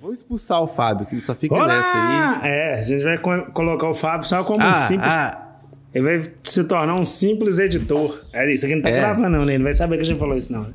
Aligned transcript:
Vou 0.00 0.12
expulsar 0.12 0.62
o 0.62 0.68
Fábio, 0.68 1.06
que 1.06 1.14
ele 1.16 1.22
só 1.22 1.34
fica 1.34 1.54
Olá! 1.54 1.66
nessa 1.66 1.92
aí. 2.42 2.50
É, 2.50 2.74
a 2.74 2.82
gente 2.82 3.02
vai 3.02 3.18
co- 3.18 3.50
colocar 3.52 3.88
o 3.88 3.94
Fábio 3.94 4.26
só 4.28 4.44
como 4.44 4.60
um 4.64 4.68
Ah, 4.68 4.74
simples. 4.74 5.08
ah, 5.10 5.44
Ele 5.94 6.04
vai 6.04 6.22
se 6.44 6.64
tornar 6.64 6.94
um 6.94 7.04
simples 7.04 7.58
editor. 7.58 8.20
É, 8.32 8.52
isso 8.52 8.64
aqui 8.66 8.74
não 8.76 8.82
tá 8.82 8.90
É. 8.90 9.00
gravando, 9.00 9.30
não, 9.30 9.44
né? 9.44 9.52
Ele 9.52 9.58
não 9.58 9.64
vai 9.64 9.74
saber 9.74 9.96
que 9.96 10.02
a 10.02 10.04
gente 10.04 10.18
falou 10.18 10.36
isso, 10.36 10.52
não. 10.52 10.66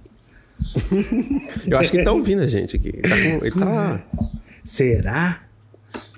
eu 1.67 1.78
acho 1.78 1.91
que 1.91 1.97
ele 1.97 2.04
tá 2.04 2.12
ouvindo 2.12 2.41
a 2.41 2.46
gente 2.47 2.76
aqui. 2.76 2.90
Ele 2.90 3.01
tá. 3.01 3.15
com- 3.15 3.46
ele 3.46 3.51
tá- 3.51 4.04
Será? 4.63 5.44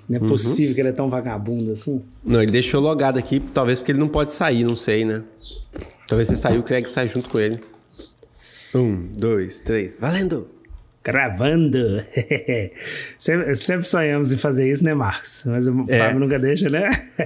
Não 0.08 0.18
é 0.18 0.20
Uhum. 0.22 0.28
possível 0.28 0.74
que 0.74 0.80
ele 0.80 0.88
é 0.88 0.92
tão 0.92 1.10
vagabundo 1.10 1.72
assim. 1.72 2.04
Não, 2.24 2.40
ele 2.42 2.50
deixou 2.52 2.80
logado 2.80 3.18
aqui, 3.18 3.38
talvez 3.40 3.78
porque 3.80 3.92
ele 3.92 3.98
não 3.98 4.08
pode 4.08 4.32
sair, 4.32 4.64
não 4.64 4.76
sei, 4.76 5.04
né? 5.04 5.22
Talvez 6.08 6.28
você 6.28 6.36
saiu, 6.36 6.60
o 6.60 6.62
Craig 6.62 6.86
sai 6.88 7.08
junto 7.08 7.28
com 7.28 7.38
ele. 7.38 7.60
Um, 8.74 9.08
dois, 9.16 9.60
três. 9.60 9.96
Valendo! 10.00 10.48
Gravando. 11.06 12.04
sempre, 13.16 13.54
sempre 13.54 13.86
sonhamos 13.86 14.32
em 14.32 14.36
fazer 14.36 14.68
isso, 14.68 14.84
né, 14.84 14.92
Marcos? 14.92 15.44
Mas 15.46 15.68
o 15.68 15.86
É. 15.88 16.00
Fábio 16.00 16.18
nunca 16.18 16.36
deixa, 16.36 16.68
né? 16.68 16.90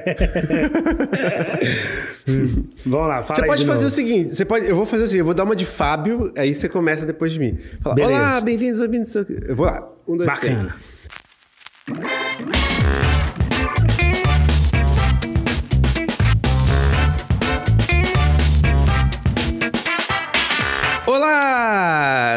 Vamos 2.85 3.09
lá, 3.09 3.23
fala 3.23 3.41
Você 3.41 3.47
pode 3.47 3.63
de 3.63 3.67
fazer 3.67 3.83
novo. 3.83 3.87
o 3.87 3.91
seguinte, 3.91 4.37
você 4.37 4.45
pode, 4.45 4.69
eu 4.69 4.77
vou 4.77 4.85
fazer 4.85 5.05
o 5.05 5.07
seguinte, 5.07 5.21
eu 5.21 5.25
vou 5.25 5.33
dar 5.35 5.45
uma 5.45 5.57
de 5.57 5.65
Fábio, 5.65 6.31
aí 6.37 6.55
você 6.55 6.69
começa 6.69 7.07
depois 7.07 7.33
de 7.33 7.39
mim. 7.39 7.59
Fala, 7.83 7.95
Beleza. 7.95 8.19
olá, 8.19 8.41
bem-vindos 8.43 8.81
bem-vindos 8.81 9.17
ao-" 9.17 9.25
Eu 9.49 9.57
vou 9.57 9.67
lá. 9.67 9.89
Um, 10.07 10.17
dois, 10.17 10.39
três. 10.39 10.67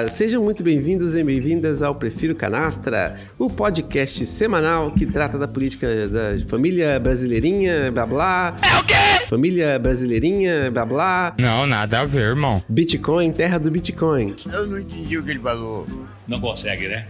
Olá! 0.04 0.10
Sejam 0.10 0.44
muito 0.44 0.64
bem-vindos 0.64 1.16
e 1.16 1.24
bem-vindas 1.24 1.82
ao 1.82 1.96
Prefiro 1.96 2.36
Canastra, 2.36 3.16
o 3.40 3.50
podcast 3.50 4.26
semanal 4.26 4.92
que 4.92 5.06
trata 5.06 5.38
da 5.38 5.48
política 5.48 6.08
da 6.08 6.48
família 6.50 7.00
brasileirinha, 7.00 7.92
blá 7.92 8.06
blá. 8.06 8.58
É 8.62 8.80
o 8.80 8.84
quê? 8.84 9.28
Família 9.30 9.80
brasileirinha, 9.80 10.70
blá 10.72 10.86
blá. 10.86 11.36
Não, 11.40 11.66
nada 11.66 12.02
a 12.02 12.06
ver, 12.06 12.22
irmão. 12.22 12.62
Bitcoin, 12.68 13.32
terra 13.32 13.58
do 13.58 13.72
Bitcoin. 13.72 14.36
Eu 14.52 14.68
não 14.68 14.80
entendi 14.80 15.18
o 15.18 15.24
que 15.24 15.32
ele 15.32 15.40
falou. 15.40 15.88
Não 16.28 16.40
consegue, 16.40 16.88
né? 16.88 17.08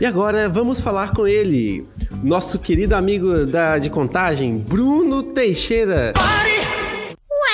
E 0.00 0.06
agora 0.06 0.48
vamos 0.48 0.80
falar 0.80 1.12
com 1.12 1.26
ele, 1.26 1.86
nosso 2.22 2.58
querido 2.58 2.94
amigo 2.94 3.46
da, 3.46 3.78
de 3.78 3.90
contagem, 3.90 4.58
Bruno 4.58 5.22
Teixeira. 5.22 6.12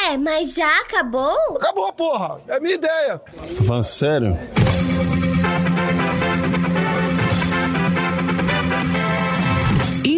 Ué, 0.07 0.19
mas 0.19 0.55
já 0.55 0.81
acabou? 0.81 1.37
Acabou, 1.57 1.93
porra! 1.93 2.41
É 2.49 2.57
a 2.57 2.61
minha 2.61 2.75
ideia! 2.75 3.21
Você 3.47 3.59
tá 3.59 3.65
falando 3.65 3.83
sério? 3.85 4.39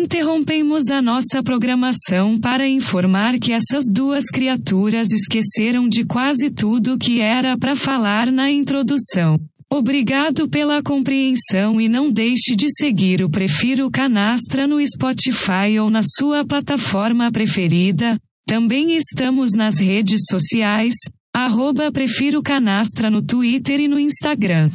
Interrompemos 0.07 0.89
a 0.89 1.03
nossa 1.03 1.43
programação 1.43 2.39
para 2.39 2.69
informar 2.69 3.41
que 3.41 3.53
essas 3.53 3.87
duas 3.93 4.27
criaturas 4.27 5.11
esqueceram 5.11 5.89
de 5.89 6.05
quase 6.05 6.49
tudo 6.49 6.97
que 6.97 7.21
era 7.21 7.59
para 7.59 7.75
falar 7.75 8.31
na 8.31 8.49
introdução. 8.49 9.37
Obrigado 9.69 10.49
pela 10.49 10.81
compreensão 10.81 11.81
e 11.81 11.89
não 11.89 12.09
deixe 12.09 12.55
de 12.55 12.73
seguir 12.73 13.21
o 13.21 13.29
Prefiro 13.29 13.91
Canastra 13.91 14.65
no 14.65 14.79
Spotify 14.87 15.77
ou 15.83 15.91
na 15.91 16.03
sua 16.05 16.47
plataforma 16.47 17.33
preferida. 17.33 18.17
Também 18.47 18.95
estamos 18.95 19.55
nas 19.57 19.81
redes 19.81 20.21
sociais, 20.31 20.95
arroba 21.34 21.91
Prefiro 21.91 22.45
Canastra 22.45 23.11
no 23.11 23.23
Twitter 23.23 23.81
e 23.81 23.89
no 23.89 23.99
Instagram. 23.99 24.71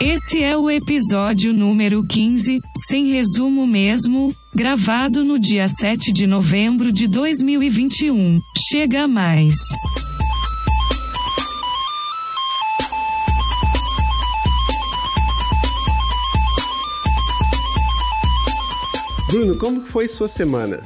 Esse 0.00 0.44
é 0.44 0.56
o 0.56 0.70
episódio 0.70 1.52
número 1.52 2.06
15, 2.06 2.60
sem 2.86 3.10
resumo 3.10 3.66
mesmo, 3.66 4.32
gravado 4.54 5.24
no 5.24 5.40
dia 5.40 5.66
7 5.66 6.12
de 6.12 6.24
novembro 6.24 6.92
de 6.92 7.08
2021. 7.08 8.40
Chega 8.70 9.08
mais. 9.08 9.56
Bruno, 19.28 19.56
como 19.58 19.84
foi 19.84 20.06
sua 20.06 20.28
semana? 20.28 20.80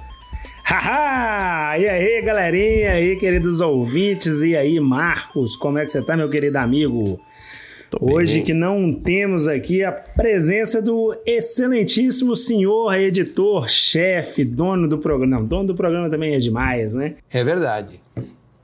Haha! 0.65 1.79
E 1.79 1.87
aí, 1.87 2.23
galerinha, 2.23 2.65
e 2.65 2.87
aí, 2.87 3.17
queridos 3.17 3.61
ouvintes, 3.61 4.41
e 4.41 4.57
aí, 4.57 4.81
Marcos, 4.81 5.55
como 5.55 5.77
é 5.77 5.85
que 5.85 5.91
você 5.91 6.01
tá, 6.01 6.17
meu 6.17 6.31
querido 6.31 6.57
amigo? 6.57 7.21
Hoje 8.01 8.43
que 8.43 8.55
não 8.55 8.93
temos 8.93 9.47
aqui 9.47 9.85
a 9.85 9.93
presença 9.93 10.81
do 10.81 11.15
excelentíssimo 11.27 12.35
senhor 12.35 12.95
editor, 12.95 13.69
chefe, 13.69 14.45
dono 14.45 14.89
do 14.89 14.99
programa. 14.99 15.39
Não, 15.39 15.47
dono 15.47 15.67
do 15.69 15.75
programa 15.75 16.09
também 16.09 16.35
é 16.35 16.39
demais, 16.39 16.95
né? 16.95 17.17
É 17.31 17.45
verdade. 17.45 18.01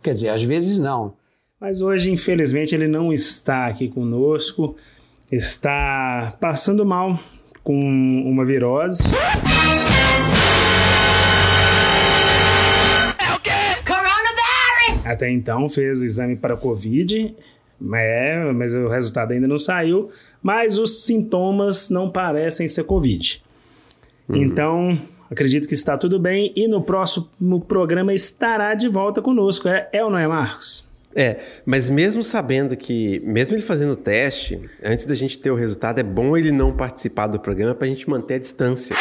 Quer 0.03 0.15
dizer, 0.15 0.31
às 0.31 0.43
vezes 0.43 0.79
não. 0.79 1.15
Mas 1.61 1.83
hoje, 1.83 2.11
infelizmente, 2.11 2.75
ele 2.75 2.89
não 2.89 3.13
está 3.13 3.67
aqui 3.67 3.89
conosco. 3.89 4.77
Está 5.31 6.37
passando 6.41 6.87
mal 6.87 7.19
com 7.63 7.79
uma 7.79 8.45
virose. 8.47 9.03
Coronavirus! 13.87 15.05
Até 15.05 15.31
então 15.31 15.69
fez 15.69 16.01
o 16.01 16.07
exame 16.07 16.37
para 16.37 16.57
Covid, 16.57 17.37
é, 17.95 18.53
mas 18.53 18.75
o 18.75 18.89
resultado 18.89 19.33
ainda 19.33 19.47
não 19.47 19.59
saiu. 19.59 20.11
Mas 20.43 20.79
os 20.79 21.05
sintomas 21.05 21.91
não 21.91 22.11
parecem 22.11 22.69
ser 22.69 22.85
Covid. 22.85 23.43
Então, 24.31 25.01
acredito 25.31 25.67
que 25.67 25.75
está 25.75 25.97
tudo 25.97 26.19
bem 26.19 26.53
e 26.55 26.69
no 26.69 26.83
próximo 26.83 27.61
programa 27.61 28.13
estará 28.13 28.75
de 28.75 28.89
volta 28.89 29.23
conosco. 29.23 29.69
É, 29.69 29.89
é 29.93 30.05
ou 30.05 30.11
não 30.11 30.19
é, 30.19 30.27
Marcos? 30.27 30.89
É, 31.15 31.39
mas 31.65 31.89
mesmo 31.89 32.23
sabendo 32.23 32.77
que, 32.77 33.21
mesmo 33.25 33.57
ele 33.57 33.63
fazendo 33.63 33.93
o 33.93 33.97
teste, 33.97 34.61
antes 34.85 35.07
da 35.07 35.15
gente 35.15 35.39
ter 35.39 35.51
o 35.51 35.55
resultado, 35.55 35.99
é 35.99 36.03
bom 36.03 36.37
ele 36.37 36.53
não 36.53 36.73
participar 36.73 37.27
do 37.27 37.41
programa 37.41 37.75
pra 37.75 37.89
gente 37.89 38.09
manter 38.09 38.35
a 38.35 38.39
distância. 38.39 38.95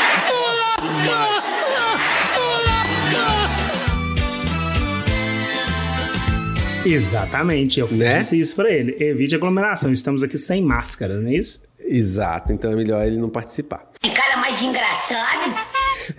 Exatamente, 6.94 7.80
eu 7.80 7.88
Né? 7.92 8.20
disse 8.20 8.40
isso 8.40 8.56
para 8.56 8.72
ele. 8.72 8.96
Evite 9.00 9.36
aglomeração, 9.36 9.92
estamos 9.92 10.24
aqui 10.24 10.38
sem 10.38 10.62
máscara, 10.64 11.20
não 11.20 11.30
é 11.30 11.36
isso? 11.36 11.62
Exato, 11.80 12.52
então 12.52 12.72
é 12.72 12.75
melhor 12.75 13.06
ele 13.06 13.18
não 13.18 13.30
participar. 13.30 13.90
Que 14.02 14.09
cara 14.12 14.38
mais 14.38 14.62
engraçado! 14.62 15.56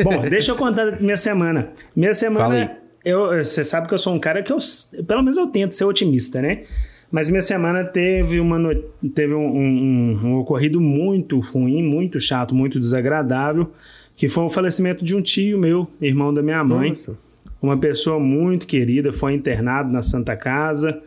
Bom, 0.02 0.22
deixa 0.28 0.52
eu 0.52 0.56
contar 0.56 1.00
minha 1.00 1.16
semana. 1.16 1.70
Minha 1.96 2.14
semana, 2.14 2.76
eu, 3.04 3.28
você 3.44 3.64
sabe 3.64 3.88
que 3.88 3.94
eu 3.94 3.98
sou 3.98 4.14
um 4.14 4.18
cara 4.18 4.42
que 4.42 4.52
eu, 4.52 4.58
pelo 5.06 5.22
menos 5.22 5.36
eu 5.36 5.46
tento 5.46 5.72
ser 5.74 5.84
otimista, 5.84 6.40
né? 6.42 6.62
Mas 7.10 7.28
minha 7.30 7.40
semana 7.40 7.84
teve, 7.84 8.38
uma 8.38 8.58
no- 8.58 8.74
teve 9.14 9.32
um, 9.32 9.46
um- 9.46 10.20
um 10.24 10.34
ocorrido 10.36 10.78
muito 10.78 11.38
ruim, 11.40 11.82
muito 11.82 12.20
chato, 12.20 12.54
muito 12.54 12.78
desagradável, 12.78 13.72
que 14.14 14.28
foi 14.28 14.44
o 14.44 14.48
falecimento 14.50 15.02
de 15.02 15.14
um 15.16 15.22
tio 15.22 15.58
meu, 15.58 15.88
irmão 16.02 16.34
da 16.34 16.42
minha 16.42 16.62
mãe. 16.62 16.90
Nossa. 16.90 17.16
Uma 17.60 17.76
pessoa 17.76 18.20
muito 18.20 18.66
querida, 18.66 19.12
foi 19.12 19.34
internado 19.34 19.92
na 19.92 20.02
Santa 20.02 20.36
Casa. 20.36 21.02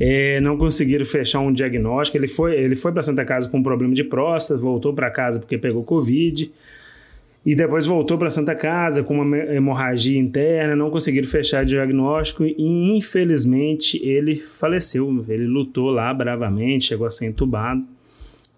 é, 0.00 0.40
não 0.40 0.56
conseguiram 0.56 1.04
fechar 1.04 1.40
um 1.40 1.52
diagnóstico. 1.52 2.18
Ele 2.18 2.28
foi, 2.28 2.54
ele 2.56 2.76
foi 2.76 2.92
para 2.92 3.02
Santa 3.02 3.24
Casa 3.24 3.48
com 3.48 3.58
um 3.58 3.62
problema 3.62 3.94
de 3.94 4.04
próstata, 4.04 4.58
voltou 4.60 4.92
para 4.92 5.10
casa 5.10 5.38
porque 5.38 5.56
pegou 5.58 5.84
Covid. 5.84 6.50
E 7.46 7.54
depois 7.54 7.84
voltou 7.84 8.16
para 8.16 8.30
Santa 8.30 8.54
Casa 8.54 9.02
com 9.02 9.20
uma 9.20 9.36
hemorragia 9.36 10.18
interna, 10.18 10.74
não 10.74 10.90
conseguiram 10.90 11.28
fechar 11.28 11.62
o 11.62 11.66
diagnóstico 11.66 12.44
e 12.44 12.96
infelizmente 12.96 14.00
ele 14.02 14.36
faleceu. 14.36 15.24
Ele 15.28 15.46
lutou 15.46 15.90
lá 15.90 16.12
bravamente, 16.14 16.86
chegou 16.86 17.06
a 17.06 17.10
ser 17.10 17.26
entubado, 17.26 17.84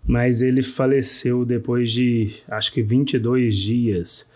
mas 0.07 0.41
ele 0.41 0.63
faleceu 0.63 1.45
depois 1.45 1.91
de 1.91 2.31
acho 2.49 2.73
que 2.73 2.81
22 2.81 3.57
dias. 3.57 4.31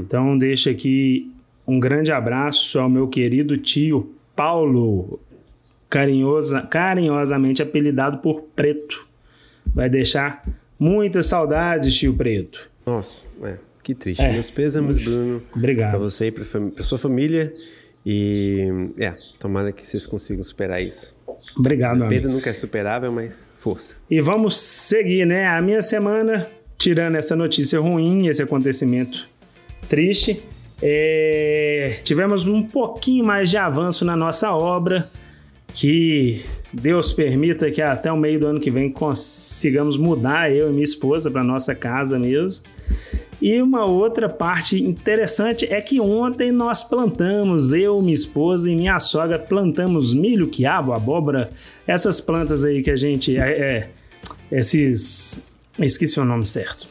Então 0.00 0.36
deixa 0.36 0.70
aqui 0.70 1.30
um 1.66 1.78
grande 1.80 2.10
abraço 2.12 2.78
ao 2.78 2.88
meu 2.88 3.08
querido 3.08 3.56
tio 3.58 4.14
Paulo, 4.34 5.20
carinhosa, 5.88 6.62
carinhosamente 6.62 7.62
apelidado 7.62 8.18
por 8.18 8.42
Preto. 8.56 9.06
Vai 9.66 9.88
deixar 9.88 10.42
muitas 10.78 11.26
saudades, 11.26 11.94
tio 11.94 12.14
Preto. 12.14 12.68
Nossa, 12.84 13.24
é, 13.42 13.56
que 13.82 13.94
triste. 13.94 14.20
É. 14.22 14.32
Meus 14.32 14.50
pêsames, 14.50 15.04
Bruno, 15.04 15.42
Obrigado. 15.54 15.98
você 15.98 16.26
e 16.26 16.30
pra, 16.32 16.44
fam- 16.44 16.72
sua 16.80 16.98
família. 16.98 17.52
E, 18.04 18.66
é, 18.98 19.12
tomara 19.38 19.70
que 19.70 19.84
vocês 19.86 20.06
consigam 20.06 20.42
superar 20.42 20.82
isso. 20.82 21.14
Obrigado, 21.56 22.02
amigo. 22.02 22.08
Perda 22.08 22.28
nunca 22.28 22.50
é 22.50 22.52
superável, 22.52 23.12
mas 23.12 23.48
força. 23.60 23.94
E 24.10 24.20
vamos 24.20 24.56
seguir, 24.58 25.24
né? 25.24 25.46
A 25.46 25.62
minha 25.62 25.80
semana, 25.82 26.48
tirando 26.76 27.14
essa 27.14 27.36
notícia 27.36 27.78
ruim, 27.78 28.26
esse 28.26 28.42
acontecimento 28.42 29.28
triste, 29.88 30.42
é, 30.82 32.00
tivemos 32.02 32.44
um 32.46 32.62
pouquinho 32.62 33.24
mais 33.24 33.48
de 33.48 33.56
avanço 33.56 34.04
na 34.04 34.16
nossa 34.16 34.52
obra, 34.52 35.08
que 35.72 36.44
Deus 36.72 37.12
permita 37.12 37.70
que 37.70 37.80
até 37.80 38.10
o 38.10 38.16
meio 38.16 38.40
do 38.40 38.46
ano 38.48 38.60
que 38.60 38.70
vem 38.70 38.90
consigamos 38.90 39.96
mudar 39.96 40.50
eu 40.50 40.68
e 40.68 40.72
minha 40.72 40.82
esposa 40.82 41.30
para 41.30 41.44
nossa 41.44 41.74
casa 41.74 42.18
mesmo. 42.18 42.64
E 43.40 43.60
uma 43.60 43.84
outra 43.84 44.28
parte 44.28 44.80
interessante 44.82 45.66
é 45.66 45.80
que 45.80 46.00
ontem 46.00 46.52
nós 46.52 46.84
plantamos, 46.84 47.72
eu, 47.72 48.00
minha 48.00 48.14
esposa 48.14 48.70
e 48.70 48.76
minha 48.76 48.98
sogra, 49.00 49.38
plantamos 49.38 50.14
milho, 50.14 50.46
quiabo, 50.46 50.92
abóbora, 50.92 51.50
essas 51.86 52.20
plantas 52.20 52.64
aí 52.64 52.82
que 52.82 52.90
a 52.90 52.96
gente. 52.96 53.36
É, 53.36 53.50
é, 53.50 53.88
esses. 54.50 55.42
Esqueci 55.78 56.20
o 56.20 56.24
nome 56.24 56.46
certo. 56.46 56.88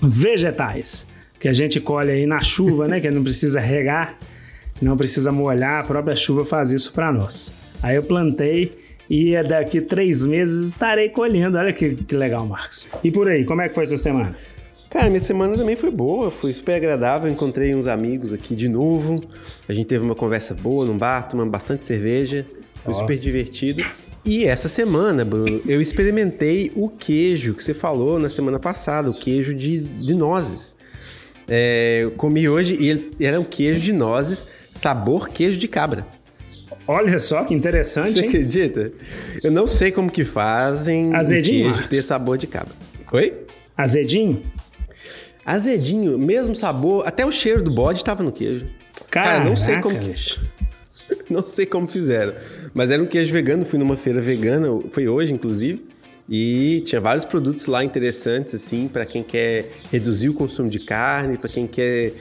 Vegetais. 0.00 1.06
Que 1.38 1.48
a 1.48 1.52
gente 1.52 1.80
colhe 1.80 2.10
aí 2.10 2.26
na 2.26 2.42
chuva, 2.42 2.88
né? 2.88 3.00
Que 3.00 3.10
não 3.10 3.22
precisa 3.22 3.60
regar, 3.60 4.18
não 4.80 4.96
precisa 4.96 5.30
molhar, 5.32 5.80
a 5.80 5.84
própria 5.84 6.16
chuva 6.16 6.44
faz 6.44 6.70
isso 6.70 6.92
para 6.92 7.12
nós. 7.12 7.54
Aí 7.82 7.96
eu 7.96 8.02
plantei 8.02 8.76
e 9.08 9.40
daqui 9.42 9.80
três 9.80 10.26
meses 10.26 10.68
estarei 10.68 11.08
colhendo. 11.08 11.58
Olha 11.58 11.72
que, 11.72 11.94
que 11.94 12.14
legal, 12.14 12.46
Marcos. 12.46 12.88
E 13.02 13.10
por 13.10 13.28
aí, 13.28 13.44
como 13.44 13.62
é 13.62 13.68
que 13.68 13.74
foi 13.74 13.86
sua 13.86 13.96
semana? 13.96 14.36
Cara, 14.90 15.08
minha 15.08 15.20
semana 15.20 15.56
também 15.56 15.76
foi 15.76 15.90
boa, 15.90 16.30
foi 16.30 16.52
super 16.54 16.74
agradável. 16.74 17.30
Encontrei 17.30 17.74
uns 17.74 17.86
amigos 17.86 18.32
aqui 18.32 18.54
de 18.54 18.68
novo. 18.68 19.14
A 19.68 19.72
gente 19.72 19.86
teve 19.86 20.04
uma 20.04 20.14
conversa 20.14 20.54
boa 20.54 20.84
num 20.84 20.96
bar, 20.96 21.28
tomando 21.28 21.50
bastante 21.50 21.84
cerveja. 21.84 22.46
Foi 22.84 22.94
Ó. 22.94 22.98
super 22.98 23.18
divertido. 23.18 23.84
E 24.24 24.44
essa 24.44 24.68
semana, 24.68 25.24
Bruno, 25.24 25.60
eu 25.66 25.80
experimentei 25.80 26.72
o 26.74 26.88
queijo 26.88 27.54
que 27.54 27.62
você 27.62 27.74
falou 27.74 28.18
na 28.18 28.28
semana 28.28 28.58
passada, 28.58 29.10
o 29.10 29.14
queijo 29.14 29.54
de, 29.54 29.80
de 29.80 30.14
nozes. 30.14 30.75
É, 31.48 32.00
eu 32.02 32.10
comi 32.12 32.48
hoje 32.48 32.76
e 32.80 32.88
ele 32.88 33.10
era 33.20 33.38
um 33.38 33.44
queijo 33.44 33.80
de 33.80 33.92
nozes, 33.92 34.46
sabor 34.72 35.28
queijo 35.28 35.58
de 35.58 35.68
cabra. 35.68 36.06
Olha 36.88 37.18
só 37.18 37.44
que 37.44 37.54
interessante, 37.54 38.12
Você 38.12 38.20
hein? 38.20 38.28
acredita? 38.28 38.92
Eu 39.42 39.50
não 39.50 39.66
sei 39.66 39.90
como 39.90 40.10
que 40.10 40.24
fazem 40.24 41.14
Azedinho, 41.14 41.72
queijo 41.72 41.88
ter 41.88 42.02
sabor 42.02 42.38
de 42.38 42.46
cabra. 42.46 42.72
Oi? 43.12 43.32
Azedinho? 43.76 44.42
Azedinho, 45.44 46.18
mesmo 46.18 46.54
sabor, 46.54 47.06
até 47.06 47.24
o 47.24 47.30
cheiro 47.30 47.62
do 47.62 47.70
bode 47.70 48.00
estava 48.00 48.22
no 48.22 48.32
queijo. 48.32 48.66
Cara, 49.10 49.44
não 49.44 49.56
sei 49.56 49.80
como 49.80 49.94
Caraca, 49.96 50.12
que, 50.12 50.40
não 51.32 51.46
sei 51.46 51.66
como 51.66 51.86
fizeram, 51.86 52.34
mas 52.74 52.90
era 52.90 53.02
um 53.02 53.06
queijo 53.06 53.32
vegano, 53.32 53.64
fui 53.64 53.78
numa 53.78 53.96
feira 53.96 54.20
vegana, 54.20 54.68
foi 54.90 55.06
hoje 55.08 55.32
inclusive, 55.32 55.86
e 56.28 56.82
tinha 56.84 57.00
vários 57.00 57.24
produtos 57.24 57.66
lá 57.66 57.84
interessantes 57.84 58.54
assim 58.54 58.88
para 58.88 59.06
quem 59.06 59.22
quer 59.22 59.70
reduzir 59.92 60.28
o 60.28 60.34
consumo 60.34 60.68
de 60.68 60.80
carne, 60.80 61.38
para 61.38 61.48
quem 61.48 61.66
quer 61.66 62.12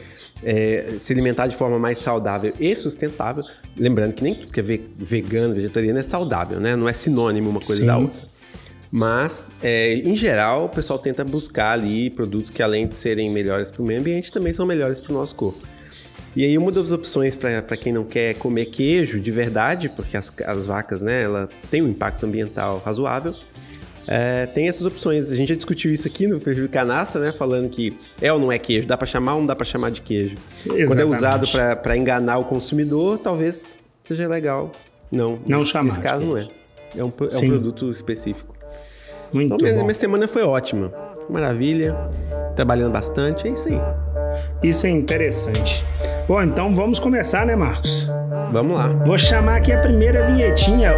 é, 0.43 0.95
se 0.99 1.11
alimentar 1.11 1.47
de 1.47 1.55
forma 1.55 1.79
mais 1.79 1.99
saudável 1.99 2.53
e 2.59 2.75
sustentável. 2.75 3.43
Lembrando 3.75 4.13
que 4.13 4.23
nem 4.23 4.35
tudo 4.35 4.51
que 4.51 4.59
é 4.59 4.63
ve- 4.63 4.89
vegano, 4.97 5.55
vegetariano 5.55 5.99
é 5.99 6.03
saudável, 6.03 6.59
né? 6.59 6.75
Não 6.75 6.87
é 6.87 6.93
sinônimo 6.93 7.49
uma 7.49 7.59
coisa 7.59 7.81
Sim. 7.81 7.87
da 7.87 7.97
outra. 7.97 8.35
Mas, 8.91 9.51
é, 9.61 9.95
em 9.95 10.15
geral, 10.15 10.65
o 10.65 10.69
pessoal 10.69 10.97
tenta 10.97 11.25
buscar 11.25 11.71
ali 11.71 12.09
produtos 12.09 12.49
que, 12.49 12.63
além 12.63 12.87
de 12.87 12.95
serem 12.95 13.29
melhores 13.29 13.71
para 13.71 13.81
o 13.81 13.85
meio 13.85 13.99
ambiente, 13.99 14.31
também 14.31 14.53
são 14.53 14.65
melhores 14.65 15.01
para 15.01 15.11
o 15.11 15.15
nosso 15.15 15.35
corpo. 15.35 15.67
E 16.33 16.45
aí, 16.45 16.57
uma 16.57 16.71
das 16.71 16.91
opções 16.91 17.35
para 17.35 17.75
quem 17.75 17.91
não 17.91 18.05
quer 18.05 18.35
comer 18.35 18.67
queijo 18.67 19.19
de 19.19 19.31
verdade, 19.31 19.89
porque 19.89 20.15
as, 20.15 20.31
as 20.45 20.65
vacas, 20.65 21.01
né, 21.01 21.23
elas 21.23 21.49
têm 21.69 21.81
um 21.81 21.89
impacto 21.89 22.25
ambiental 22.25 22.81
razoável, 22.85 23.33
é, 24.07 24.45
tem 24.45 24.67
essas 24.67 24.85
opções. 24.85 25.31
A 25.31 25.35
gente 25.35 25.49
já 25.49 25.55
discutiu 25.55 25.91
isso 25.91 26.07
aqui 26.07 26.27
no 26.27 26.39
perfil 26.39 26.69
Canastra, 26.69 27.21
né, 27.21 27.31
falando 27.31 27.69
que 27.69 27.97
é 28.21 28.31
ou 28.31 28.39
não 28.39 28.51
é 28.51 28.57
queijo, 28.57 28.87
dá 28.87 28.97
para 28.97 29.07
chamar 29.07 29.33
ou 29.33 29.39
não 29.39 29.47
dá 29.47 29.55
para 29.55 29.65
chamar 29.65 29.91
de 29.91 30.01
queijo. 30.01 30.35
Quando 30.63 30.77
é 30.77 30.81
Exatamente. 30.81 31.17
usado 31.17 31.47
para 31.81 31.97
enganar 31.97 32.37
o 32.37 32.45
consumidor, 32.45 33.17
talvez 33.19 33.75
seja 34.07 34.27
legal. 34.27 34.71
Não, 35.11 35.39
Não 35.47 35.59
nesse, 35.59 35.71
chamar 35.71 35.85
nesse 35.85 35.99
caso 35.99 36.25
não 36.25 36.37
é. 36.37 36.47
É 36.95 37.03
um, 37.03 37.07
é 37.07 37.37
um 37.45 37.49
produto 37.49 37.91
específico. 37.91 38.55
Muito 39.33 39.55
Então, 39.55 39.57
minha, 39.57 39.83
minha 39.83 39.95
semana 39.95 40.27
foi 40.27 40.43
ótima. 40.43 40.91
Maravilha. 41.29 41.95
Trabalhando 42.55 42.91
bastante, 42.91 43.47
é 43.47 43.51
isso 43.51 43.67
aí. 43.67 43.79
Isso 44.63 44.87
é 44.87 44.89
interessante. 44.89 45.83
Bom, 46.27 46.41
então 46.41 46.73
vamos 46.73 46.99
começar, 46.99 47.45
né, 47.45 47.55
Marcos? 47.55 48.09
Vamos 48.51 48.77
lá. 48.77 48.87
Vou 49.05 49.17
chamar 49.17 49.57
aqui 49.57 49.71
a 49.71 49.79
primeira 49.81 50.25
vinhetinha. 50.27 50.93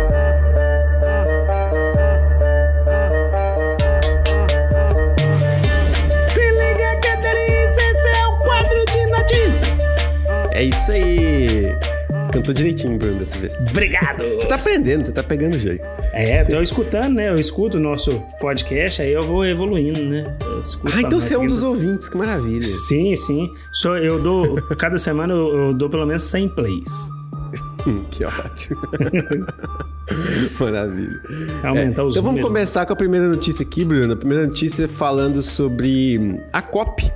É 10.57 10.63
isso 10.63 10.91
aí. 10.91 11.75
Cantou 12.33 12.51
direitinho, 12.53 12.97
Bruno, 12.97 13.19
dessa 13.19 13.37
vez. 13.39 13.53
Obrigado. 13.69 14.23
Você 14.23 14.47
tá 14.47 14.55
aprendendo, 14.55 15.05
você 15.05 15.11
tá 15.11 15.21
pegando 15.23 15.57
jeito. 15.59 15.85
É, 16.13 16.43
tô 16.43 16.59
escutando, 16.61 17.13
né? 17.13 17.29
Eu 17.29 17.35
escuto 17.35 17.77
o 17.77 17.79
nosso 17.79 18.19
podcast, 18.39 19.01
aí 19.03 19.13
eu 19.13 19.21
vou 19.21 19.45
evoluindo, 19.45 20.03
né? 20.03 20.35
Ah, 20.85 20.99
então 21.01 21.21
você 21.21 21.35
é 21.35 21.37
um 21.39 21.45
dos 21.45 21.61
ouvintes, 21.61 22.09
que 22.09 22.17
maravilha. 22.17 22.63
Sim, 22.63 23.15
sim. 23.15 23.47
Sou, 23.71 23.97
eu 23.97 24.19
dou. 24.19 24.55
Cada 24.77 24.97
semana 24.97 25.31
eu, 25.33 25.55
eu 25.67 25.73
dou 25.75 25.89
pelo 25.91 26.07
menos 26.07 26.23
100 26.23 26.49
plays. 26.49 27.09
Hum, 27.85 28.03
que 28.09 28.25
ótimo. 28.25 28.81
maravilha. 30.59 31.21
Aumentar 31.63 32.03
os 32.03 32.15
então 32.15 32.23
vamos 32.23 32.41
números. 32.41 32.47
começar 32.47 32.85
com 32.85 32.93
a 32.93 32.95
primeira 32.95 33.27
notícia 33.27 33.63
aqui, 33.63 33.85
Bruno. 33.85 34.13
A 34.13 34.17
primeira 34.17 34.47
notícia 34.47 34.85
é 34.85 34.87
falando 34.87 35.41
sobre 35.43 36.41
a 36.51 36.61
COP, 36.63 37.11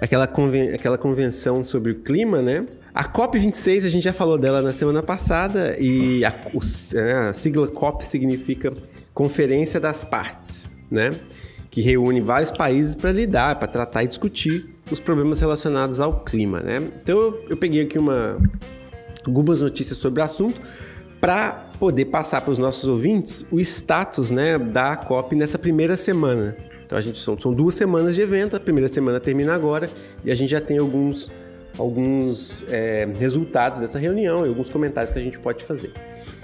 aquela, 0.00 0.26
conven- 0.28 0.72
aquela 0.74 0.96
convenção 0.96 1.64
sobre 1.64 1.90
o 1.92 1.96
clima, 1.96 2.40
né? 2.40 2.64
A 2.94 3.02
COP26, 3.02 3.84
a 3.84 3.88
gente 3.88 4.04
já 4.04 4.12
falou 4.12 4.38
dela 4.38 4.62
na 4.62 4.72
semana 4.72 5.02
passada, 5.02 5.76
e 5.80 6.24
a, 6.24 6.32
né, 6.92 7.12
a 7.28 7.32
sigla 7.32 7.66
COP 7.66 8.04
significa 8.04 8.72
Conferência 9.12 9.80
das 9.80 10.04
Partes, 10.04 10.70
né? 10.88 11.12
Que 11.72 11.80
reúne 11.80 12.20
vários 12.20 12.52
países 12.52 12.94
para 12.94 13.10
lidar, 13.10 13.56
para 13.56 13.66
tratar 13.66 14.04
e 14.04 14.06
discutir 14.06 14.72
os 14.92 15.00
problemas 15.00 15.40
relacionados 15.40 15.98
ao 15.98 16.20
clima, 16.20 16.60
né? 16.60 16.88
Então 17.02 17.18
eu, 17.18 17.44
eu 17.50 17.56
peguei 17.56 17.82
aqui 17.82 17.98
uma, 17.98 18.38
algumas 19.26 19.60
notícias 19.60 19.98
sobre 19.98 20.22
o 20.22 20.24
assunto 20.24 20.60
para 21.20 21.70
poder 21.80 22.04
passar 22.04 22.42
para 22.42 22.52
os 22.52 22.58
nossos 22.58 22.88
ouvintes 22.88 23.44
o 23.50 23.58
status 23.58 24.30
né, 24.30 24.56
da 24.56 24.94
COP 24.96 25.34
nessa 25.34 25.58
primeira 25.58 25.96
semana. 25.96 26.56
Então 26.86 26.96
a 26.96 27.00
gente 27.00 27.18
são, 27.18 27.36
são 27.40 27.52
duas 27.52 27.74
semanas 27.74 28.14
de 28.14 28.20
evento, 28.20 28.54
a 28.54 28.60
primeira 28.60 28.88
semana 28.88 29.18
termina 29.18 29.52
agora 29.52 29.90
e 30.24 30.30
a 30.30 30.34
gente 30.34 30.50
já 30.50 30.60
tem 30.60 30.78
alguns, 30.78 31.30
alguns 31.78 32.64
é, 32.70 33.08
resultados 33.18 33.80
dessa 33.80 33.98
reunião 33.98 34.44
e 34.44 34.48
alguns 34.48 34.68
comentários 34.70 35.12
que 35.12 35.18
a 35.18 35.22
gente 35.22 35.38
pode 35.38 35.64
fazer. 35.64 35.92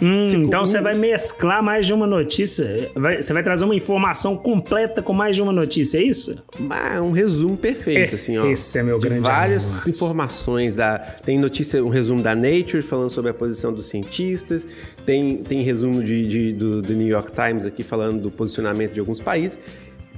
Hum, 0.03 0.25
Se- 0.27 0.37
então 0.37 0.65
você 0.65 0.81
vai 0.81 0.95
mesclar 0.95 1.63
mais 1.63 1.87
de 1.87 1.93
uma 1.93 2.07
notícia. 2.07 2.91
Vai- 2.95 3.23
você 3.23 3.33
vai 3.35 3.43
trazer 3.43 3.65
uma 3.65 3.75
informação 3.75 4.35
completa 4.37 5.03
com 5.03 5.13
mais 5.13 5.37
de 5.37 5.43
uma 5.43 5.53
notícia, 5.53 5.99
é 5.99 6.03
isso? 6.03 6.37
Mas 6.59 6.99
um 7.01 7.11
resumo 7.13 7.57
perfeito, 7.57 8.13
É, 8.13 8.15
assim, 8.15 8.39
ó. 8.39 8.47
esse 8.47 8.79
é 8.79 8.83
meu 8.83 8.99
de 8.99 9.07
grande 9.07 9.21
várias 9.23 9.75
amor, 9.83 9.89
informações. 9.91 10.75
Da, 10.75 10.99
tem 10.99 11.39
notícia, 11.39 11.85
um 11.85 11.91
resumo 11.91 12.23
da 12.23 12.35
Nature 12.35 12.81
falando 12.83 13.11
sobre 13.11 13.31
a 13.31 13.35
posição 13.35 13.73
dos 13.73 13.89
cientistas. 13.89 14.67
Tem, 15.05 15.37
tem 15.39 15.63
resumo 15.63 16.03
de, 16.03 16.27
de- 16.27 16.53
do, 16.55 16.81
do 16.83 16.93
New 16.95 17.09
York 17.09 17.31
Times 17.33 17.65
aqui 17.67 17.83
falando 17.83 18.21
do 18.23 18.31
posicionamento 18.31 18.93
de 18.95 19.01
alguns 19.01 19.21
países. 19.21 19.61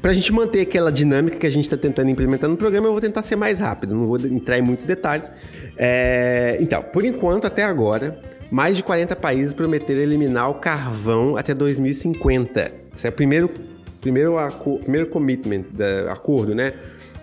Pra 0.02 0.12
gente 0.12 0.32
manter 0.32 0.60
aquela 0.60 0.90
dinâmica 0.90 1.36
que 1.38 1.46
a 1.46 1.50
gente 1.50 1.64
está 1.64 1.76
tentando 1.76 2.10
implementar 2.10 2.50
no 2.50 2.56
programa, 2.56 2.88
eu 2.88 2.92
vou 2.92 3.00
tentar 3.00 3.22
ser 3.22 3.36
mais 3.36 3.60
rápido, 3.60 3.94
não 3.94 4.04
vou 4.06 4.18
entrar 4.26 4.58
em 4.58 4.62
muitos 4.62 4.84
detalhes. 4.84 5.30
É, 5.76 6.58
então, 6.60 6.82
por 6.82 7.04
enquanto, 7.04 7.46
até 7.46 7.62
agora, 7.62 8.18
mais 8.50 8.76
de 8.76 8.82
40 8.82 9.14
países 9.14 9.54
prometeram 9.54 10.00
eliminar 10.00 10.50
o 10.50 10.54
carvão 10.54 11.36
até 11.36 11.54
2050. 11.54 12.72
Esse 12.94 13.06
é 13.06 13.10
o 13.10 13.12
primeiro, 13.12 13.48
primeiro, 14.00 14.34
primeiro 14.82 15.06
commitment, 15.06 15.64
da, 15.72 16.12
acordo, 16.12 16.52
né? 16.54 16.72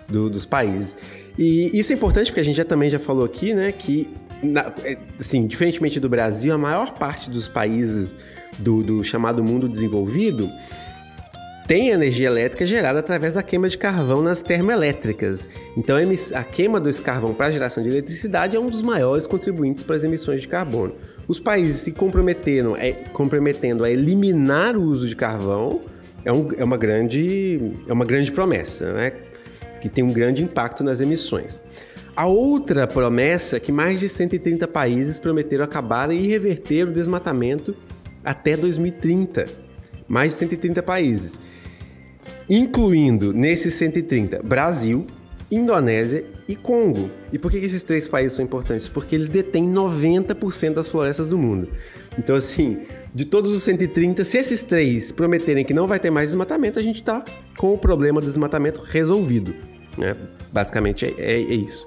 do- 0.08 0.28
dos 0.28 0.44
países. 0.44 0.96
E 1.38 1.70
isso 1.78 1.92
é 1.92 1.94
importante 1.94 2.26
porque 2.32 2.40
a 2.40 2.44
gente 2.44 2.56
já 2.56 2.64
também 2.64 2.90
já 2.90 2.98
falou 2.98 3.24
aqui, 3.24 3.54
né, 3.54 3.70
que 3.70 4.08
na- 4.42 4.72
é, 4.84 4.96
assim, 5.20 5.46
diferentemente 5.46 6.00
do 6.00 6.08
Brasil, 6.08 6.52
a 6.52 6.58
maior 6.58 6.94
parte 6.94 7.30
dos 7.30 7.46
países 7.46 8.16
do, 8.58 8.82
do 8.82 9.04
chamado 9.04 9.44
mundo 9.44 9.68
desenvolvido 9.68 10.50
tem 11.66 11.90
energia 11.90 12.26
elétrica 12.26 12.66
gerada 12.66 12.98
através 12.98 13.34
da 13.34 13.42
queima 13.42 13.68
de 13.68 13.78
carvão 13.78 14.20
nas 14.22 14.42
termoelétricas. 14.42 15.48
Então, 15.76 15.96
a, 16.34 16.44
queima 16.44 16.80
desse 16.80 17.00
carvão 17.00 17.32
para 17.32 17.46
a 17.46 17.50
geração 17.50 17.82
de 17.82 17.88
eletricidade 17.88 18.56
é 18.56 18.60
um 18.60 18.66
dos 18.66 18.82
maiores 18.82 19.26
contribuintes 19.26 19.84
para 19.84 19.94
as 19.96 20.02
emissões 20.02 20.40
de 20.42 20.48
carbono. 20.48 20.94
Os 21.28 21.38
países 21.38 21.76
se 21.82 21.92
comprometeram, 21.92 22.76
é, 22.76 22.90
comprometendo 22.92 23.84
a 23.84 23.90
eliminar 23.90 24.76
o 24.76 24.82
uso 24.82 25.06
de 25.06 25.14
carvão 25.14 25.82
é, 26.24 26.32
um- 26.32 26.48
é 26.56 26.64
uma, 26.64 26.76
grande, 26.76 27.60
é 27.86 27.92
uma 27.92 28.04
grande 28.04 28.32
promessa, 28.32 28.92
né? 28.92 29.12
que 29.80 29.88
tem 29.88 30.04
um 30.04 30.12
grande 30.12 30.42
impacto 30.42 30.84
nas 30.84 31.00
emissões. 31.00 31.62
A 32.14 32.26
outra 32.26 32.86
promessa 32.86 33.56
é 33.56 33.60
que 33.60 33.72
mais 33.72 33.98
de 33.98 34.08
130 34.08 34.68
países 34.68 35.18
prometeram 35.18 35.64
acabar 35.64 36.12
e 36.12 36.26
reverter 36.26 36.88
o 36.88 36.92
desmatamento 36.92 37.74
até 38.24 38.56
2030. 38.56 39.46
Mais 40.06 40.32
de 40.32 40.38
130 40.38 40.82
países 40.82 41.40
incluindo 42.50 43.32
nesses 43.32 43.74
130 43.74 44.42
Brasil, 44.42 45.06
Indonésia 45.50 46.24
e 46.48 46.56
Congo. 46.56 47.08
E 47.32 47.38
por 47.38 47.50
que 47.50 47.58
esses 47.58 47.82
três 47.82 48.08
países 48.08 48.32
são 48.34 48.44
importantes? 48.44 48.88
Porque 48.88 49.14
eles 49.14 49.28
detêm 49.28 49.64
90% 49.72 50.74
das 50.74 50.88
florestas 50.88 51.28
do 51.28 51.38
mundo. 51.38 51.68
Então, 52.18 52.34
assim, 52.34 52.78
de 53.14 53.24
todos 53.24 53.52
os 53.52 53.62
130, 53.62 54.24
se 54.24 54.36
esses 54.36 54.62
três 54.64 55.12
prometerem 55.12 55.64
que 55.64 55.72
não 55.72 55.86
vai 55.86 56.00
ter 56.00 56.10
mais 56.10 56.28
desmatamento, 56.30 56.78
a 56.78 56.82
gente 56.82 57.02
tá 57.02 57.24
com 57.56 57.72
o 57.72 57.78
problema 57.78 58.20
do 58.20 58.26
desmatamento 58.26 58.80
resolvido. 58.80 59.54
Né? 59.96 60.16
Basicamente 60.52 61.04
é, 61.04 61.14
é- 61.18 61.40
é 61.40 61.54
isso. 61.54 61.86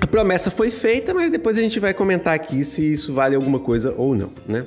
A 0.00 0.06
promessa 0.06 0.50
foi 0.50 0.70
feita, 0.70 1.12
mas 1.12 1.30
depois 1.30 1.58
a 1.58 1.60
gente 1.60 1.78
vai 1.80 1.92
comentar 1.92 2.34
aqui 2.34 2.64
se 2.64 2.92
isso 2.92 3.12
vale 3.12 3.34
alguma 3.34 3.58
coisa 3.58 3.94
ou 3.96 4.14
não, 4.14 4.30
né? 4.46 4.64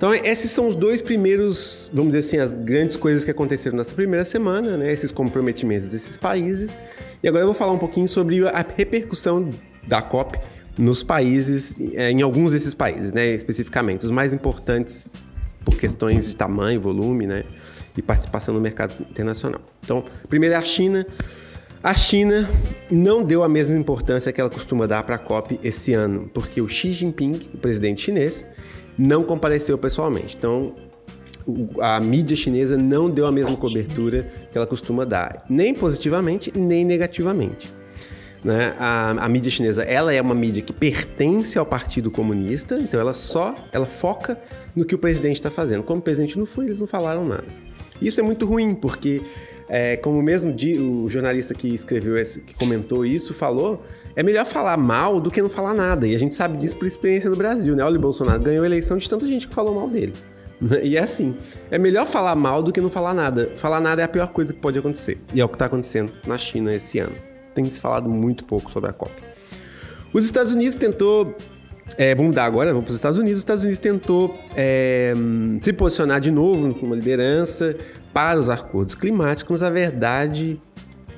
Então, 0.00 0.14
esses 0.14 0.50
são 0.50 0.66
os 0.66 0.74
dois 0.74 1.02
primeiros, 1.02 1.90
vamos 1.92 2.12
dizer 2.12 2.26
assim, 2.26 2.38
as 2.38 2.52
grandes 2.52 2.96
coisas 2.96 3.22
que 3.22 3.30
aconteceram 3.30 3.76
nessa 3.76 3.94
primeira 3.94 4.24
semana, 4.24 4.78
né? 4.78 4.90
Esses 4.90 5.10
comprometimentos 5.10 5.90
desses 5.90 6.16
países. 6.16 6.78
E 7.22 7.28
agora 7.28 7.42
eu 7.42 7.48
vou 7.48 7.54
falar 7.54 7.72
um 7.72 7.78
pouquinho 7.78 8.08
sobre 8.08 8.48
a 8.48 8.64
repercussão 8.78 9.50
da 9.86 10.00
COP 10.00 10.38
nos 10.78 11.02
países, 11.02 11.76
eh, 11.92 12.12
em 12.12 12.22
alguns 12.22 12.52
desses 12.52 12.72
países, 12.72 13.12
né? 13.12 13.26
Especificamente, 13.26 14.06
os 14.06 14.10
mais 14.10 14.32
importantes 14.32 15.06
por 15.66 15.76
questões 15.76 16.26
de 16.26 16.34
tamanho, 16.34 16.80
volume, 16.80 17.26
né? 17.26 17.44
E 17.94 18.00
participação 18.00 18.54
no 18.54 18.60
mercado 18.60 18.94
internacional. 19.10 19.60
Então, 19.84 20.02
primeiro 20.30 20.54
é 20.54 20.58
a 20.58 20.64
China. 20.64 21.06
A 21.82 21.92
China 21.92 22.48
não 22.90 23.22
deu 23.22 23.42
a 23.42 23.50
mesma 23.50 23.76
importância 23.76 24.32
que 24.32 24.40
ela 24.40 24.48
costuma 24.48 24.86
dar 24.86 25.02
para 25.02 25.16
a 25.16 25.18
COP 25.18 25.60
esse 25.62 25.92
ano, 25.92 26.30
porque 26.32 26.62
o 26.62 26.68
Xi 26.68 26.90
Jinping, 26.90 27.50
o 27.52 27.58
presidente 27.58 28.00
chinês, 28.00 28.46
não 28.98 29.22
compareceu 29.22 29.76
pessoalmente. 29.78 30.36
Então, 30.36 30.74
a 31.80 32.00
mídia 32.00 32.36
chinesa 32.36 32.76
não 32.76 33.10
deu 33.10 33.26
a 33.26 33.32
mesma 33.32 33.56
cobertura 33.56 34.30
que 34.50 34.56
ela 34.56 34.66
costuma 34.66 35.04
dar, 35.04 35.44
nem 35.48 35.74
positivamente, 35.74 36.52
nem 36.56 36.84
negativamente. 36.84 37.70
Né? 38.42 38.74
A, 38.78 39.10
a 39.10 39.28
mídia 39.28 39.50
chinesa, 39.50 39.82
ela 39.82 40.12
é 40.12 40.20
uma 40.20 40.34
mídia 40.34 40.62
que 40.62 40.72
pertence 40.72 41.58
ao 41.58 41.66
Partido 41.66 42.10
Comunista, 42.10 42.78
então 42.78 42.98
ela 42.98 43.12
só, 43.12 43.54
ela 43.72 43.86
foca 43.86 44.40
no 44.74 44.84
que 44.84 44.94
o 44.94 44.98
presidente 44.98 45.36
está 45.36 45.50
fazendo. 45.50 45.82
Como 45.82 46.00
o 46.00 46.02
presidente 46.02 46.38
não 46.38 46.46
foi, 46.46 46.66
eles 46.66 46.80
não 46.80 46.86
falaram 46.86 47.26
nada. 47.26 47.44
Isso 48.00 48.18
é 48.18 48.22
muito 48.22 48.46
ruim, 48.46 48.74
porque, 48.74 49.20
é, 49.68 49.96
como 49.96 50.22
mesmo 50.22 50.54
o 50.54 51.08
jornalista 51.08 51.52
que 51.52 51.68
escreveu, 51.68 52.16
esse, 52.16 52.40
que 52.40 52.54
comentou 52.54 53.04
isso, 53.04 53.34
falou, 53.34 53.84
é 54.16 54.22
melhor 54.22 54.44
falar 54.44 54.76
mal 54.76 55.20
do 55.20 55.30
que 55.30 55.40
não 55.40 55.50
falar 55.50 55.74
nada. 55.74 56.06
E 56.06 56.14
a 56.14 56.18
gente 56.18 56.34
sabe 56.34 56.56
disso 56.56 56.76
por 56.76 56.86
experiência 56.86 57.30
no 57.30 57.36
Brasil, 57.36 57.76
né? 57.76 57.84
Olha, 57.84 57.96
o 57.96 58.00
Bolsonaro 58.00 58.40
ganhou 58.40 58.62
a 58.62 58.66
eleição 58.66 58.96
de 58.96 59.08
tanta 59.08 59.26
gente 59.26 59.48
que 59.48 59.54
falou 59.54 59.74
mal 59.74 59.88
dele. 59.88 60.14
E 60.82 60.96
é 60.96 61.00
assim, 61.00 61.34
é 61.70 61.78
melhor 61.78 62.06
falar 62.06 62.36
mal 62.36 62.62
do 62.62 62.70
que 62.70 62.80
não 62.80 62.90
falar 62.90 63.14
nada. 63.14 63.50
Falar 63.56 63.80
nada 63.80 64.02
é 64.02 64.04
a 64.04 64.08
pior 64.08 64.28
coisa 64.28 64.52
que 64.52 64.60
pode 64.60 64.78
acontecer. 64.78 65.18
E 65.32 65.40
é 65.40 65.44
o 65.44 65.48
que 65.48 65.54
está 65.54 65.66
acontecendo 65.66 66.12
na 66.26 66.36
China 66.36 66.74
esse 66.74 66.98
ano. 66.98 67.16
Tem 67.54 67.64
se 67.70 67.80
falado 67.80 68.10
muito 68.10 68.44
pouco 68.44 68.70
sobre 68.70 68.90
a 68.90 68.92
COP. 68.92 69.12
Os 70.12 70.24
Estados 70.24 70.52
Unidos 70.52 70.76
tentou. 70.76 71.34
é, 71.96 72.14
vamos 72.14 72.30
mudar 72.30 72.44
agora, 72.44 72.70
vamos 72.72 72.84
para 72.84 72.90
os 72.90 72.96
Estados 72.96 73.18
Unidos. 73.18 73.38
Os 73.38 73.42
Estados 73.42 73.62
Unidos 73.62 73.78
tentou 73.78 74.38
é, 74.56 75.14
se 75.60 75.72
posicionar 75.72 76.20
de 76.20 76.30
novo 76.30 76.74
como 76.74 76.94
liderança 76.94 77.76
para 78.12 78.38
os 78.38 78.48
acordos 78.48 78.94
climáticos, 78.94 79.50
mas 79.50 79.62
a 79.62 79.70
verdade 79.70 80.58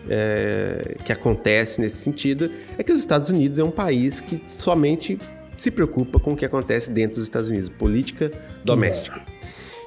é, 0.08 0.96
que 1.04 1.12
acontece 1.12 1.80
nesse 1.80 1.96
sentido 1.96 2.50
é 2.76 2.82
que 2.82 2.92
os 2.92 2.98
Estados 2.98 3.30
Unidos 3.30 3.58
é 3.58 3.64
um 3.64 3.70
país 3.70 4.20
que 4.20 4.40
somente 4.44 5.18
se 5.56 5.70
preocupa 5.70 6.18
com 6.18 6.32
o 6.32 6.36
que 6.36 6.44
acontece 6.44 6.90
dentro 6.90 7.16
dos 7.16 7.24
Estados 7.24 7.50
Unidos, 7.50 7.68
política 7.68 8.32
doméstica. 8.64 9.20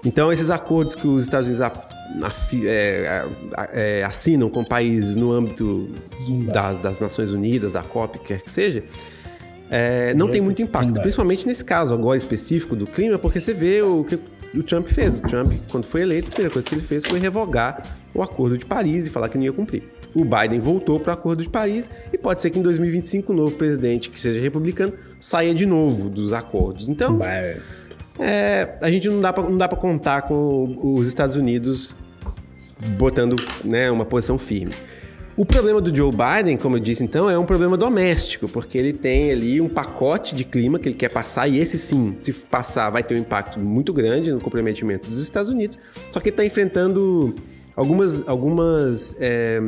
Então, 0.05 0.31
esses 0.31 0.49
acordos 0.49 0.95
que 0.95 1.07
os 1.07 1.23
Estados 1.23 1.47
Unidos 1.47 1.65
é, 2.65 3.25
é, 3.73 4.03
assinam 4.03 4.49
com 4.49 4.63
países 4.63 5.15
no 5.15 5.31
âmbito 5.31 5.89
das, 6.53 6.79
das 6.79 6.99
Nações 6.99 7.31
Unidas, 7.33 7.73
da 7.73 7.81
COP, 7.81 8.19
quer 8.19 8.41
que 8.41 8.51
seja, 8.51 8.83
é, 9.69 10.13
não 10.13 10.29
tem 10.29 10.41
muito 10.41 10.61
impacto, 10.61 11.01
principalmente 11.01 11.47
nesse 11.47 11.65
caso 11.65 11.93
agora 11.93 12.17
específico 12.17 12.75
do 12.75 12.85
clima, 12.85 13.17
porque 13.17 13.41
você 13.41 13.53
vê 13.53 13.81
o 13.81 14.03
que 14.03 14.19
o 14.57 14.63
Trump 14.63 14.87
fez. 14.87 15.17
O 15.17 15.21
Trump, 15.21 15.51
quando 15.71 15.85
foi 15.85 16.01
eleito, 16.01 16.27
a 16.27 16.31
primeira 16.31 16.53
coisa 16.53 16.67
que 16.67 16.75
ele 16.75 16.83
fez 16.83 17.03
foi 17.05 17.19
revogar 17.19 17.81
o 18.13 18.21
Acordo 18.21 18.57
de 18.57 18.65
Paris 18.65 19.07
e 19.07 19.09
falar 19.09 19.27
que 19.27 19.37
não 19.37 19.43
ia 19.43 19.51
cumprir. 19.51 19.83
O 20.15 20.23
Biden 20.23 20.59
voltou 20.59 20.99
para 20.99 21.11
o 21.11 21.13
Acordo 21.13 21.43
de 21.43 21.49
Paris 21.49 21.89
e 22.11 22.17
pode 22.17 22.41
ser 22.41 22.49
que 22.49 22.57
em 22.57 22.61
2025 22.61 23.33
o 23.33 23.35
novo 23.35 23.55
presidente, 23.55 24.09
que 24.09 24.19
seja 24.19 24.39
republicano, 24.39 24.93
saia 25.19 25.53
de 25.53 25.65
novo 25.65 26.09
dos 26.09 26.31
acordos. 26.31 26.87
Então, 26.87 27.19
é, 28.17 28.77
a 28.81 28.89
gente 28.89 29.09
não 29.09 29.19
dá 29.19 29.67
pra 29.67 29.77
contar 29.77 30.21
com 30.21 30.95
os 30.95 31.07
Estados 31.07 31.35
Unidos 31.35 31.93
botando 32.97 33.35
né, 33.63 33.91
uma 33.91 34.05
posição 34.05 34.37
firme. 34.37 34.73
O 35.37 35.45
problema 35.45 35.81
do 35.81 35.93
Joe 35.93 36.13
Biden, 36.13 36.55
como 36.55 36.77
eu 36.77 36.79
disse 36.79 37.03
então, 37.03 37.29
é 37.29 37.37
um 37.37 37.45
problema 37.45 37.75
doméstico, 37.75 38.47
porque 38.47 38.77
ele 38.77 38.93
tem 38.93 39.33
ali 39.33 39.59
um 39.59 39.67
pacote 39.67 40.33
de 40.33 40.45
clima 40.45 40.79
que 40.79 40.87
ele 40.87 40.95
quer 40.95 41.09
passar, 41.09 41.49
e 41.49 41.59
esse 41.59 41.77
sim, 41.77 42.15
se 42.21 42.31
passar, 42.31 42.89
vai 42.89 43.03
ter 43.03 43.15
um 43.15 43.17
impacto 43.17 43.59
muito 43.59 43.91
grande 43.91 44.31
no 44.31 44.39
comprometimento 44.39 45.09
dos 45.09 45.21
Estados 45.21 45.51
Unidos, 45.51 45.77
só 46.09 46.21
que 46.21 46.29
ele 46.29 46.33
está 46.33 46.45
enfrentando 46.45 47.35
algumas, 47.75 48.27
algumas 48.27 49.15
é, 49.19 49.59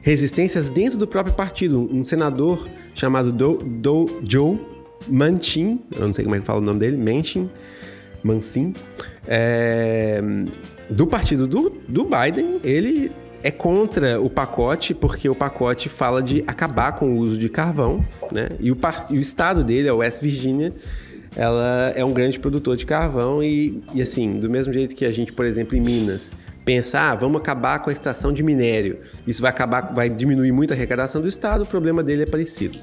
resistências 0.00 0.70
dentro 0.70 0.98
do 0.98 1.06
próprio 1.06 1.34
partido. 1.34 1.88
Um 1.92 2.04
senador 2.04 2.68
chamado 2.94 3.32
Do, 3.32 3.56
Do- 3.58 4.20
Joe 4.28 4.58
Manchin, 5.06 5.80
eu 5.94 6.06
não 6.06 6.12
sei 6.12 6.24
como 6.24 6.36
é 6.36 6.40
que 6.40 6.46
fala 6.46 6.58
o 6.60 6.62
nome 6.62 6.80
dele, 6.80 6.96
Manchin, 6.96 7.48
Manchin, 8.22 8.74
é, 9.26 10.20
do 10.90 11.06
partido 11.06 11.46
do, 11.46 11.70
do 11.88 12.04
Biden, 12.04 12.58
ele 12.64 13.12
é 13.42 13.50
contra 13.50 14.20
o 14.20 14.28
pacote, 14.28 14.92
porque 14.92 15.28
o 15.28 15.34
pacote 15.34 15.88
fala 15.88 16.20
de 16.22 16.42
acabar 16.46 16.92
com 16.92 17.12
o 17.14 17.18
uso 17.18 17.38
de 17.38 17.48
carvão, 17.48 18.04
né? 18.32 18.48
E 18.58 18.72
o, 18.72 18.76
e 19.10 19.18
o 19.18 19.20
estado 19.20 19.62
dele, 19.62 19.88
a 19.88 19.94
West 19.94 20.20
Virginia, 20.20 20.74
ela 21.36 21.92
é 21.94 22.04
um 22.04 22.12
grande 22.12 22.38
produtor 22.38 22.76
de 22.76 22.86
carvão 22.86 23.42
e, 23.42 23.82
e 23.92 24.02
assim, 24.02 24.38
do 24.38 24.48
mesmo 24.50 24.72
jeito 24.72 24.94
que 24.94 25.04
a 25.04 25.12
gente, 25.12 25.32
por 25.32 25.44
exemplo, 25.44 25.76
em 25.76 25.80
Minas, 25.80 26.32
pensa, 26.64 27.00
ah, 27.00 27.14
vamos 27.14 27.40
acabar 27.40 27.78
com 27.80 27.90
a 27.90 27.92
extração 27.92 28.32
de 28.32 28.42
minério. 28.42 28.98
Isso 29.26 29.40
vai 29.40 29.50
acabar, 29.50 29.92
vai 29.94 30.08
diminuir 30.10 30.52
muito 30.52 30.72
a 30.72 30.74
arrecadação 30.74 31.20
do 31.20 31.28
estado, 31.28 31.62
o 31.62 31.66
problema 31.66 32.02
dele 32.02 32.22
é 32.22 32.26
parecido. 32.26 32.78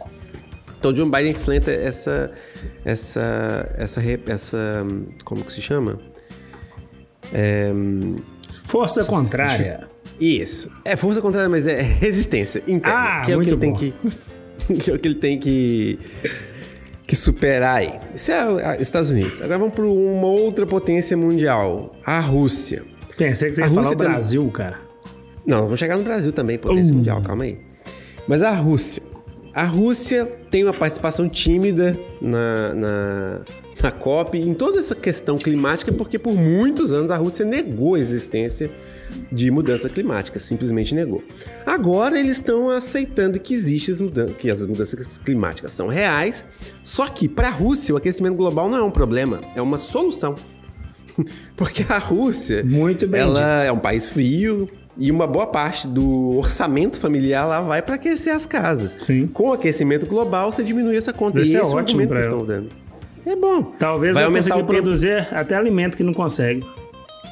Então, 0.78 0.94
John 0.94 1.10
Biden 1.10 1.32
enfrenta 1.32 1.72
essa, 1.72 2.32
essa, 2.84 3.76
essa, 3.78 4.02
essa, 4.28 4.86
como 5.24 5.44
que 5.44 5.52
se 5.52 5.62
chama? 5.62 6.00
Força 8.66 9.04
contrária. 9.04 9.88
Isso. 10.20 10.72
É 10.84 10.96
força 10.96 11.22
contrária, 11.22 11.50
mas 11.50 11.68
é 11.68 11.82
resistência 11.82 12.64
interna. 12.68 13.20
Ah, 13.20 13.22
que 13.26 13.32
é 13.32 13.38
o 13.38 13.42
que 13.42 13.50
ele 13.50 13.56
bom. 13.56 13.62
tem 13.62 13.74
que, 13.74 13.94
que 14.80 14.92
é 14.92 14.94
o 14.94 15.00
que 15.00 15.08
ele 15.08 15.16
tem 15.16 15.40
que 15.40 16.00
que 17.08 17.16
superar 17.16 17.78
aí. 17.78 18.00
Isso 18.14 18.32
é 18.32 18.76
os 18.76 18.82
Estados 18.82 19.10
Unidos. 19.10 19.42
Agora 19.42 19.60
vamos 19.60 19.74
para 19.74 19.86
uma 19.86 20.28
outra 20.28 20.66
potência 20.66 21.16
mundial, 21.16 21.96
a 22.06 22.20
Rússia. 22.20 22.84
Pensei 23.18 23.50
que 23.50 23.56
você 23.56 23.64
A 23.64 23.68
ia 23.68 23.70
falar 23.72 23.88
o 23.88 23.90
Rússia 23.90 24.10
Brasil, 24.10 24.52
cara. 24.52 24.80
Não, 25.46 25.64
vamos 25.64 25.80
chegar 25.80 25.98
no 25.98 26.04
Brasil 26.04 26.32
também, 26.32 26.58
potência 26.58 26.94
Uh. 26.94 26.98
mundial, 26.98 27.22
calma 27.22 27.44
aí. 27.44 27.58
Mas 28.28 28.42
a 28.42 28.52
Rússia. 28.52 29.04
A 29.54 29.64
Rússia 29.64 30.26
tem 30.52 30.64
uma 30.64 30.74
participação 30.74 31.30
tímida 31.30 31.98
na, 32.20 32.74
na, 32.74 33.42
na 33.82 33.92
COP 33.92 34.38
em 34.38 34.54
toda 34.54 34.80
essa 34.80 34.96
questão 34.96 35.38
climática, 35.38 35.92
porque 35.92 36.18
por 36.18 36.34
muitos 36.34 36.92
anos 36.92 37.12
a 37.12 37.18
Rússia 37.18 37.46
negou 37.46 37.96
a 37.96 38.00
existência 38.00 38.72
de 39.32 39.52
mudança 39.52 39.90
climática, 39.90 40.40
simplesmente 40.40 40.94
negou. 40.96 41.24
Agora 41.66 42.20
eles 42.20 42.38
estão 42.38 42.70
aceitando 42.70 43.40
que 43.40 43.54
existem 43.54 43.94
as 43.94 44.02
mudanças, 44.02 44.38
que 44.38 44.50
as 44.50 44.66
mudanças 44.66 45.18
climáticas 45.18 45.72
são 45.72 45.88
reais, 45.88 46.46
só 46.84 47.08
que 47.08 47.28
para 47.28 47.50
a 47.50 47.52
Rússia 47.52 47.94
o 47.94 47.98
aquecimento 47.98 48.36
global 48.36 48.70
não 48.70 48.78
é 48.78 48.84
um 48.84 48.92
problema, 48.92 49.42
é 49.56 49.62
uma 49.62 49.78
solução. 49.78 50.36
Porque 51.56 51.86
a 51.88 51.98
Rússia, 51.98 52.64
Muito 52.64 53.08
bem 53.08 53.22
ela 53.22 53.58
dito. 53.58 53.68
é 53.68 53.72
um 53.72 53.80
país 53.80 54.08
frio 54.08 54.70
e 54.98 55.12
uma 55.12 55.28
boa 55.28 55.48
parte 55.48 55.88
do 55.88 56.38
orçamento 56.38 57.00
familiar 57.00 57.46
lá 57.46 57.62
vai 57.62 57.82
para 57.82 57.96
aquecer 57.96 58.34
as 58.34 58.46
casas. 58.46 58.96
Sim. 59.00 59.28
Com 59.28 59.50
o 59.50 59.54
aquecimento 59.54 60.06
global, 60.06 60.52
você 60.52 60.64
diminui 60.64 60.96
essa 60.96 61.14
conta. 61.14 61.42
Isso 61.42 61.54
e 61.54 61.56
esse 61.56 61.64
é 61.64 61.68
o 61.68 61.78
ótimo 61.78 62.02
argumento 62.02 62.14
que 62.14 62.20
estão 62.20 62.46
dando. 62.46 62.85
É 63.26 63.36
bom. 63.36 63.64
Talvez 63.80 64.14
vai 64.14 64.24
vai 64.24 64.26
aumentar 64.26 64.50
conseguir 64.50 64.64
o 64.64 64.68
tempo. 64.68 64.82
produzir 64.82 65.28
até 65.32 65.56
alimento 65.56 65.98
que 65.98 66.04
não 66.04 66.14
consegue. 66.14 66.66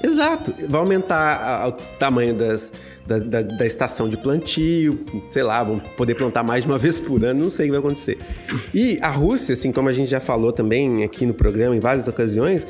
Exato. 0.04 0.54
Vai 0.68 0.82
aumentar 0.82 1.70
o 1.70 1.72
tamanho 1.98 2.34
das, 2.34 2.74
da, 3.08 3.20
da, 3.20 3.42
da 3.42 3.66
estação 3.66 4.10
de 4.10 4.18
plantio, 4.18 5.00
sei 5.30 5.44
lá, 5.44 5.64
vão 5.64 5.80
poder 5.80 6.16
plantar 6.16 6.44
mais 6.44 6.64
de 6.64 6.70
uma 6.70 6.78
vez 6.80 7.00
por 7.00 7.24
ano, 7.24 7.44
não 7.44 7.50
sei 7.50 7.66
o 7.66 7.68
que 7.68 7.72
vai 7.72 7.80
acontecer. 7.80 8.18
E 8.74 9.00
a 9.02 9.10
Rússia, 9.10 9.54
assim 9.54 9.72
como 9.72 9.88
a 9.88 9.94
gente 9.94 10.10
já 10.10 10.20
falou 10.20 10.52
também 10.52 11.04
aqui 11.04 11.26
no 11.26 11.34
programa 11.34 11.76
em 11.76 11.80
várias 11.80 12.08
ocasiões, 12.08 12.68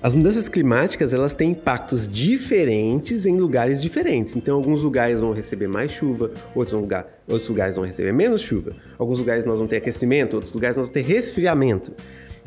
as 0.00 0.14
mudanças 0.14 0.48
climáticas 0.48 1.12
elas 1.12 1.34
têm 1.34 1.50
impactos 1.50 2.06
diferentes 2.06 3.26
em 3.26 3.36
lugares 3.36 3.82
diferentes. 3.82 4.36
Então, 4.36 4.54
alguns 4.54 4.82
lugares 4.82 5.18
vão 5.20 5.32
receber 5.32 5.66
mais 5.66 5.90
chuva, 5.90 6.30
outros, 6.54 6.72
vão 6.72 6.82
lugar, 6.82 7.06
outros 7.26 7.48
lugares 7.48 7.74
vão 7.74 7.84
receber 7.84 8.12
menos 8.12 8.42
chuva. 8.42 8.76
Alguns 8.96 9.18
lugares 9.18 9.44
nós 9.44 9.56
vamos 9.56 9.70
ter 9.70 9.78
aquecimento, 9.78 10.34
outros 10.34 10.52
lugares 10.52 10.76
nós 10.76 10.86
vamos 10.86 10.94
ter 10.94 11.12
resfriamento. 11.12 11.92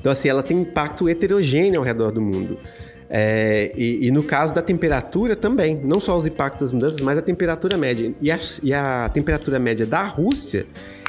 Então, 0.02 0.12
assim, 0.12 0.28
ela 0.28 0.44
tem 0.44 0.60
impacto 0.62 1.08
heterogêneo 1.08 1.80
ao 1.80 1.86
redor 1.86 2.12
do 2.12 2.20
mundo. 2.20 2.58
É, 3.08 3.72
e, 3.76 4.08
e 4.08 4.12
no 4.12 4.24
caso 4.24 4.56
da 4.56 4.62
temperatura 4.62 5.36
também, 5.36 5.80
não 5.84 6.00
só 6.00 6.18
os 6.18 6.26
impactos 6.26 6.62
das 6.62 6.74
mudanças, 6.74 7.02
mas 7.02 7.18
a 7.18 7.22
temperatura 7.22 7.78
média. 7.78 8.14
E 8.20 8.32
a, 8.32 8.40
e 8.64 8.74
a 8.74 9.08
temperatura 9.10 9.60
média 9.60 9.86
da 9.86 10.04
Rússia, 10.04 10.66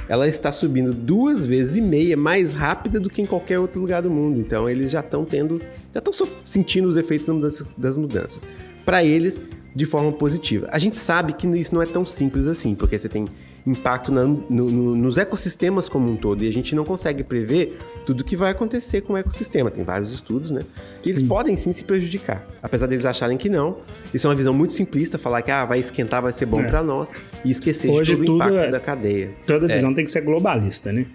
ela 0.08 0.28
está 0.28 0.52
subindo 0.52 0.92
duas 0.92 1.46
vezes 1.46 1.76
e 1.76 1.80
meia 1.80 2.16
mais 2.16 2.52
rápida 2.52 3.00
do 3.00 3.08
que 3.08 3.22
em 3.22 3.26
qualquer 3.26 3.58
outro 3.58 3.80
lugar 3.80 4.02
do 4.02 4.10
mundo. 4.10 4.38
Então 4.38 4.68
eles 4.68 4.90
já 4.90 5.00
estão 5.00 5.24
tendo, 5.24 5.60
já 5.94 6.00
estão 6.00 6.12
sentindo 6.44 6.86
os 6.86 6.96
efeitos 6.96 7.26
das 7.26 7.34
mudanças. 7.34 7.74
Das 7.78 7.96
mudanças. 7.96 8.48
Para 8.84 9.02
eles, 9.02 9.40
de 9.74 9.86
forma 9.86 10.12
positiva. 10.12 10.68
A 10.70 10.78
gente 10.78 10.98
sabe 10.98 11.32
que 11.32 11.46
isso 11.46 11.74
não 11.74 11.80
é 11.80 11.86
tão 11.86 12.04
simples 12.04 12.46
assim, 12.46 12.74
porque 12.74 12.98
você 12.98 13.08
tem 13.08 13.26
impacto 13.66 14.10
na, 14.10 14.24
no, 14.24 14.40
no, 14.48 14.96
nos 14.96 15.18
ecossistemas 15.18 15.88
como 15.88 16.10
um 16.10 16.16
todo 16.16 16.42
e 16.42 16.48
a 16.48 16.52
gente 16.52 16.74
não 16.74 16.84
consegue 16.84 17.22
prever 17.22 17.78
tudo 18.04 18.24
que 18.24 18.36
vai 18.36 18.50
acontecer 18.50 19.02
com 19.02 19.12
o 19.12 19.16
ecossistema. 19.16 19.70
Tem 19.70 19.84
vários 19.84 20.12
estudos, 20.12 20.50
né? 20.50 20.62
E 21.04 21.10
eles 21.10 21.22
podem 21.22 21.56
sim 21.56 21.72
se 21.72 21.84
prejudicar, 21.84 22.46
apesar 22.62 22.86
deles 22.86 23.04
acharem 23.04 23.36
que 23.36 23.48
não. 23.48 23.78
Isso 24.12 24.26
é 24.26 24.30
uma 24.30 24.36
visão 24.36 24.52
muito 24.52 24.74
simplista, 24.74 25.18
falar 25.18 25.42
que 25.42 25.50
ah, 25.50 25.64
vai 25.64 25.78
esquentar, 25.78 26.20
vai 26.22 26.32
ser 26.32 26.46
bom 26.46 26.60
é. 26.60 26.64
para 26.64 26.82
nós 26.82 27.12
e 27.44 27.50
esquecer 27.50 27.90
Hoje 27.90 28.16
de 28.16 28.24
todo 28.24 28.32
o 28.32 28.36
impacto 28.36 28.58
é, 28.58 28.70
da 28.70 28.80
cadeia. 28.80 29.30
Toda 29.46 29.68
visão 29.68 29.90
é. 29.92 29.94
tem 29.94 30.04
que 30.04 30.10
ser 30.10 30.22
globalista, 30.22 30.92
né? 30.92 31.06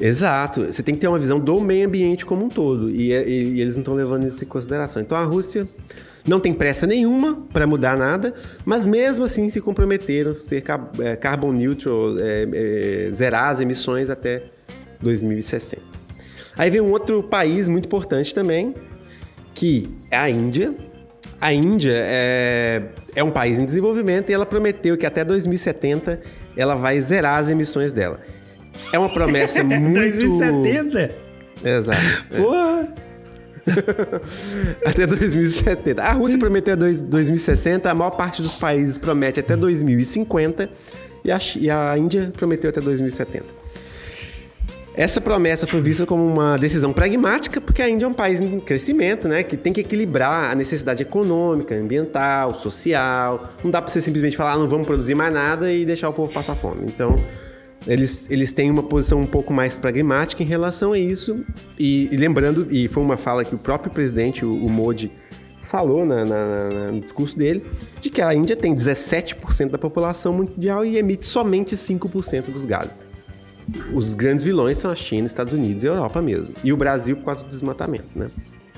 Exato. 0.00 0.64
Você 0.64 0.82
tem 0.82 0.94
que 0.94 1.00
ter 1.00 1.08
uma 1.08 1.18
visão 1.18 1.38
do 1.38 1.60
meio 1.60 1.86
ambiente 1.86 2.24
como 2.24 2.46
um 2.46 2.48
todo. 2.48 2.90
E, 2.90 3.12
e, 3.12 3.54
e 3.54 3.60
eles 3.60 3.76
não 3.76 3.82
estão 3.82 3.94
levando 3.94 4.26
isso 4.26 4.42
em 4.42 4.48
consideração. 4.48 5.02
Então 5.02 5.16
a 5.16 5.24
Rússia 5.24 5.68
não 6.26 6.40
tem 6.40 6.52
pressa 6.52 6.86
nenhuma 6.86 7.46
para 7.52 7.66
mudar 7.66 7.96
nada, 7.96 8.34
mas 8.64 8.86
mesmo 8.86 9.24
assim 9.24 9.50
se 9.50 9.60
comprometeram 9.60 10.32
a 10.32 10.34
ser 10.34 10.62
é, 11.00 11.16
carbon 11.16 11.52
neutral, 11.52 12.18
é, 12.18 12.46
é, 12.52 13.10
zerar 13.12 13.50
as 13.50 13.60
emissões 13.60 14.10
até 14.10 14.42
2060. 15.00 15.82
Aí 16.56 16.68
vem 16.68 16.80
um 16.80 16.90
outro 16.90 17.22
país 17.22 17.68
muito 17.68 17.86
importante 17.86 18.34
também, 18.34 18.74
que 19.54 19.88
é 20.10 20.16
a 20.16 20.28
Índia. 20.28 20.74
A 21.40 21.52
Índia 21.52 21.94
é, 21.94 22.82
é 23.14 23.24
um 23.24 23.30
país 23.30 23.58
em 23.58 23.64
desenvolvimento 23.64 24.30
e 24.30 24.32
ela 24.34 24.44
prometeu 24.44 24.96
que 24.96 25.06
até 25.06 25.24
2070 25.24 26.20
ela 26.56 26.74
vai 26.74 27.00
zerar 27.00 27.38
as 27.40 27.48
emissões 27.48 27.92
dela. 27.92 28.20
É 28.92 28.98
uma 28.98 29.08
promessa 29.08 29.62
muito... 29.64 29.98
2070? 29.98 31.14
Exato. 31.64 32.24
Porra! 32.36 32.94
Até 34.84 35.06
2070. 35.06 36.02
A 36.02 36.12
Rússia 36.12 36.38
prometeu 36.38 36.74
até 36.74 36.92
2060, 36.92 37.90
a 37.90 37.94
maior 37.94 38.10
parte 38.10 38.42
dos 38.42 38.56
países 38.56 38.98
promete 38.98 39.40
até 39.40 39.56
2050 39.56 40.70
e 41.24 41.30
a, 41.30 41.38
e 41.56 41.70
a 41.70 41.96
Índia 41.98 42.32
prometeu 42.36 42.70
até 42.70 42.80
2070. 42.80 43.60
Essa 44.92 45.20
promessa 45.20 45.66
foi 45.66 45.80
vista 45.80 46.04
como 46.04 46.26
uma 46.26 46.58
decisão 46.58 46.92
pragmática, 46.92 47.60
porque 47.60 47.80
a 47.80 47.88
Índia 47.88 48.06
é 48.06 48.08
um 48.08 48.12
país 48.12 48.40
em 48.40 48.58
crescimento, 48.58 49.28
né? 49.28 49.42
Que 49.42 49.56
tem 49.56 49.72
que 49.72 49.80
equilibrar 49.80 50.50
a 50.50 50.54
necessidade 50.54 51.02
econômica, 51.02 51.74
ambiental, 51.74 52.54
social. 52.56 53.50
Não 53.62 53.70
dá 53.70 53.80
para 53.80 53.90
você 53.90 54.00
simplesmente 54.00 54.36
falar, 54.36 54.54
ah, 54.54 54.58
não 54.58 54.68
vamos 54.68 54.86
produzir 54.86 55.14
mais 55.14 55.32
nada 55.32 55.72
e 55.72 55.86
deixar 55.86 56.08
o 56.08 56.12
povo 56.12 56.32
passar 56.32 56.56
fome. 56.56 56.82
Então, 56.86 57.18
eles, 57.86 58.30
eles 58.30 58.52
têm 58.52 58.70
uma 58.70 58.82
posição 58.82 59.20
um 59.20 59.26
pouco 59.26 59.52
mais 59.52 59.76
pragmática 59.76 60.42
em 60.42 60.46
relação 60.46 60.92
a 60.92 60.98
isso. 60.98 61.44
E, 61.78 62.08
e 62.12 62.16
lembrando, 62.16 62.66
e 62.70 62.88
foi 62.88 63.02
uma 63.02 63.16
fala 63.16 63.44
que 63.44 63.54
o 63.54 63.58
próprio 63.58 63.92
presidente, 63.92 64.44
o, 64.44 64.54
o 64.54 64.68
Modi, 64.68 65.10
falou 65.62 66.04
na, 66.04 66.24
na, 66.24 66.68
na, 66.68 66.92
no 66.92 67.00
discurso 67.00 67.38
dele, 67.38 67.64
de 68.00 68.10
que 68.10 68.20
a 68.20 68.34
Índia 68.34 68.56
tem 68.56 68.74
17% 68.74 69.70
da 69.70 69.78
população 69.78 70.32
mundial 70.32 70.84
e 70.84 70.98
emite 70.98 71.24
somente 71.24 71.76
5% 71.76 72.50
dos 72.50 72.64
gases. 72.64 73.04
Os 73.94 74.14
grandes 74.14 74.44
vilões 74.44 74.78
são 74.78 74.90
a 74.90 74.96
China, 74.96 75.26
Estados 75.26 75.52
Unidos 75.52 75.84
e 75.84 75.86
a 75.86 75.90
Europa 75.90 76.20
mesmo. 76.20 76.52
E 76.64 76.72
o 76.72 76.76
Brasil 76.76 77.16
por 77.16 77.26
causa 77.26 77.44
do 77.44 77.50
desmatamento, 77.50 78.08
né? 78.16 78.28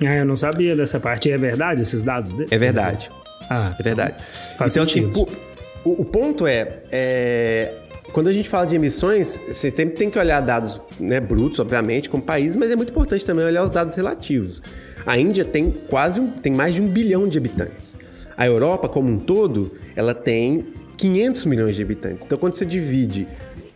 Ah, 0.00 0.16
eu 0.16 0.24
não 0.26 0.36
sabia 0.36 0.76
dessa 0.76 1.00
parte. 1.00 1.30
É 1.30 1.38
verdade 1.38 1.80
esses 1.80 2.04
dados? 2.04 2.34
É 2.50 2.58
verdade. 2.58 3.10
Ah, 3.48 3.74
é 3.78 3.82
verdade. 3.82 4.22
Faz 4.58 4.72
então, 4.72 4.82
assim, 4.82 5.04
sentido. 5.04 5.22
assim, 5.22 5.36
o, 5.84 6.02
o 6.02 6.04
ponto 6.04 6.46
é, 6.46 6.82
é 6.90 7.74
quando 8.12 8.28
a 8.28 8.32
gente 8.32 8.48
fala 8.48 8.66
de 8.66 8.74
emissões, 8.74 9.40
você 9.46 9.70
sempre 9.70 9.96
tem 9.96 10.10
que 10.10 10.18
olhar 10.18 10.40
dados 10.40 10.80
né, 11.00 11.18
brutos, 11.18 11.58
obviamente, 11.58 12.10
como 12.10 12.22
país, 12.22 12.56
mas 12.56 12.70
é 12.70 12.76
muito 12.76 12.90
importante 12.90 13.24
também 13.24 13.44
olhar 13.44 13.62
os 13.64 13.70
dados 13.70 13.94
relativos. 13.94 14.62
A 15.06 15.18
Índia 15.18 15.44
tem 15.44 15.70
quase 15.88 16.20
um, 16.20 16.30
tem 16.30 16.52
mais 16.52 16.74
de 16.74 16.80
um 16.80 16.88
bilhão 16.88 17.26
de 17.26 17.38
habitantes. 17.38 17.96
A 18.36 18.46
Europa, 18.46 18.88
como 18.88 19.10
um 19.10 19.18
todo, 19.18 19.72
ela 19.96 20.14
tem 20.14 20.66
500 20.98 21.46
milhões 21.46 21.74
de 21.74 21.82
habitantes. 21.82 22.26
Então, 22.26 22.36
quando 22.36 22.54
você 22.54 22.66
divide 22.66 23.26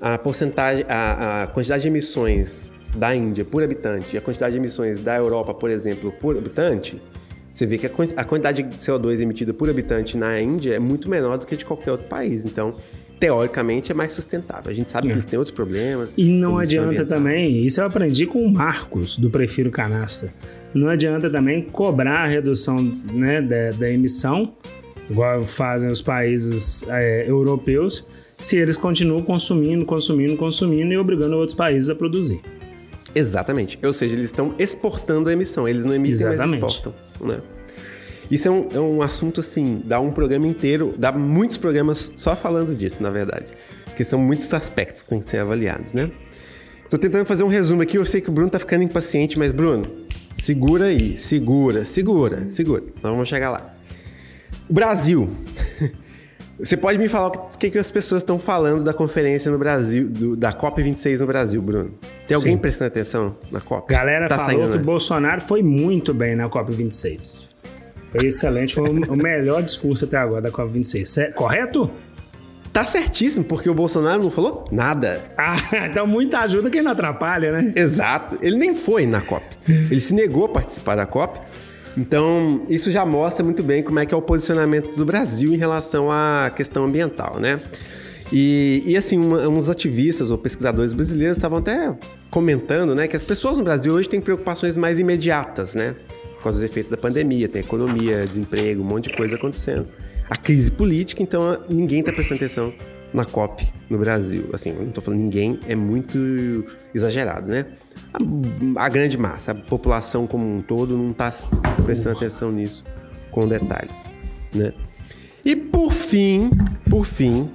a 0.00 0.18
porcentagem, 0.18 0.84
a, 0.88 1.44
a 1.44 1.46
quantidade 1.46 1.82
de 1.82 1.88
emissões 1.88 2.70
da 2.94 3.14
Índia 3.14 3.44
por 3.44 3.62
habitante 3.62 4.14
e 4.14 4.18
a 4.18 4.20
quantidade 4.20 4.52
de 4.52 4.58
emissões 4.58 5.00
da 5.00 5.16
Europa, 5.16 5.54
por 5.54 5.70
exemplo, 5.70 6.12
por 6.12 6.36
habitante, 6.36 7.00
você 7.52 7.64
vê 7.64 7.78
que 7.78 7.86
a 7.86 8.24
quantidade 8.24 8.62
de 8.62 8.76
CO2 8.76 9.18
emitida 9.18 9.54
por 9.54 9.70
habitante 9.70 10.14
na 10.14 10.38
Índia 10.38 10.74
é 10.74 10.78
muito 10.78 11.08
menor 11.08 11.38
do 11.38 11.46
que 11.46 11.56
de 11.56 11.64
qualquer 11.64 11.90
outro 11.90 12.06
país. 12.06 12.44
Então, 12.44 12.74
teoricamente 13.18 13.92
é 13.92 13.94
mais 13.94 14.12
sustentável. 14.12 14.70
A 14.70 14.74
gente 14.74 14.90
sabe 14.90 15.06
é. 15.06 15.10
que 15.10 15.14
eles 15.16 15.24
têm 15.24 15.38
outros 15.38 15.54
problemas. 15.54 16.12
E 16.16 16.30
não 16.30 16.58
adianta 16.58 17.04
também, 17.04 17.64
isso 17.64 17.80
eu 17.80 17.86
aprendi 17.86 18.26
com 18.26 18.44
o 18.44 18.50
Marcos, 18.50 19.16
do 19.16 19.30
Prefiro 19.30 19.70
Canasta. 19.70 20.32
Não 20.74 20.88
adianta 20.88 21.30
também 21.30 21.62
cobrar 21.62 22.24
a 22.24 22.26
redução 22.26 22.82
né, 23.12 23.40
da, 23.40 23.70
da 23.70 23.90
emissão, 23.90 24.54
igual 25.08 25.42
fazem 25.42 25.90
os 25.90 26.02
países 26.02 26.84
é, 26.88 27.28
europeus, 27.28 28.08
se 28.38 28.56
eles 28.56 28.76
continuam 28.76 29.22
consumindo, 29.22 29.86
consumindo, 29.86 30.36
consumindo 30.36 30.92
e 30.92 30.98
obrigando 30.98 31.36
outros 31.36 31.56
países 31.56 31.88
a 31.88 31.94
produzir. 31.94 32.40
Exatamente. 33.14 33.78
Ou 33.82 33.94
seja, 33.94 34.14
eles 34.14 34.26
estão 34.26 34.54
exportando 34.58 35.30
a 35.30 35.32
emissão, 35.32 35.66
eles 35.66 35.86
não 35.86 35.94
emitem, 35.94 36.12
Exatamente. 36.12 36.60
mas 36.60 36.74
exportam. 36.74 36.94
Né? 37.20 37.40
Isso 38.30 38.48
é 38.48 38.50
um, 38.50 38.68
é 38.72 38.80
um 38.80 39.02
assunto, 39.02 39.40
assim, 39.40 39.80
dá 39.84 40.00
um 40.00 40.10
programa 40.10 40.46
inteiro, 40.46 40.94
dá 40.98 41.12
muitos 41.12 41.56
programas 41.56 42.12
só 42.16 42.34
falando 42.34 42.74
disso, 42.74 43.02
na 43.02 43.10
verdade. 43.10 43.52
Porque 43.84 44.04
são 44.04 44.18
muitos 44.18 44.52
aspectos 44.52 45.02
que 45.02 45.08
têm 45.08 45.20
que 45.20 45.26
ser 45.26 45.38
avaliados, 45.38 45.92
né? 45.92 46.10
Tô 46.90 46.98
tentando 46.98 47.24
fazer 47.24 47.42
um 47.42 47.48
resumo 47.48 47.82
aqui, 47.82 47.98
eu 47.98 48.06
sei 48.06 48.20
que 48.20 48.28
o 48.28 48.32
Bruno 48.32 48.50
tá 48.50 48.58
ficando 48.58 48.82
impaciente, 48.82 49.38
mas 49.38 49.52
Bruno, 49.52 49.82
segura 50.34 50.86
aí, 50.86 51.16
segura, 51.18 51.84
segura, 51.84 52.46
segura. 52.50 52.82
Então 52.96 53.12
vamos 53.12 53.28
chegar 53.28 53.50
lá. 53.50 53.74
O 54.68 54.72
Brasil. 54.72 55.28
Você 56.58 56.74
pode 56.74 56.98
me 56.98 57.06
falar 57.06 57.26
o 57.26 57.58
que, 57.58 57.70
que 57.70 57.78
as 57.78 57.90
pessoas 57.90 58.22
estão 58.22 58.38
falando 58.38 58.82
da 58.82 58.94
conferência 58.94 59.50
no 59.50 59.58
Brasil, 59.58 60.08
do, 60.08 60.34
da 60.34 60.54
COP26 60.54 61.18
no 61.18 61.26
Brasil, 61.26 61.60
Bruno? 61.60 61.90
Tem 62.26 62.34
alguém 62.34 62.54
Sim. 62.54 62.58
prestando 62.58 62.88
atenção 62.88 63.36
na 63.50 63.60
COP? 63.60 63.92
Galera 63.92 64.26
tá 64.26 64.36
falou 64.36 64.50
saindo, 64.50 64.70
que 64.70 64.76
né? 64.78 64.82
o 64.82 64.86
Bolsonaro 64.86 65.40
foi 65.42 65.62
muito 65.62 66.14
bem 66.14 66.34
na 66.34 66.48
COP26. 66.48 67.45
Foi 68.16 68.26
excelente, 68.26 68.74
foi 68.74 68.88
o 68.88 69.16
melhor 69.16 69.62
discurso 69.62 70.06
até 70.06 70.16
agora 70.16 70.42
da 70.42 70.50
COP26. 70.50 71.34
Correto? 71.34 71.90
Tá 72.72 72.84
certíssimo, 72.86 73.44
porque 73.44 73.70
o 73.70 73.74
Bolsonaro 73.74 74.22
não 74.22 74.30
falou 74.30 74.64
nada. 74.70 75.22
Ah, 75.36 75.56
então 75.90 76.06
muita 76.06 76.40
ajuda 76.40 76.70
quem 76.70 76.82
não 76.82 76.92
atrapalha, 76.92 77.52
né? 77.52 77.72
Exato. 77.74 78.38
Ele 78.42 78.56
nem 78.56 78.74
foi 78.74 79.06
na 79.06 79.20
COP. 79.20 79.44
Ele 79.66 80.00
se 80.00 80.12
negou 80.12 80.44
a 80.44 80.48
participar 80.48 80.94
da 80.94 81.06
COP. 81.06 81.40
Então, 81.96 82.62
isso 82.68 82.90
já 82.90 83.06
mostra 83.06 83.42
muito 83.42 83.62
bem 83.62 83.82
como 83.82 83.98
é 83.98 84.04
que 84.04 84.12
é 84.12 84.16
o 84.16 84.20
posicionamento 84.20 84.94
do 84.94 85.06
Brasil 85.06 85.54
em 85.54 85.56
relação 85.56 86.10
à 86.10 86.50
questão 86.54 86.84
ambiental, 86.84 87.40
né? 87.40 87.58
E, 88.30 88.82
e 88.84 88.96
assim, 88.96 89.16
uma, 89.18 89.48
uns 89.48 89.68
ativistas 89.70 90.30
ou 90.30 90.36
pesquisadores 90.36 90.92
brasileiros 90.92 91.36
estavam 91.36 91.58
até 91.58 91.94
comentando, 92.30 92.94
né, 92.94 93.06
que 93.06 93.16
as 93.16 93.22
pessoas 93.22 93.56
no 93.56 93.64
Brasil 93.64 93.94
hoje 93.94 94.08
têm 94.08 94.20
preocupações 94.20 94.76
mais 94.76 94.98
imediatas, 94.98 95.74
né? 95.74 95.94
Causa 96.46 96.58
dos 96.58 96.70
efeitos 96.70 96.90
da 96.90 96.96
pandemia, 96.96 97.48
tem 97.48 97.60
economia, 97.60 98.26
desemprego, 98.26 98.82
um 98.82 98.86
monte 98.86 99.10
de 99.10 99.16
coisa 99.16 99.36
acontecendo. 99.36 99.86
A 100.28 100.36
crise 100.36 100.70
política, 100.70 101.22
então 101.22 101.58
ninguém 101.68 102.00
está 102.00 102.12
prestando 102.12 102.36
atenção 102.36 102.72
na 103.12 103.24
COP 103.24 103.66
no 103.88 103.98
Brasil. 103.98 104.50
Assim, 104.52 104.70
eu 104.70 104.80
não 104.80 104.88
estou 104.88 105.02
falando 105.02 105.20
ninguém, 105.20 105.58
é 105.66 105.74
muito 105.74 106.64
exagerado, 106.94 107.48
né? 107.48 107.66
A, 108.12 108.84
a, 108.84 108.88
grande 108.88 109.16
massa, 109.16 109.52
a 109.52 109.54
população 109.54 110.26
como 110.26 110.44
um 110.44 110.62
todo 110.62 110.96
não 110.96 111.10
está 111.10 111.32
prestando 111.84 112.16
atenção 112.16 112.52
nisso 112.52 112.84
com 113.30 113.46
detalhes, 113.46 113.96
né? 114.54 114.72
E 115.44 115.54
por 115.54 115.92
fim, 115.92 116.50
por 116.90 117.04
fim, 117.04 117.50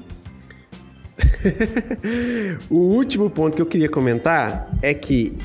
o 2.70 2.78
último 2.78 3.30
ponto 3.30 3.56
que 3.56 3.62
eu 3.62 3.66
queria 3.66 3.90
comentar 3.90 4.72
é 4.82 4.94
que 4.94 5.38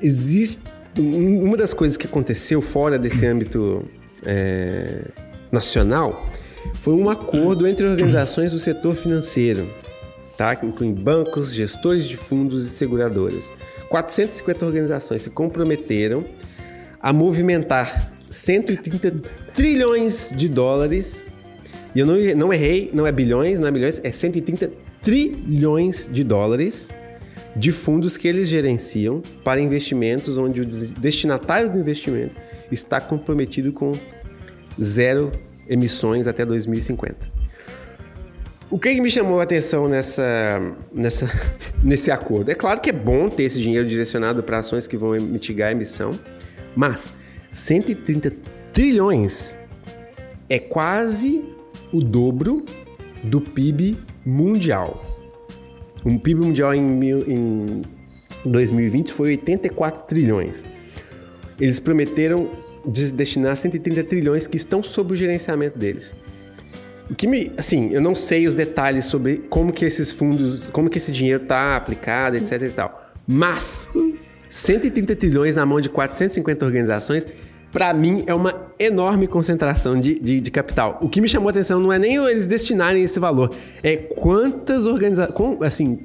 existe 0.00 0.60
uma 1.00 1.56
das 1.56 1.74
coisas 1.74 1.96
que 1.96 2.06
aconteceu 2.06 2.60
fora 2.60 2.98
desse 2.98 3.26
âmbito 3.26 3.84
é, 4.24 5.02
nacional 5.50 6.28
foi 6.80 6.94
um 6.94 7.08
acordo 7.10 7.66
entre 7.66 7.86
organizações 7.86 8.52
do 8.52 8.58
setor 8.58 8.94
financeiro, 8.94 9.68
tá? 10.36 10.54
que 10.54 10.66
inclui 10.66 10.92
bancos, 10.92 11.52
gestores 11.52 12.06
de 12.06 12.16
fundos 12.16 12.66
e 12.66 12.70
seguradoras. 12.70 13.50
450 13.88 14.64
organizações 14.64 15.22
se 15.22 15.30
comprometeram 15.30 16.24
a 17.00 17.12
movimentar 17.12 18.12
130 18.30 19.14
trilhões 19.52 20.32
de 20.34 20.48
dólares. 20.48 21.22
E 21.94 22.00
eu 22.00 22.06
não, 22.06 22.16
não 22.36 22.52
errei, 22.52 22.90
não 22.92 23.06
é 23.06 23.12
bilhões, 23.12 23.60
não 23.60 23.68
é 23.68 23.70
milhões, 23.70 24.00
é 24.02 24.10
130 24.10 24.70
trilhões 25.02 26.08
de 26.10 26.24
dólares 26.24 26.88
de 27.56 27.70
fundos 27.70 28.16
que 28.16 28.26
eles 28.26 28.48
gerenciam 28.48 29.22
para 29.44 29.60
investimentos 29.60 30.36
onde 30.36 30.60
o 30.60 30.66
des- 30.66 30.92
destinatário 30.92 31.70
do 31.70 31.78
investimento 31.78 32.34
está 32.70 33.00
comprometido 33.00 33.72
com 33.72 33.92
zero 34.80 35.30
emissões 35.68 36.26
até 36.26 36.44
2050. 36.44 37.32
O 38.70 38.78
que, 38.78 38.92
que 38.92 39.00
me 39.00 39.10
chamou 39.10 39.38
a 39.38 39.44
atenção 39.44 39.88
nessa, 39.88 40.60
nessa, 40.92 41.30
nesse 41.82 42.10
acordo? 42.10 42.50
É 42.50 42.54
claro 42.54 42.80
que 42.80 42.90
é 42.90 42.92
bom 42.92 43.28
ter 43.28 43.44
esse 43.44 43.60
dinheiro 43.60 43.86
direcionado 43.86 44.42
para 44.42 44.58
ações 44.58 44.86
que 44.86 44.96
vão 44.96 45.12
mitigar 45.20 45.68
a 45.68 45.72
emissão, 45.72 46.18
mas 46.74 47.14
130 47.52 48.32
trilhões 48.72 49.56
é 50.48 50.58
quase 50.58 51.44
o 51.92 52.00
dobro 52.02 52.66
do 53.22 53.40
PIB 53.40 53.96
mundial. 54.26 55.13
O 56.04 56.18
PIB 56.18 56.34
mundial 56.40 56.74
em, 56.74 56.82
em 57.26 57.82
2020 58.44 59.12
foi 59.12 59.28
84 59.30 60.02
trilhões. 60.04 60.64
Eles 61.58 61.80
prometeram 61.80 62.50
des- 62.84 63.10
destinar 63.10 63.56
130 63.56 64.04
trilhões 64.04 64.46
que 64.46 64.56
estão 64.56 64.82
sob 64.82 65.12
o 65.14 65.16
gerenciamento 65.16 65.78
deles. 65.78 66.14
O 67.10 67.14
que 67.14 67.26
me, 67.26 67.52
assim, 67.56 67.90
eu 67.92 68.00
não 68.00 68.14
sei 68.14 68.46
os 68.46 68.54
detalhes 68.54 69.06
sobre 69.06 69.36
como 69.36 69.72
que 69.72 69.84
esses 69.84 70.10
fundos, 70.12 70.68
como 70.68 70.88
que 70.90 70.98
esse 70.98 71.12
dinheiro 71.12 71.42
está 71.42 71.76
aplicado, 71.76 72.36
etc 72.36 72.62
e 72.62 72.68
tal. 72.70 73.12
Mas 73.26 73.88
130 74.50 75.14
trilhões 75.16 75.56
na 75.56 75.64
mão 75.66 75.80
de 75.80 75.88
450 75.88 76.64
organizações, 76.64 77.26
para 77.74 77.92
mim 77.92 78.22
é 78.26 78.32
uma 78.32 78.54
enorme 78.78 79.26
concentração 79.26 79.98
de, 80.00 80.18
de, 80.20 80.40
de 80.40 80.50
capital. 80.50 80.96
O 81.02 81.08
que 81.08 81.20
me 81.20 81.28
chamou 81.28 81.48
a 81.48 81.50
atenção 81.50 81.80
não 81.80 81.92
é 81.92 81.98
nem 81.98 82.16
eles 82.24 82.46
destinarem 82.46 83.02
esse 83.02 83.18
valor, 83.18 83.52
é 83.82 83.96
quantas 83.96 84.86
organizações, 84.86 85.60
assim, 85.60 85.98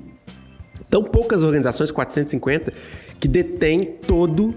tão 0.89 1.03
poucas 1.03 1.43
organizações, 1.43 1.91
450, 1.91 2.73
que 3.19 3.27
detêm 3.27 3.83
todo 4.05 4.55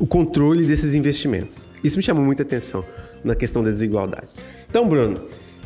o 0.00 0.06
controle 0.06 0.66
desses 0.66 0.94
investimentos. 0.94 1.68
Isso 1.82 1.96
me 1.96 2.02
chamou 2.02 2.24
muita 2.24 2.42
atenção 2.42 2.84
na 3.22 3.36
questão 3.36 3.62
da 3.62 3.70
desigualdade. 3.70 4.26
Então, 4.68 4.88
Bruno, 4.88 5.20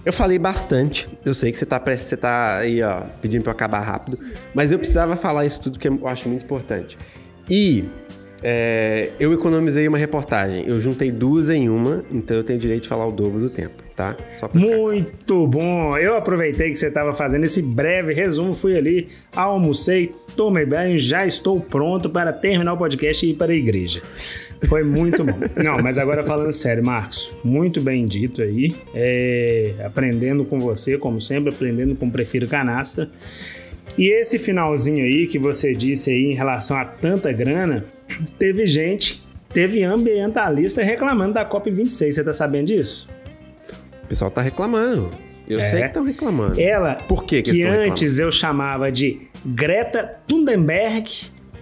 eu 0.04 0.12
falei 0.12 0.38
bastante. 0.38 1.08
Eu 1.24 1.34
sei 1.34 1.50
que 1.52 1.58
você 1.58 1.64
tá, 1.64 1.80
prestes- 1.80 2.08
você 2.10 2.16
tá 2.18 2.58
aí, 2.58 2.82
ó, 2.82 3.00
pedindo 3.22 3.42
para 3.42 3.50
eu 3.52 3.54
acabar 3.56 3.80
rápido, 3.80 4.18
mas 4.54 4.70
eu 4.72 4.78
precisava 4.78 5.16
falar 5.16 5.46
isso 5.46 5.58
tudo 5.60 5.78
que 5.78 5.88
eu 5.88 6.06
acho 6.06 6.28
muito 6.28 6.44
importante. 6.44 6.98
E 7.48 7.84
é, 8.42 9.10
eu 9.18 9.32
economizei 9.32 9.86
uma 9.88 9.98
reportagem. 9.98 10.64
Eu 10.66 10.80
juntei 10.80 11.10
duas 11.10 11.48
em 11.48 11.68
uma, 11.68 12.04
então 12.10 12.36
eu 12.36 12.44
tenho 12.44 12.58
direito 12.58 12.82
de 12.82 12.88
falar 12.88 13.06
o 13.06 13.12
dobro 13.12 13.40
do 13.40 13.50
tempo, 13.50 13.82
tá? 13.94 14.14
Pra 14.14 14.26
ficar 14.26 14.50
Muito 14.58 15.46
bom! 15.46 15.96
Eu 15.96 16.16
aproveitei 16.16 16.70
que 16.70 16.76
você 16.76 16.88
estava 16.88 17.14
fazendo 17.14 17.44
esse 17.44 17.62
breve 17.62 18.12
resumo, 18.12 18.54
fui 18.54 18.76
ali, 18.76 19.08
almocei, 19.34 20.14
tomei 20.36 20.66
banho, 20.66 20.98
já 20.98 21.26
estou 21.26 21.60
pronto 21.60 22.10
para 22.10 22.32
terminar 22.32 22.74
o 22.74 22.76
podcast 22.76 23.24
e 23.24 23.30
ir 23.30 23.34
para 23.34 23.52
a 23.52 23.56
igreja. 23.56 24.02
Foi 24.64 24.82
muito 24.82 25.24
bom. 25.24 25.38
Não, 25.62 25.78
mas 25.82 25.98
agora 25.98 26.22
falando 26.22 26.52
sério, 26.52 26.84
Marcos, 26.84 27.32
muito 27.44 27.80
bem 27.80 28.06
dito 28.06 28.42
aí. 28.42 28.74
É, 28.94 29.74
aprendendo 29.84 30.44
com 30.44 30.58
você, 30.58 30.96
como 30.98 31.20
sempre, 31.20 31.52
aprendendo 31.52 31.94
com 31.94 32.06
o 32.06 32.10
Prefiro 32.10 32.46
Canastra. 32.48 33.10
E 33.98 34.08
esse 34.08 34.38
finalzinho 34.38 35.04
aí 35.04 35.26
que 35.26 35.38
você 35.38 35.74
disse 35.74 36.10
aí 36.10 36.24
em 36.24 36.34
relação 36.34 36.76
a 36.76 36.84
tanta 36.84 37.32
grana, 37.32 37.84
teve 38.38 38.66
gente, 38.66 39.22
teve 39.52 39.82
ambientalista 39.82 40.82
reclamando 40.82 41.34
da 41.34 41.48
COP26. 41.48 42.12
Você 42.12 42.24
tá 42.24 42.32
sabendo 42.32 42.66
disso? 42.68 43.08
O 44.04 44.06
pessoal 44.06 44.30
tá 44.30 44.40
reclamando. 44.42 45.10
Eu 45.48 45.60
É. 45.60 45.62
sei 45.62 45.80
que 45.82 45.86
estão 45.86 46.04
reclamando. 46.04 46.60
Ela, 46.60 46.96
Por 47.08 47.24
que 47.24 47.40
que 47.42 47.52
que 47.52 47.62
antes 47.64 48.18
eu 48.18 48.30
chamava 48.32 48.90
de 48.90 49.22
Greta 49.44 50.16
Thunberg, 50.26 51.08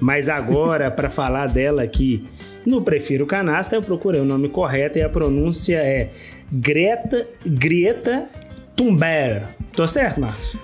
mas 0.01 0.29
agora, 0.29 0.91
para 0.91 1.11
falar 1.11 1.47
dela 1.49 1.83
aqui 1.83 2.25
no 2.65 2.81
Prefiro 2.81 3.27
Canastra, 3.27 3.77
eu 3.77 3.83
procurei 3.83 4.21
o 4.21 4.25
nome 4.25 4.49
correto 4.49 4.99
e 4.99 5.03
a 5.03 5.09
pronúncia 5.09 5.77
é 5.77 6.11
Greta, 6.51 7.29
Greta 7.45 8.27
Thunberg. 8.75 9.45
Tô 9.77 9.87
certo, 9.87 10.19
Marcos? 10.21 10.57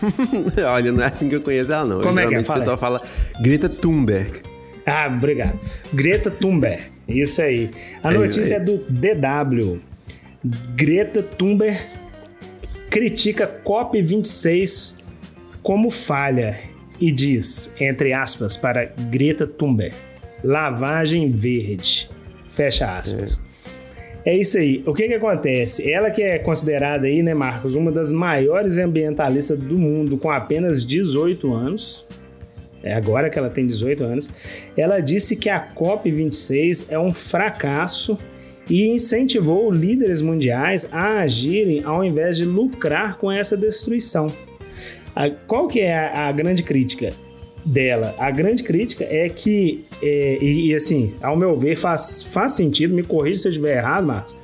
Olha, 0.70 0.92
não 0.92 1.02
é 1.02 1.06
assim 1.06 1.28
que 1.28 1.34
eu 1.36 1.40
conheço 1.40 1.72
ela, 1.72 1.84
não. 1.84 2.00
Como 2.00 2.10
é 2.20 2.22
que 2.22 2.34
é? 2.34 2.40
Geralmente 2.40 2.46
Fala 2.46 2.58
o 2.58 2.60
pessoal 2.60 2.78
fala 2.78 3.02
Greta 3.40 3.68
Thunberg. 3.68 4.42
Ah, 4.90 5.12
obrigado. 5.14 5.58
Greta 5.92 6.30
Thunberg. 6.30 6.82
Isso 7.06 7.42
aí. 7.42 7.70
A 8.02 8.12
É 8.12 8.16
notícia 8.16 8.56
é 8.56 8.60
do 8.60 8.78
DW. 8.78 9.78
Greta 10.74 11.22
Thunberg 11.22 11.78
critica 12.90 13.50
COP26 13.64 14.96
como 15.62 15.90
falha 15.90 16.58
e 17.00 17.12
diz, 17.12 17.74
entre 17.80 18.12
aspas, 18.12 18.56
para 18.56 18.86
Greta 19.10 19.46
Thunberg, 19.46 19.94
lavagem 20.42 21.30
verde. 21.30 22.10
Fecha 22.48 22.98
aspas. 22.98 23.42
É 24.24 24.36
isso 24.36 24.58
aí. 24.58 24.82
O 24.86 24.92
que 24.92 25.06
que 25.06 25.14
acontece? 25.14 25.90
Ela 25.90 26.10
que 26.10 26.22
é 26.22 26.38
considerada 26.38 27.06
aí, 27.06 27.22
né, 27.22 27.34
Marcos, 27.34 27.76
uma 27.76 27.92
das 27.92 28.10
maiores 28.10 28.78
ambientalistas 28.78 29.58
do 29.58 29.78
mundo 29.78 30.18
com 30.18 30.30
apenas 30.30 30.84
18 30.84 31.52
anos. 31.52 32.06
É 32.82 32.92
agora 32.94 33.28
que 33.28 33.38
ela 33.38 33.50
tem 33.50 33.66
18 33.66 34.04
anos. 34.04 34.30
Ela 34.76 35.00
disse 35.00 35.36
que 35.36 35.48
a 35.50 35.68
COP26 35.74 36.86
é 36.90 36.98
um 36.98 37.12
fracasso 37.12 38.18
e 38.70 38.86
incentivou 38.88 39.70
líderes 39.72 40.20
mundiais 40.20 40.88
a 40.92 41.20
agirem 41.20 41.82
ao 41.84 42.04
invés 42.04 42.36
de 42.36 42.44
lucrar 42.44 43.16
com 43.18 43.30
essa 43.32 43.56
destruição. 43.56 44.32
A- 45.16 45.30
qual 45.30 45.66
que 45.66 45.80
é 45.80 45.94
a, 45.96 46.28
a 46.28 46.32
grande 46.32 46.62
crítica 46.62 47.12
dela? 47.64 48.14
A 48.18 48.30
grande 48.30 48.62
crítica 48.62 49.04
é 49.04 49.28
que, 49.28 49.84
é, 50.02 50.38
e, 50.40 50.68
e 50.68 50.74
assim, 50.74 51.14
ao 51.22 51.36
meu 51.36 51.56
ver, 51.56 51.76
faz, 51.76 52.22
faz 52.22 52.52
sentido, 52.52 52.94
me 52.94 53.02
corrija 53.02 53.40
se 53.40 53.48
eu 53.48 53.50
estiver 53.52 53.78
errado, 53.78 54.06
Marcos, 54.06 54.36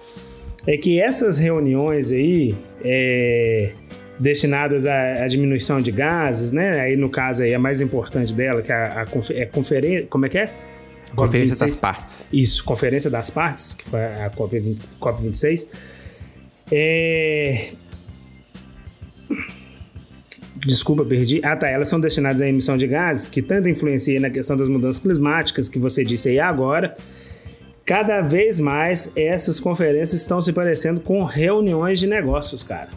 é 0.66 0.76
que 0.78 0.98
essas 1.00 1.38
reuniões 1.38 2.10
aí, 2.10 2.54
é, 2.82 3.72
destinadas 4.18 4.86
à, 4.86 5.24
à 5.24 5.26
diminuição 5.28 5.80
de 5.80 5.90
gases, 5.90 6.52
né? 6.52 6.80
Aí 6.80 6.96
no 6.96 7.08
caso 7.10 7.42
aí 7.42 7.54
a 7.54 7.58
mais 7.58 7.80
importante 7.80 8.32
dela, 8.34 8.62
que 8.62 8.70
é 8.70 8.74
a, 8.74 9.02
a 9.02 9.06
confe- 9.06 9.34
é 9.34 9.44
conferência, 9.46 10.06
como 10.08 10.26
é 10.26 10.28
que 10.28 10.38
é? 10.38 10.50
Conferência 11.14 11.54
COP26? 11.54 11.68
das 11.70 11.76
Partes. 11.80 12.26
Isso, 12.32 12.64
Conferência 12.64 13.10
das 13.10 13.30
Partes, 13.30 13.74
que 13.74 13.84
foi 13.88 14.00
a 14.04 14.30
COP20 14.30 14.78
COP26. 15.00 15.68
É... 16.72 17.70
Desculpa, 20.66 21.04
perdi. 21.04 21.40
Ah, 21.44 21.56
tá. 21.56 21.68
Elas 21.68 21.88
são 21.88 22.00
destinadas 22.00 22.40
à 22.40 22.48
emissão 22.48 22.76
de 22.76 22.86
gases, 22.86 23.28
que 23.28 23.42
tanto 23.42 23.68
influenciam 23.68 24.20
na 24.22 24.30
questão 24.30 24.56
das 24.56 24.68
mudanças 24.68 25.02
climáticas, 25.02 25.68
que 25.68 25.78
você 25.78 26.04
disse 26.04 26.30
aí 26.30 26.40
agora. 26.40 26.96
Cada 27.84 28.22
vez 28.22 28.58
mais 28.58 29.12
essas 29.14 29.60
conferências 29.60 30.14
estão 30.14 30.40
se 30.40 30.52
parecendo 30.54 31.00
com 31.00 31.22
reuniões 31.22 31.98
de 32.00 32.06
negócios, 32.06 32.62
cara. 32.62 32.88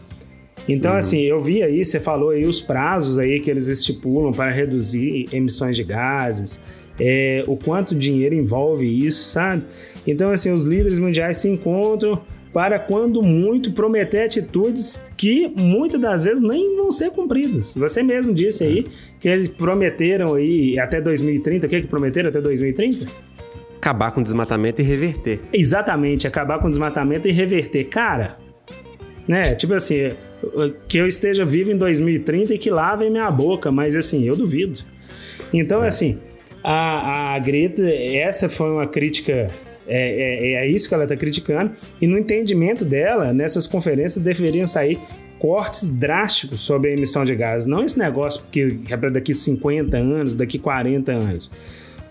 Então, 0.68 0.94
assim, 0.94 1.22
eu 1.22 1.40
vi 1.40 1.64
aí, 1.64 1.84
você 1.84 2.00
falou 2.00 2.32
aí 2.32 2.46
os 2.46 2.60
prazos 2.60 3.18
aí 3.18 3.40
que 3.40 3.50
eles 3.50 3.68
estipulam 3.70 4.34
para 4.34 4.52
reduzir 4.52 5.28
emissões 5.32 5.76
de 5.76 5.84
gases, 5.84 6.62
é, 7.00 7.44
o 7.48 7.56
quanto 7.56 7.96
dinheiro 7.96 8.36
envolve 8.36 8.86
isso, 8.86 9.30
sabe? 9.30 9.64
Então, 10.06 10.32
assim, 10.32 10.52
os 10.52 10.66
líderes 10.66 11.00
mundiais 11.00 11.38
se 11.38 11.48
encontram 11.48 12.22
para, 12.54 12.80
quando 12.80 13.22
muito, 13.22 13.72
prometer 13.72 14.24
atitudes 14.24 15.08
que 15.16 15.48
muitas 15.56 16.00
das 16.00 16.24
vezes 16.24 16.42
nem 16.42 16.76
vão 16.76 16.92
ser 16.92 17.12
cumpridas. 17.12 17.76
Você 17.76 18.02
mesmo 18.02 18.34
disse 18.34 18.64
aí 18.64 18.86
que 19.20 19.30
eles 19.30 19.48
prometeram 19.48 20.34
aí 20.34 20.80
até 20.80 21.00
2030, 21.00 21.68
o 21.68 21.70
que 21.70 21.82
que 21.82 21.88
prometeram 21.88 22.30
até 22.30 22.42
2030? 22.42 23.06
Acabar 23.78 24.12
com 24.12 24.22
o 24.22 24.24
desmatamento 24.24 24.82
e 24.82 24.84
reverter. 24.84 25.40
Exatamente, 25.54 26.26
acabar 26.26 26.60
com 26.60 26.66
o 26.66 26.70
desmatamento 26.70 27.28
e 27.28 27.32
reverter. 27.32 27.84
Cara, 27.86 28.40
né? 29.28 29.54
Tipo 29.54 29.76
assim, 29.76 30.14
que 30.88 30.98
eu 30.98 31.08
esteja 31.08 31.44
vivo 31.44 31.72
em 31.72 31.78
2030 31.78 32.54
e 32.54 32.58
que 32.58 32.70
lavem 32.70 33.10
minha 33.10 33.30
boca, 33.32 33.72
mas 33.72 33.96
assim, 33.96 34.26
eu 34.26 34.36
duvido. 34.36 34.80
Então, 35.54 35.82
assim, 35.82 36.20
a, 36.64 37.36
a 37.36 37.40
Greta, 37.40 37.82
essa 37.82 38.50
foi 38.50 38.70
uma 38.70 38.88
crítica. 38.88 39.52
É, 39.90 40.60
é, 40.60 40.66
é 40.66 40.68
isso 40.68 40.90
que 40.90 40.94
ela 40.94 41.04
está 41.04 41.16
criticando, 41.16 41.72
e 42.02 42.08
no 42.08 42.18
entendimento 42.18 42.84
dela, 42.84 43.32
nessas 43.32 43.66
conferências 43.66 44.22
deveriam 44.22 44.68
sair 44.68 45.00
cortes 45.40 45.90
drásticos 45.90 46.60
sobre 46.60 46.90
a 46.90 46.94
emissão 46.94 47.24
de 47.24 47.34
gases. 47.36 47.68
Não 47.68 47.84
esse 47.84 47.98
negócio 47.98 48.44
que 48.52 48.80
é 48.90 48.98
para 48.98 49.10
daqui 49.10 49.34
50 49.34 49.96
anos, 49.96 50.36
daqui 50.36 50.60
40 50.60 51.12
anos. 51.12 51.52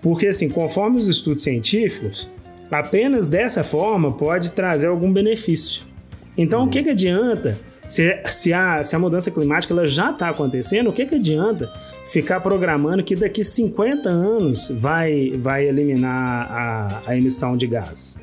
Porque, 0.00 0.28
assim, 0.28 0.48
conforme 0.48 0.98
os 0.98 1.08
estudos 1.08 1.42
científicos, 1.42 2.28
apenas 2.70 3.26
dessa 3.26 3.62
forma 3.62 4.12
pode 4.12 4.52
trazer 4.52 4.86
algum 4.86 5.12
benefício. 5.12 5.84
Então, 6.36 6.64
o 6.64 6.68
que, 6.68 6.82
que 6.82 6.90
adianta? 6.90 7.58
Se, 7.88 8.18
se, 8.30 8.52
a, 8.52 8.82
se 8.82 8.96
a 8.96 8.98
mudança 8.98 9.30
climática 9.30 9.72
ela 9.72 9.86
já 9.86 10.10
está 10.10 10.28
acontecendo, 10.28 10.90
o 10.90 10.92
que, 10.92 11.06
que 11.06 11.14
adianta 11.14 11.70
ficar 12.06 12.40
programando 12.40 13.02
que 13.04 13.14
daqui 13.14 13.44
50 13.44 14.08
anos 14.08 14.72
vai, 14.74 15.32
vai 15.36 15.66
eliminar 15.66 16.50
a, 16.50 17.02
a 17.06 17.16
emissão 17.16 17.56
de 17.56 17.66
gás? 17.66 18.18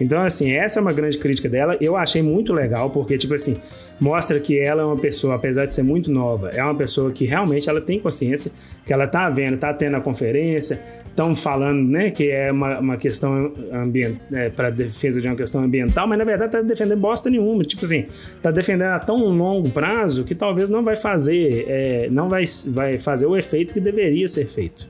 Então, 0.00 0.22
assim, 0.22 0.50
essa 0.52 0.80
é 0.80 0.82
uma 0.82 0.92
grande 0.92 1.18
crítica 1.18 1.48
dela. 1.48 1.76
Eu 1.80 1.96
achei 1.96 2.22
muito 2.22 2.52
legal, 2.52 2.90
porque, 2.90 3.16
tipo 3.16 3.34
assim, 3.34 3.60
mostra 4.00 4.40
que 4.40 4.58
ela 4.58 4.82
é 4.82 4.84
uma 4.84 4.96
pessoa, 4.96 5.36
apesar 5.36 5.66
de 5.66 5.72
ser 5.72 5.82
muito 5.82 6.10
nova, 6.10 6.50
é 6.50 6.62
uma 6.62 6.74
pessoa 6.74 7.12
que 7.12 7.24
realmente 7.24 7.68
ela 7.68 7.80
tem 7.80 8.00
consciência, 8.00 8.50
que 8.84 8.92
ela 8.92 9.06
tá 9.06 9.30
vendo, 9.30 9.56
tá 9.56 9.72
tendo 9.72 9.96
a 9.96 10.00
conferência, 10.00 10.82
estão 11.14 11.34
falando, 11.34 11.88
né, 11.88 12.10
que 12.10 12.28
é 12.28 12.50
uma, 12.50 12.80
uma 12.80 12.96
questão 12.96 13.52
ambiental, 13.72 14.20
é, 14.32 14.50
para 14.50 14.68
defesa 14.68 15.20
de 15.20 15.28
uma 15.28 15.36
questão 15.36 15.62
ambiental, 15.62 16.08
mas 16.08 16.18
na 16.18 16.24
verdade 16.24 16.50
tá 16.50 16.60
defendendo 16.60 16.98
bosta 16.98 17.30
nenhuma. 17.30 17.62
Tipo 17.62 17.84
assim, 17.84 18.06
tá 18.42 18.50
defendendo 18.50 18.90
a 18.90 18.98
tão 18.98 19.16
longo 19.16 19.70
prazo 19.70 20.24
que 20.24 20.34
talvez 20.34 20.68
não 20.68 20.82
vai 20.82 20.96
fazer, 20.96 21.66
é, 21.68 22.08
não 22.10 22.28
vai, 22.28 22.44
vai 22.66 22.98
fazer 22.98 23.26
o 23.26 23.36
efeito 23.36 23.72
que 23.72 23.80
deveria 23.80 24.26
ser 24.26 24.46
feito. 24.46 24.88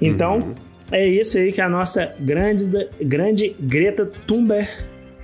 Então, 0.00 0.38
uhum. 0.38 0.54
é 0.92 1.06
isso 1.06 1.36
aí 1.36 1.52
que 1.52 1.60
a 1.60 1.68
nossa 1.68 2.14
grande, 2.20 2.88
grande 3.02 3.54
Greta 3.58 4.06
Thunberg, 4.26 4.68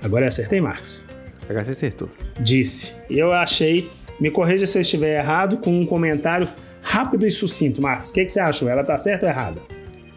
agora 0.02 0.26
acertei, 0.26 0.60
Marcos. 0.60 1.04
Agora 1.48 1.64
você 1.64 1.70
acertou. 1.70 2.10
Disse. 2.40 2.94
Eu 3.08 3.32
achei, 3.32 3.88
me 4.18 4.30
corrija 4.30 4.66
se 4.66 4.76
eu 4.76 4.82
estiver 4.82 5.20
errado, 5.20 5.58
com 5.58 5.70
um 5.70 5.86
comentário 5.86 6.48
rápido 6.82 7.24
e 7.24 7.30
sucinto, 7.30 7.80
Marcos. 7.80 8.10
O 8.10 8.12
que, 8.12 8.24
que 8.24 8.32
você 8.32 8.40
achou? 8.40 8.68
Ela 8.68 8.82
tá 8.82 8.98
certa 8.98 9.26
ou 9.26 9.30
errada? 9.30 9.75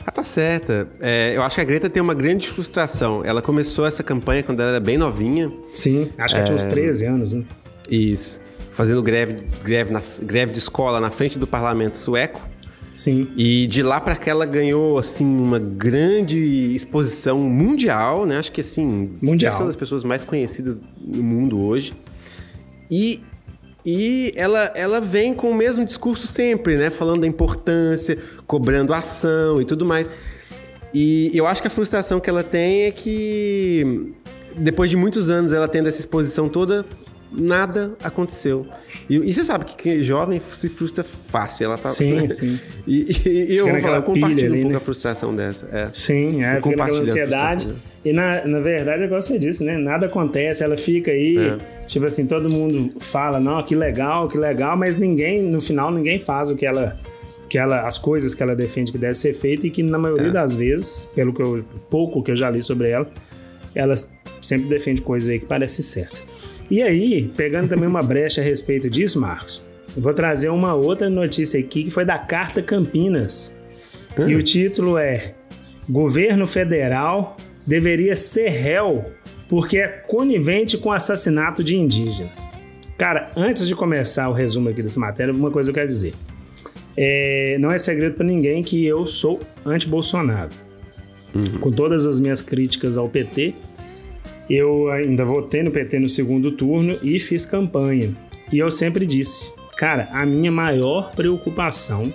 Ah, 0.09 0.11
tá 0.11 0.23
certa. 0.23 0.87
É, 0.99 1.37
eu 1.37 1.43
acho 1.43 1.53
que 1.53 1.61
a 1.61 1.63
Greta 1.63 1.87
tem 1.87 2.01
uma 2.01 2.15
grande 2.15 2.49
frustração. 2.49 3.23
Ela 3.23 3.43
começou 3.43 3.85
essa 3.85 4.01
campanha 4.01 4.41
quando 4.41 4.59
ela 4.59 4.69
era 4.71 4.79
bem 4.79 4.97
novinha. 4.97 5.51
Sim, 5.71 6.09
acho 6.17 6.33
que 6.33 6.37
ela 6.39 6.45
tinha 6.45 6.55
uns 6.55 6.63
13 6.63 7.05
é, 7.05 7.07
anos, 7.07 7.31
né? 7.31 7.43
Isso. 7.87 8.41
Fazendo 8.73 9.03
greve, 9.03 9.43
greve, 9.63 9.93
na, 9.93 10.01
greve 10.19 10.51
de 10.51 10.57
escola 10.57 10.99
na 10.99 11.11
frente 11.11 11.37
do 11.37 11.45
parlamento 11.45 11.95
sueco. 11.99 12.41
Sim. 12.91 13.27
E 13.37 13.67
de 13.67 13.83
lá 13.83 14.01
para 14.01 14.15
cá 14.15 14.31
ela 14.31 14.47
ganhou 14.47 14.97
assim 14.97 15.23
uma 15.23 15.59
grande 15.59 16.73
exposição 16.73 17.37
mundial, 17.37 18.25
né? 18.25 18.39
Acho 18.39 18.51
que 18.51 18.61
assim, 18.61 19.15
mundial. 19.21 19.55
uma 19.57 19.67
das 19.67 19.75
pessoas 19.75 20.03
mais 20.03 20.23
conhecidas 20.23 20.79
no 20.99 21.21
mundo 21.21 21.59
hoje. 21.59 21.93
E 22.89 23.21
e 23.85 24.33
ela, 24.35 24.71
ela 24.75 24.99
vem 24.99 25.33
com 25.33 25.49
o 25.51 25.55
mesmo 25.55 25.85
discurso 25.85 26.27
sempre, 26.27 26.75
né? 26.75 26.89
Falando 26.89 27.21
da 27.21 27.27
importância, 27.27 28.17
cobrando 28.45 28.93
ação 28.93 29.61
e 29.61 29.65
tudo 29.65 29.85
mais. 29.85 30.09
E 30.93 31.31
eu 31.33 31.47
acho 31.47 31.61
que 31.61 31.67
a 31.67 31.71
frustração 31.71 32.19
que 32.19 32.29
ela 32.29 32.43
tem 32.43 32.83
é 32.83 32.91
que 32.91 34.13
depois 34.55 34.89
de 34.89 34.97
muitos 34.97 35.29
anos 35.29 35.53
ela 35.53 35.67
tendo 35.67 35.87
essa 35.87 35.99
exposição 35.99 36.49
toda, 36.49 36.85
nada 37.31 37.93
aconteceu. 38.03 38.65
E, 39.09 39.15
e, 39.15 39.33
você 39.33 39.43
sabe 39.43 39.65
que, 39.65 39.75
que 39.75 40.03
jovem 40.03 40.39
se 40.39 40.69
frustra 40.69 41.03
fácil. 41.03 41.65
Ela 41.65 41.77
tá, 41.77 41.89
sim, 41.89 42.27
sim. 42.29 42.59
E, 42.87 43.11
e, 43.25 43.53
e 43.53 43.57
eu 43.57 43.67
vou 43.67 43.79
falar, 43.79 43.97
eu 43.97 44.03
compartilho 44.03 44.45
ali, 44.45 44.59
um 44.59 44.61
pouco 44.61 44.69
né? 44.69 44.77
a 44.77 44.79
frustração 44.79 45.35
dessa. 45.35 45.67
É. 45.71 45.89
Sim, 45.93 46.43
é, 46.43 46.55
fica 46.61 46.75
naquela 46.75 46.99
ansiedade. 46.99 47.69
E 48.03 48.13
na, 48.13 48.45
na 48.45 48.59
verdade, 48.59 49.03
igual 49.03 49.21
você 49.21 49.37
disse, 49.37 49.63
né? 49.63 49.77
Nada 49.77 50.05
acontece, 50.05 50.63
ela 50.63 50.77
fica 50.77 51.11
aí, 51.11 51.37
é. 51.37 51.57
tipo 51.85 52.05
assim, 52.05 52.25
todo 52.25 52.49
mundo 52.49 52.89
fala, 52.99 53.39
não, 53.39 53.61
que 53.63 53.75
legal, 53.75 54.27
que 54.27 54.37
legal, 54.37 54.77
mas 54.77 54.95
ninguém, 54.95 55.43
no 55.43 55.61
final, 55.61 55.91
ninguém 55.91 56.19
faz 56.19 56.49
o 56.49 56.55
que 56.55 56.65
ela. 56.65 56.97
Que 57.49 57.57
ela, 57.57 57.87
as 57.87 57.97
coisas 57.97 58.35
que 58.35 58.43
ela 58.43 58.55
defende 58.55 58.91
que 58.91 58.97
deve 58.99 59.15
ser 59.15 59.33
feita 59.33 59.65
e 59.65 59.71
que 59.71 59.81
na 59.81 59.97
maioria 59.97 60.27
é. 60.27 60.31
das 60.31 60.55
vezes, 60.55 61.09
pelo 61.15 61.33
que 61.33 61.41
eu, 61.41 61.65
pouco 61.89 62.21
que 62.21 62.29
eu 62.29 62.35
já 62.35 62.47
li 62.47 62.61
sobre 62.61 62.91
ela, 62.91 63.09
ela 63.73 63.95
sempre 64.39 64.69
defende 64.69 65.01
coisas 65.01 65.27
aí 65.27 65.39
que 65.39 65.47
parecem 65.47 65.83
certas. 65.83 66.23
E 66.69 66.81
aí, 66.83 67.31
pegando 67.35 67.69
também 67.69 67.87
uma 67.87 68.03
brecha 68.03 68.41
a 68.41 68.43
respeito 68.43 68.89
disso, 68.89 69.19
Marcos, 69.19 69.65
eu 69.95 70.01
vou 70.01 70.13
trazer 70.13 70.49
uma 70.49 70.73
outra 70.73 71.09
notícia 71.09 71.59
aqui 71.59 71.85
que 71.85 71.89
foi 71.89 72.05
da 72.05 72.17
Carta 72.17 72.61
Campinas. 72.61 73.57
Hum. 74.17 74.29
E 74.29 74.35
o 74.35 74.43
título 74.43 74.97
é 74.97 75.33
Governo 75.89 76.45
Federal 76.45 77.35
deveria 77.65 78.15
ser 78.15 78.49
réu 78.49 79.05
porque 79.47 79.77
é 79.79 79.87
conivente 79.87 80.77
com 80.77 80.91
assassinato 80.91 81.63
de 81.63 81.75
indígenas. 81.75 82.31
Cara, 82.97 83.31
antes 83.35 83.67
de 83.67 83.73
começar 83.73 84.29
o 84.29 84.33
resumo 84.33 84.69
aqui 84.69 84.83
dessa 84.83 84.99
matéria, 84.99 85.33
uma 85.33 85.49
coisa 85.49 85.71
eu 85.71 85.73
quero 85.73 85.87
dizer. 85.87 86.13
É, 86.95 87.57
não 87.59 87.71
é 87.71 87.77
segredo 87.77 88.15
para 88.15 88.25
ninguém 88.25 88.61
que 88.61 88.85
eu 88.85 89.05
sou 89.05 89.39
anti-Bolsonaro. 89.65 90.49
Uhum. 91.33 91.59
Com 91.59 91.71
todas 91.71 92.05
as 92.05 92.19
minhas 92.19 92.41
críticas 92.41 92.97
ao 92.97 93.07
PT, 93.07 93.55
eu 94.49 94.89
ainda 94.89 95.23
votei 95.23 95.61
no 95.61 95.71
PT 95.71 95.99
no 95.99 96.09
segundo 96.09 96.51
turno 96.51 96.97
e 97.03 97.19
fiz 97.19 97.45
campanha. 97.45 98.13
E 98.51 98.57
eu 98.57 98.71
sempre 98.71 99.05
disse, 99.05 99.53
cara, 99.77 100.09
a 100.11 100.25
minha 100.25 100.51
maior 100.51 101.11
preocupação 101.11 102.11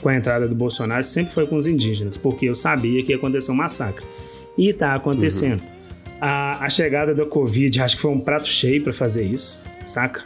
com 0.00 0.08
a 0.08 0.16
entrada 0.16 0.48
do 0.48 0.54
Bolsonaro 0.54 1.04
sempre 1.04 1.32
foi 1.32 1.46
com 1.46 1.56
os 1.56 1.66
indígenas, 1.66 2.16
porque 2.16 2.46
eu 2.46 2.54
sabia 2.54 3.02
que 3.02 3.12
ia 3.12 3.16
acontecer 3.16 3.50
um 3.50 3.54
massacre. 3.54 4.04
E 4.56 4.72
tá 4.72 4.94
acontecendo. 4.94 5.60
Uhum. 5.60 5.76
A, 6.20 6.64
a, 6.64 6.68
chegada 6.70 7.14
da 7.14 7.26
Covid, 7.26 7.80
acho 7.82 7.96
que 7.96 8.02
foi 8.02 8.10
um 8.10 8.20
prato 8.20 8.48
cheio 8.48 8.82
para 8.82 8.92
fazer 8.92 9.24
isso, 9.24 9.60
saca? 9.84 10.24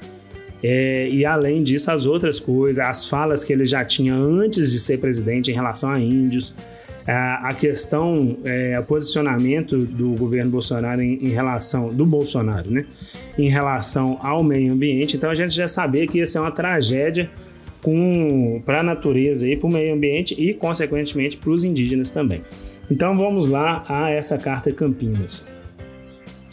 É, 0.62 1.08
e 1.08 1.24
além 1.24 1.62
disso, 1.64 1.90
as 1.90 2.06
outras 2.06 2.38
coisas, 2.38 2.84
as 2.84 3.06
falas 3.06 3.42
que 3.42 3.52
ele 3.52 3.64
já 3.64 3.84
tinha 3.84 4.14
antes 4.14 4.70
de 4.70 4.78
ser 4.78 4.98
presidente 4.98 5.50
em 5.50 5.54
relação 5.54 5.90
a 5.90 5.98
índios, 5.98 6.54
a 7.12 7.54
questão, 7.54 8.36
é, 8.44 8.78
o 8.78 8.82
posicionamento 8.84 9.84
do 9.84 10.10
governo 10.10 10.50
Bolsonaro 10.50 11.00
em, 11.00 11.14
em, 11.14 11.28
relação, 11.28 11.92
do 11.92 12.04
Bolsonaro, 12.04 12.70
né? 12.70 12.84
Em 13.38 13.48
relação 13.48 14.18
ao 14.22 14.44
meio 14.44 14.72
ambiente. 14.72 15.16
Então 15.16 15.30
a 15.30 15.34
gente 15.34 15.54
já 15.54 15.66
sabia 15.66 16.06
que 16.06 16.18
ia 16.18 16.26
ser 16.26 16.38
uma 16.38 16.50
tragédia 16.50 17.30
para 18.64 18.80
a 18.80 18.82
natureza 18.82 19.48
e 19.48 19.56
para 19.56 19.66
o 19.66 19.72
meio 19.72 19.94
ambiente 19.94 20.34
e, 20.38 20.52
consequentemente, 20.52 21.36
para 21.36 21.50
os 21.50 21.64
indígenas 21.64 22.10
também. 22.10 22.42
Então 22.90 23.16
vamos 23.16 23.46
lá 23.48 23.84
a 23.88 24.10
essa 24.10 24.36
carta 24.36 24.70
Campinas. 24.72 25.46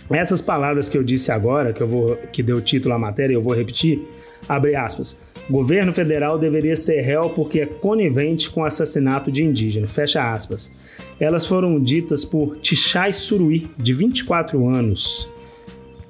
Essas 0.10 0.42
palavras 0.42 0.88
que 0.88 0.98
eu 0.98 1.04
disse 1.04 1.32
agora, 1.32 1.74
que 1.74 1.84
eu 1.84 1.88
vou 1.88 2.16
que 2.32 2.42
deu 2.42 2.62
título 2.62 2.94
à 2.96 3.00
matéria, 3.00 3.34
eu 3.34 3.42
vou 3.42 3.54
repetir, 3.54 4.02
abre 4.48 4.76
aspas. 4.76 5.20
Governo 5.50 5.94
federal 5.94 6.38
deveria 6.38 6.76
ser 6.76 7.00
réu 7.02 7.30
porque 7.30 7.62
é 7.62 7.66
conivente 7.66 8.50
com 8.50 8.62
o 8.62 8.66
assassinato 8.66 9.32
de 9.32 9.44
indígena. 9.44 9.88
Fecha 9.88 10.34
aspas. 10.34 10.76
Elas 11.20 11.46
foram 11.46 11.80
ditas 11.80 12.26
por 12.26 12.58
Tichai 12.58 13.14
Suruí, 13.14 13.68
de 13.78 13.94
24 13.94 14.68
anos, 14.68 15.30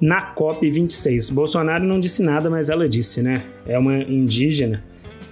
na 0.00 0.34
COP26. 0.34 1.32
Bolsonaro 1.32 1.84
não 1.84 2.00
disse 2.00 2.22
nada, 2.22 2.50
mas 2.50 2.68
ela 2.68 2.88
disse, 2.88 3.22
né? 3.22 3.44
É 3.66 3.78
uma 3.78 3.98
indígena. 3.98 4.84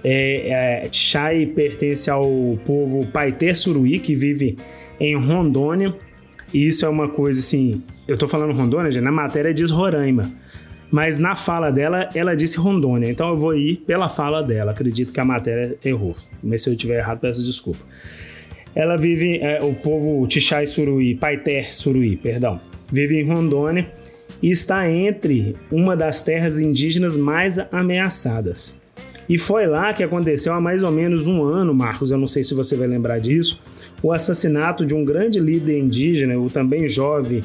É, 0.03 0.83
é, 0.85 0.89
Tichai 0.89 1.45
pertence 1.45 2.09
ao 2.09 2.57
povo 2.65 3.05
Paité 3.07 3.53
Suruí, 3.53 3.99
que 3.99 4.15
vive 4.15 4.57
em 4.99 5.17
Rondônia. 5.17 5.93
E 6.53 6.65
isso 6.65 6.85
é 6.85 6.89
uma 6.89 7.09
coisa 7.09 7.41
assim. 7.41 7.83
Eu 8.07 8.17
tô 8.17 8.25
falando 8.25 8.53
Rondônia, 8.53 9.01
na 9.01 9.11
matéria 9.11 9.53
diz 9.53 9.69
Roraima 9.69 10.31
mas 10.91 11.19
na 11.19 11.35
fala 11.35 11.71
dela, 11.71 12.09
ela 12.15 12.35
disse 12.35 12.57
Rondônia. 12.57 13.09
Então 13.09 13.29
eu 13.29 13.37
vou 13.37 13.55
ir 13.55 13.77
pela 13.85 14.07
fala 14.07 14.41
dela. 14.41 14.71
Acredito 14.71 15.11
que 15.11 15.19
a 15.19 15.25
matéria 15.25 15.75
errou. 15.83 16.15
Mas 16.41 16.61
se 16.61 16.69
eu 16.69 16.73
estiver 16.73 16.99
errado, 16.99 17.19
peço 17.19 17.43
desculpa. 17.43 17.79
Ela 18.73 18.95
vive, 18.95 19.39
é, 19.39 19.61
o 19.61 19.73
povo 19.73 20.25
Tixai 20.27 20.67
Suruí, 20.67 21.15
Paité 21.15 21.63
Suruí, 21.63 22.15
perdão, 22.15 22.61
vive 22.91 23.19
em 23.19 23.25
Rondônia 23.25 23.91
e 24.41 24.51
está 24.51 24.89
entre 24.89 25.55
uma 25.71 25.95
das 25.95 26.21
terras 26.21 26.59
indígenas 26.59 27.17
mais 27.17 27.57
ameaçadas. 27.71 28.75
E 29.27 29.37
foi 29.37 29.65
lá 29.65 29.93
que 29.93 30.03
aconteceu 30.03 30.53
há 30.53 30.61
mais 30.61 30.83
ou 30.83 30.91
menos 30.91 31.27
um 31.27 31.43
ano, 31.43 31.73
Marcos, 31.73 32.11
eu 32.11 32.17
não 32.17 32.27
sei 32.27 32.43
se 32.43 32.53
você 32.53 32.75
vai 32.75 32.87
lembrar 32.87 33.19
disso, 33.19 33.61
o 34.01 34.13
assassinato 34.13 34.85
de 34.85 34.93
um 34.93 35.03
grande 35.03 35.39
líder 35.39 35.79
indígena, 35.79 36.37
o 36.37 36.49
também 36.49 36.87
jovem, 36.87 37.43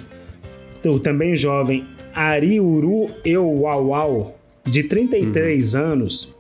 o 0.85 0.99
também 0.99 1.35
jovem 1.35 1.85
Ariuru 2.15 3.11
Euauau, 3.25 4.39
de 4.65 4.85
33 4.85 5.75
uhum. 5.75 5.81
anos, 5.81 6.37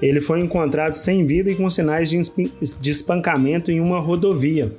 ele 0.00 0.20
foi 0.20 0.40
encontrado 0.40 0.92
sem 0.92 1.24
vida 1.26 1.50
e 1.50 1.54
com 1.54 1.68
sinais 1.70 2.10
de 2.10 2.90
espancamento 2.90 3.70
em 3.70 3.80
uma 3.80 4.00
rodovia. 4.00 4.72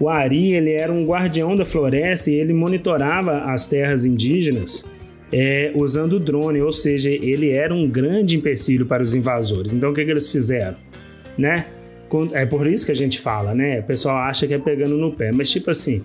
O 0.00 0.08
Ari 0.08 0.52
ele 0.52 0.72
era 0.72 0.92
um 0.92 1.04
guardião 1.04 1.56
da 1.56 1.64
floresta 1.64 2.30
e 2.30 2.34
ele 2.34 2.52
monitorava 2.52 3.44
as 3.44 3.66
terras 3.66 4.04
indígenas 4.04 4.84
é, 5.32 5.72
usando 5.74 6.18
drone, 6.18 6.62
ou 6.62 6.72
seja, 6.72 7.10
ele 7.10 7.50
era 7.50 7.74
um 7.74 7.88
grande 7.88 8.36
empecilho 8.36 8.86
para 8.86 9.02
os 9.02 9.14
invasores. 9.14 9.72
Então 9.72 9.90
o 9.90 9.94
que, 9.94 10.04
que 10.04 10.10
eles 10.10 10.30
fizeram? 10.30 10.76
Né? 11.36 11.66
É 12.32 12.46
por 12.46 12.66
isso 12.66 12.86
que 12.86 12.92
a 12.92 12.96
gente 12.96 13.20
fala, 13.20 13.54
né? 13.54 13.80
O 13.80 13.82
pessoal 13.82 14.16
acha 14.16 14.46
que 14.46 14.54
é 14.54 14.58
pegando 14.58 14.96
no 14.96 15.12
pé, 15.12 15.30
mas 15.30 15.50
tipo 15.50 15.70
assim, 15.70 16.02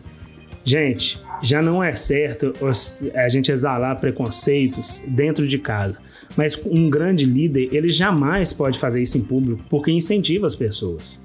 gente, 0.66 1.22
já 1.44 1.62
não 1.62 1.84
é 1.84 1.94
certo 1.94 2.54
a 3.14 3.28
gente 3.28 3.52
exalar 3.52 4.00
preconceitos 4.00 5.02
dentro 5.06 5.46
de 5.46 5.60
casa. 5.60 6.00
Mas 6.38 6.60
um 6.66 6.90
grande 6.90 7.26
líder, 7.26 7.68
ele 7.74 7.90
jamais 7.90 8.54
pode 8.54 8.80
fazer 8.80 9.02
isso 9.02 9.18
em 9.18 9.22
público, 9.22 9.62
porque 9.70 9.92
incentiva 9.92 10.48
as 10.48 10.56
pessoas. 10.56 11.22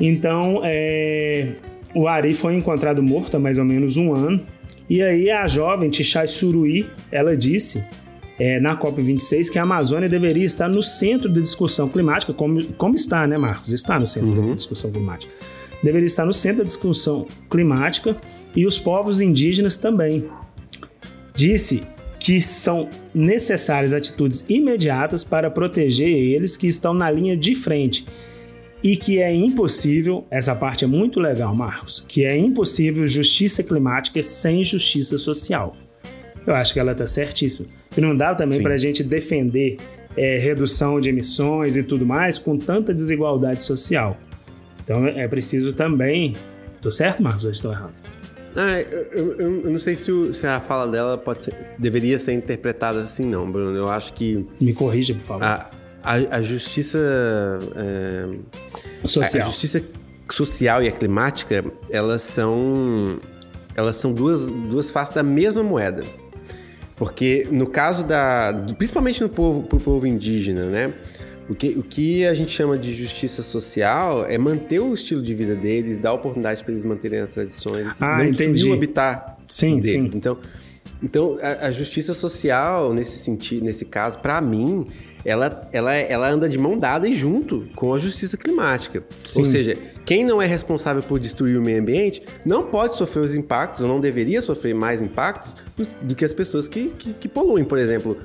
Então, 0.00 0.62
é, 0.64 1.52
o 1.94 2.08
Ari 2.08 2.34
foi 2.34 2.56
encontrado 2.56 3.00
morto 3.00 3.36
há 3.36 3.40
mais 3.40 3.56
ou 3.56 3.64
menos 3.64 3.96
um 3.96 4.12
ano. 4.12 4.44
E 4.90 5.00
aí 5.00 5.30
a 5.30 5.46
jovem 5.46 5.88
Tichai 5.90 6.26
Suruí, 6.26 6.86
ela 7.12 7.36
disse 7.36 7.84
é, 8.36 8.58
na 8.58 8.76
COP26 8.76 9.48
que 9.50 9.58
a 9.60 9.62
Amazônia 9.62 10.08
deveria 10.08 10.44
estar 10.44 10.68
no 10.68 10.82
centro 10.82 11.28
da 11.28 11.40
discussão 11.40 11.88
climática, 11.88 12.32
como, 12.32 12.64
como 12.74 12.96
está, 12.96 13.26
né, 13.28 13.36
Marcos? 13.36 13.72
Está 13.72 13.98
no 13.98 14.06
centro 14.06 14.40
uhum. 14.40 14.48
da 14.48 14.54
discussão 14.54 14.90
climática. 14.90 15.32
Deveria 15.82 16.06
estar 16.06 16.24
no 16.24 16.32
centro 16.32 16.58
da 16.58 16.64
discussão 16.64 17.26
climática 17.50 18.16
e 18.54 18.66
os 18.66 18.78
povos 18.78 19.20
indígenas 19.20 19.76
também. 19.76 20.24
Disse 21.34 21.82
que 22.18 22.42
são 22.42 22.88
necessárias 23.14 23.92
atitudes 23.92 24.44
imediatas 24.48 25.22
para 25.22 25.50
proteger 25.50 26.08
eles 26.08 26.56
que 26.56 26.66
estão 26.66 26.92
na 26.92 27.10
linha 27.10 27.36
de 27.36 27.54
frente 27.54 28.04
e 28.82 28.96
que 28.96 29.20
é 29.20 29.34
impossível, 29.34 30.26
essa 30.30 30.54
parte 30.54 30.84
é 30.84 30.86
muito 30.86 31.18
legal, 31.18 31.54
Marcos, 31.54 32.04
que 32.06 32.24
é 32.24 32.36
impossível 32.36 33.06
justiça 33.06 33.62
climática 33.62 34.22
sem 34.22 34.62
justiça 34.62 35.18
social. 35.18 35.76
Eu 36.46 36.54
acho 36.54 36.72
que 36.72 36.80
ela 36.80 36.92
está 36.92 37.06
certíssima. 37.06 37.68
E 37.96 38.00
não 38.00 38.16
dá 38.16 38.34
também 38.34 38.62
para 38.62 38.74
a 38.74 38.76
gente 38.76 39.02
defender 39.02 39.78
é, 40.16 40.38
redução 40.38 41.00
de 41.00 41.08
emissões 41.08 41.76
e 41.76 41.82
tudo 41.82 42.06
mais 42.06 42.38
com 42.38 42.56
tanta 42.56 42.94
desigualdade 42.94 43.62
social. 43.62 44.16
Então 44.88 45.06
é 45.06 45.28
preciso 45.28 45.74
também. 45.74 46.34
Tô 46.80 46.90
certo, 46.90 47.22
Marcos, 47.22 47.44
ou 47.44 47.50
estou 47.50 47.72
errado? 47.72 47.92
Ah, 48.56 48.80
eu, 48.80 49.34
eu, 49.34 49.60
eu 49.60 49.70
não 49.70 49.78
sei 49.78 49.98
se, 49.98 50.10
o, 50.10 50.32
se, 50.32 50.46
a 50.46 50.58
fala 50.60 50.90
dela 50.90 51.18
pode 51.18 51.44
ser, 51.44 51.54
deveria 51.78 52.18
ser 52.18 52.32
interpretada 52.32 53.02
assim, 53.02 53.26
não, 53.26 53.50
Bruno. 53.50 53.76
Eu 53.76 53.90
acho 53.90 54.14
que. 54.14 54.46
Me 54.58 54.72
corrija, 54.72 55.12
por 55.12 55.20
favor. 55.20 55.44
A, 55.44 55.70
a, 56.02 56.14
a 56.36 56.42
justiça. 56.42 56.98
É, 57.76 58.28
social. 59.04 59.42
A, 59.42 59.44
a, 59.44 59.50
justiça 59.50 59.84
social 60.30 60.82
e 60.82 60.88
a 60.88 60.92
climática, 60.92 61.62
elas 61.90 62.22
são. 62.22 63.18
Elas 63.76 63.96
são 63.96 64.10
duas, 64.10 64.50
duas 64.50 64.90
faces 64.90 65.14
da 65.14 65.22
mesma 65.22 65.62
moeda. 65.62 66.02
Porque 66.96 67.46
no 67.50 67.66
caso 67.66 68.06
da. 68.06 68.54
Principalmente 68.78 69.20
no 69.20 69.28
povo, 69.28 69.64
pro 69.64 69.78
povo 69.78 70.06
indígena, 70.06 70.64
né? 70.64 70.94
O 71.48 71.54
que, 71.54 71.70
o 71.70 71.82
que 71.82 72.26
a 72.26 72.34
gente 72.34 72.52
chama 72.52 72.76
de 72.76 72.92
justiça 72.92 73.42
social 73.42 74.26
é 74.26 74.36
manter 74.36 74.80
o 74.80 74.92
estilo 74.92 75.22
de 75.22 75.34
vida 75.34 75.54
deles, 75.54 75.98
dar 75.98 76.12
oportunidade 76.12 76.62
para 76.62 76.72
eles 76.72 76.84
manterem 76.84 77.20
as 77.20 77.30
tradições, 77.30 77.86
ah, 78.00 78.18
não 78.18 78.26
entendi. 78.26 78.68
o 78.68 78.74
habitat 78.74 79.36
sim, 79.46 79.80
deles. 79.80 80.12
Sim. 80.12 80.18
Então, 80.18 80.38
então 81.02 81.38
a, 81.40 81.68
a, 81.68 81.72
justiça 81.72 82.12
social, 82.12 82.92
nesse 82.92 83.18
sentido, 83.18 83.64
nesse 83.64 83.86
caso, 83.86 84.18
para 84.18 84.40
mim, 84.42 84.86
ela, 85.24 85.68
ela, 85.72 85.94
ela 85.94 86.28
anda 86.28 86.48
de 86.48 86.58
mão 86.58 86.78
dada 86.78 87.08
e 87.08 87.14
junto 87.14 87.66
com 87.74 87.94
a 87.94 87.98
justiça 87.98 88.36
climática. 88.36 89.02
Sim. 89.24 89.40
Ou 89.40 89.46
seja, 89.46 89.76
quem 90.04 90.24
não 90.24 90.42
é 90.42 90.46
responsável 90.46 91.02
por 91.02 91.18
destruir 91.18 91.58
o 91.58 91.62
meio 91.62 91.80
ambiente 91.80 92.22
não 92.44 92.64
pode 92.66 92.96
sofrer 92.96 93.20
os 93.20 93.34
impactos, 93.34 93.82
ou 93.82 93.88
não 93.88 94.00
deveria 94.00 94.42
sofrer 94.42 94.74
mais 94.74 95.00
impactos 95.00 95.56
do, 96.02 96.14
que 96.14 96.24
as 96.24 96.34
pessoas 96.34 96.68
que, 96.68 96.90
que, 96.98 97.14
que 97.14 97.28
poluem. 97.28 97.64
Por 97.64 97.78
exemplo, 97.78 98.16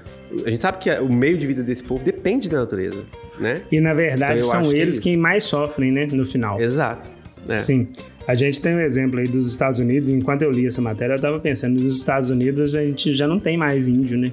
a 0.45 0.49
gente 0.49 0.61
sabe 0.61 0.77
que 0.79 0.89
o 0.99 1.11
meio 1.11 1.37
de 1.37 1.45
vida 1.45 1.63
desse 1.63 1.83
povo 1.83 2.03
depende 2.03 2.49
da 2.49 2.59
natureza, 2.59 3.03
né? 3.39 3.61
E 3.71 3.79
na 3.79 3.93
verdade 3.93 4.41
então, 4.41 4.63
são 4.63 4.71
eles 4.71 4.99
que 4.99 5.09
quem 5.09 5.17
mais 5.17 5.43
sofrem, 5.43 5.91
né, 5.91 6.07
no 6.11 6.25
final. 6.25 6.59
Exato. 6.59 7.09
É. 7.47 7.59
Sim. 7.59 7.87
A 8.25 8.35
gente 8.35 8.61
tem 8.61 8.75
um 8.75 8.79
exemplo 8.79 9.19
aí 9.19 9.27
dos 9.27 9.51
Estados 9.51 9.79
Unidos. 9.79 10.09
Enquanto 10.09 10.43
eu 10.43 10.51
li 10.51 10.65
essa 10.65 10.81
matéria, 10.81 11.13
eu 11.13 11.17
estava 11.17 11.39
pensando, 11.39 11.79
nos 11.79 11.97
Estados 11.97 12.29
Unidos 12.29 12.73
a 12.75 12.83
gente 12.83 13.13
já 13.13 13.27
não 13.27 13.39
tem 13.39 13.57
mais 13.57 13.87
índio, 13.87 14.17
né? 14.17 14.31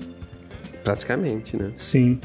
Praticamente, 0.85 1.57
né? 1.57 1.73
Sim. 1.75 2.19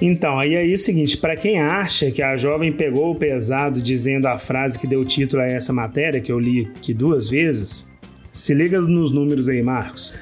Então, 0.00 0.38
aí 0.38 0.54
é 0.54 0.74
o 0.74 0.78
seguinte, 0.78 1.18
para 1.18 1.36
quem 1.36 1.60
acha 1.60 2.10
que 2.10 2.22
a 2.22 2.36
jovem 2.36 2.72
pegou 2.72 3.10
o 3.10 3.14
pesado 3.14 3.82
dizendo 3.82 4.26
a 4.26 4.38
frase 4.38 4.78
que 4.78 4.86
deu 4.86 5.04
título 5.04 5.42
a 5.42 5.46
essa 5.46 5.72
matéria, 5.72 6.20
que 6.20 6.32
eu 6.32 6.38
li 6.38 6.70
aqui 6.76 6.94
duas 6.94 7.28
vezes, 7.28 7.88
se 8.32 8.54
liga 8.54 8.80
nos 8.80 9.12
números 9.12 9.48
aí, 9.48 9.62
Marcos. 9.62 10.14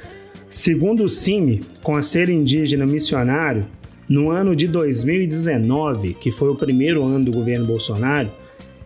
Segundo 0.48 1.04
o 1.04 1.08
CIMI, 1.08 1.60
Conselho 1.82 2.32
Indígena 2.32 2.86
Missionário, 2.86 3.66
no 4.08 4.30
ano 4.30 4.56
de 4.56 4.66
2019, 4.66 6.14
que 6.14 6.30
foi 6.30 6.48
o 6.48 6.56
primeiro 6.56 7.04
ano 7.04 7.24
do 7.24 7.32
governo 7.32 7.66
Bolsonaro, 7.66 8.30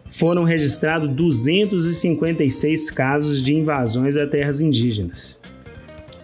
foram 0.09 0.44
registrados 0.44 1.09
256 1.09 2.90
casos 2.90 3.42
de 3.42 3.55
invasões 3.55 4.16
a 4.16 4.27
terras 4.27 4.61
indígenas 4.61 5.40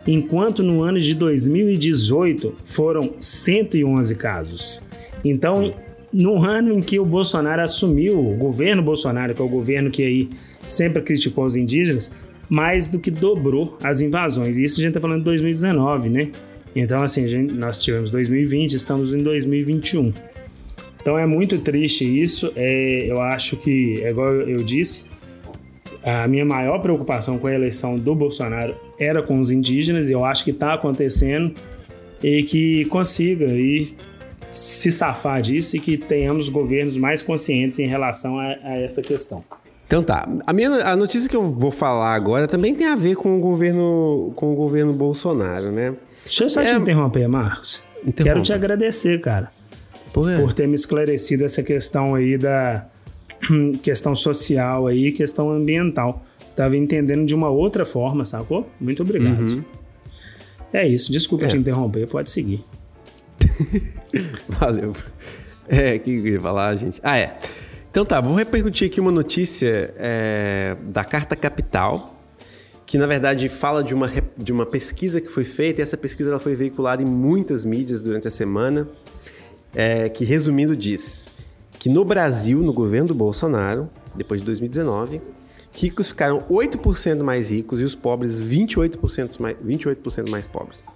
enquanto 0.09 0.63
no 0.63 0.83
ano 0.83 0.99
de 0.99 1.15
2018 1.15 2.55
foram 2.65 3.13
111 3.21 4.15
casos. 4.15 4.83
Então, 5.23 5.75
no 6.11 6.43
ano 6.43 6.73
em 6.73 6.81
que 6.81 6.99
o 6.99 7.05
Bolsonaro 7.05 7.61
assumiu, 7.61 8.19
o 8.19 8.35
governo 8.35 8.83
Bolsonaro, 8.83 9.35
que 9.35 9.43
é 9.43 9.45
o 9.45 9.49
governo 9.49 9.91
que 9.91 10.03
aí 10.03 10.31
sempre 10.67 11.03
criticou 11.03 11.45
os 11.45 11.55
indígenas, 11.55 12.11
mais 12.49 12.89
do 12.89 12.99
que 12.99 13.11
dobrou 13.11 13.77
as 13.83 14.01
invasões. 14.01 14.57
E 14.57 14.65
isso 14.65 14.81
a 14.81 14.83
gente 14.83 14.91
está 14.91 15.01
falando 15.01 15.19
de 15.19 15.25
2019, 15.25 16.09
né? 16.09 16.31
Então, 16.75 17.03
assim, 17.03 17.27
gente, 17.27 17.53
nós 17.53 17.83
tivemos 17.83 18.11
2020, 18.11 18.75
estamos 18.75 19.13
em 19.13 19.19
2021. 19.19 20.13
Então 21.01 21.19
é 21.19 21.27
muito 21.27 21.59
triste 21.59 22.05
isso. 22.05 22.53
É, 22.55 23.07
eu 23.07 23.21
acho 23.21 23.57
que, 23.57 24.01
é 24.03 24.11
igual 24.11 24.33
eu 24.35 24.63
disse, 24.63 25.05
a 26.03 26.29
minha 26.29 26.45
maior 26.45 26.79
preocupação 26.81 27.39
com 27.39 27.47
a 27.47 27.55
eleição 27.55 27.97
do 27.97 28.15
Bolsonaro 28.15 28.75
era 28.99 29.23
com 29.23 29.41
os 29.41 29.51
indígenas, 29.51 30.09
e 30.09 30.13
eu 30.13 30.25
acho 30.25 30.45
que 30.45 30.51
está 30.51 30.75
acontecendo, 30.75 31.55
e 32.23 32.43
que 32.43 32.85
consiga 32.87 33.47
e 33.47 33.95
se 34.51 34.91
safar 34.91 35.43
disso 35.43 35.77
e 35.77 35.81
que 35.81 35.97
tenhamos 35.97 36.49
governos 36.49 36.97
mais 36.97 37.23
conscientes 37.23 37.79
em 37.79 37.87
relação 37.87 38.39
a, 38.39 38.57
a 38.63 38.79
essa 38.79 39.03
questão. 39.03 39.45
Então 39.89 40.03
tá. 40.03 40.29
A, 40.47 40.53
minha, 40.53 40.69
a 40.85 40.95
notícia 40.95 41.27
que 41.29 41.35
eu 41.35 41.51
vou 41.51 41.71
falar 41.71 42.15
agora 42.15 42.47
também 42.47 42.75
tem 42.75 42.87
a 42.87 42.95
ver 42.95 43.17
com 43.17 43.39
o 43.39 43.41
governo, 43.41 44.31
com 44.37 44.53
o 44.53 44.55
governo 44.55 44.93
Bolsonaro, 44.93 45.73
né? 45.73 45.97
Deixa 46.23 46.45
eu 46.45 46.51
só 46.51 46.61
é... 46.61 46.67
te 46.67 46.79
interromper, 46.79 47.27
Marcos. 47.27 47.83
Interrompa. 48.07 48.23
Quero 48.23 48.43
te 48.43 48.53
agradecer, 48.53 49.19
cara. 49.23 49.51
Por, 50.13 50.31
por 50.37 50.53
ter 50.53 50.69
me 50.69 50.75
esclarecido 50.75 51.43
essa 51.43 51.63
questão 51.63 52.15
aí 52.15 52.37
da 52.37 52.87
questão 53.83 54.15
social 54.15 54.87
aí, 54.87 55.11
questão 55.11 55.51
ambiental 55.51 56.23
estava 56.51 56.77
entendendo 56.77 57.25
de 57.25 57.35
uma 57.35 57.49
outra 57.49 57.87
forma, 57.87 58.25
sacou? 58.25 58.69
Muito 58.79 59.03
obrigado. 59.03 59.49
Uhum. 59.49 59.65
É 60.73 60.87
isso, 60.87 61.11
desculpa 61.11 61.47
é. 61.47 61.49
te 61.49 61.57
interromper, 61.57 62.07
pode 62.07 62.29
seguir. 62.29 62.63
Valeu. 64.49 64.93
É, 65.67 65.95
o 65.95 66.01
que 66.01 66.11
eu 66.11 66.27
ia 66.27 66.41
falar, 66.41 66.77
gente? 66.77 67.01
Ah, 67.03 67.17
é. 67.17 67.39
Então 67.91 68.05
tá, 68.05 68.21
vou 68.21 68.35
repercutir 68.35 68.89
aqui 68.89 69.01
uma 69.01 69.11
notícia 69.11 69.93
é, 69.97 70.77
da 70.89 71.03
Carta 71.05 71.35
Capital, 71.35 72.21
que 72.85 72.99
na 72.99 73.07
verdade 73.07 73.49
fala 73.49 73.83
de 73.83 73.95
uma, 73.95 74.11
de 74.37 74.53
uma 74.53 74.67
pesquisa 74.67 75.21
que 75.21 75.29
foi 75.29 75.45
feita, 75.45 75.81
e 75.81 75.83
essa 75.83 75.97
pesquisa 75.97 76.31
ela 76.31 76.39
foi 76.39 76.55
veiculada 76.55 77.03
em 77.03 77.07
muitas 77.07 77.65
mídias 77.65 78.03
durante 78.03 78.29
a 78.29 78.31
semana, 78.31 78.87
é, 79.75 80.09
que 80.09 80.25
resumindo 80.25 80.77
diz 80.77 81.29
que 81.79 81.89
no 81.89 82.05
Brasil, 82.05 82.61
no 82.61 82.73
governo 82.73 83.09
do 83.09 83.15
Bolsonaro, 83.15 83.89
depois 84.15 84.41
de 84.41 84.47
2019, 84.47 85.21
ricos 85.73 86.09
ficaram 86.09 86.43
8% 86.51 87.23
mais 87.23 87.51
ricos 87.51 87.81
e 87.81 87.85
os 87.85 87.95
pobres 87.95 88.43
28% 88.43 89.41
mais, 89.41 89.57
28 89.61 90.31
mais 90.31 90.47
pobres. 90.47 90.87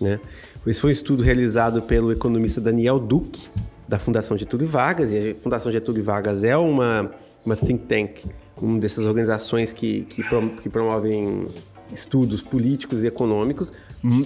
Né? 0.00 0.20
Esse 0.66 0.80
foi 0.80 0.90
um 0.90 0.92
estudo 0.92 1.22
realizado 1.22 1.82
pelo 1.82 2.12
economista 2.12 2.60
Daniel 2.60 2.98
Duque, 2.98 3.48
da 3.88 3.98
Fundação 3.98 4.36
Getúlio 4.36 4.68
Vargas, 4.68 5.12
e 5.12 5.30
a 5.30 5.34
Fundação 5.42 5.72
Getúlio 5.72 6.04
Vargas 6.04 6.44
é 6.44 6.56
uma, 6.56 7.10
uma 7.44 7.56
think 7.56 7.86
tank, 7.86 8.26
uma 8.60 8.78
dessas 8.78 9.04
organizações 9.04 9.72
que, 9.72 10.02
que, 10.02 10.22
que 10.62 10.68
promovem 10.68 11.48
estudos 11.92 12.42
políticos 12.42 13.02
e 13.02 13.06
econômicos, 13.06 13.72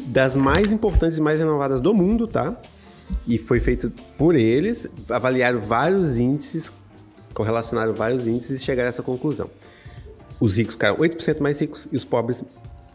das 0.08 0.36
mais 0.36 0.72
importantes 0.72 1.18
e 1.18 1.22
mais 1.22 1.38
renovadas 1.38 1.80
do 1.80 1.94
mundo, 1.94 2.26
tá? 2.26 2.60
E 3.26 3.38
foi 3.38 3.60
feito 3.60 3.92
por 4.18 4.34
eles, 4.34 4.88
avaliaram 5.08 5.60
vários 5.60 6.18
índices, 6.18 6.72
correlacionaram 7.32 7.94
vários 7.94 8.26
índices 8.26 8.60
e 8.60 8.64
chegaram 8.64 8.88
a 8.88 8.90
essa 8.90 9.02
conclusão 9.02 9.48
os 10.42 10.56
ricos 10.56 10.74
ficaram 10.74 10.96
8% 10.96 11.38
mais 11.38 11.60
ricos 11.60 11.86
e 11.92 11.94
os 11.94 12.04
pobres, 12.04 12.44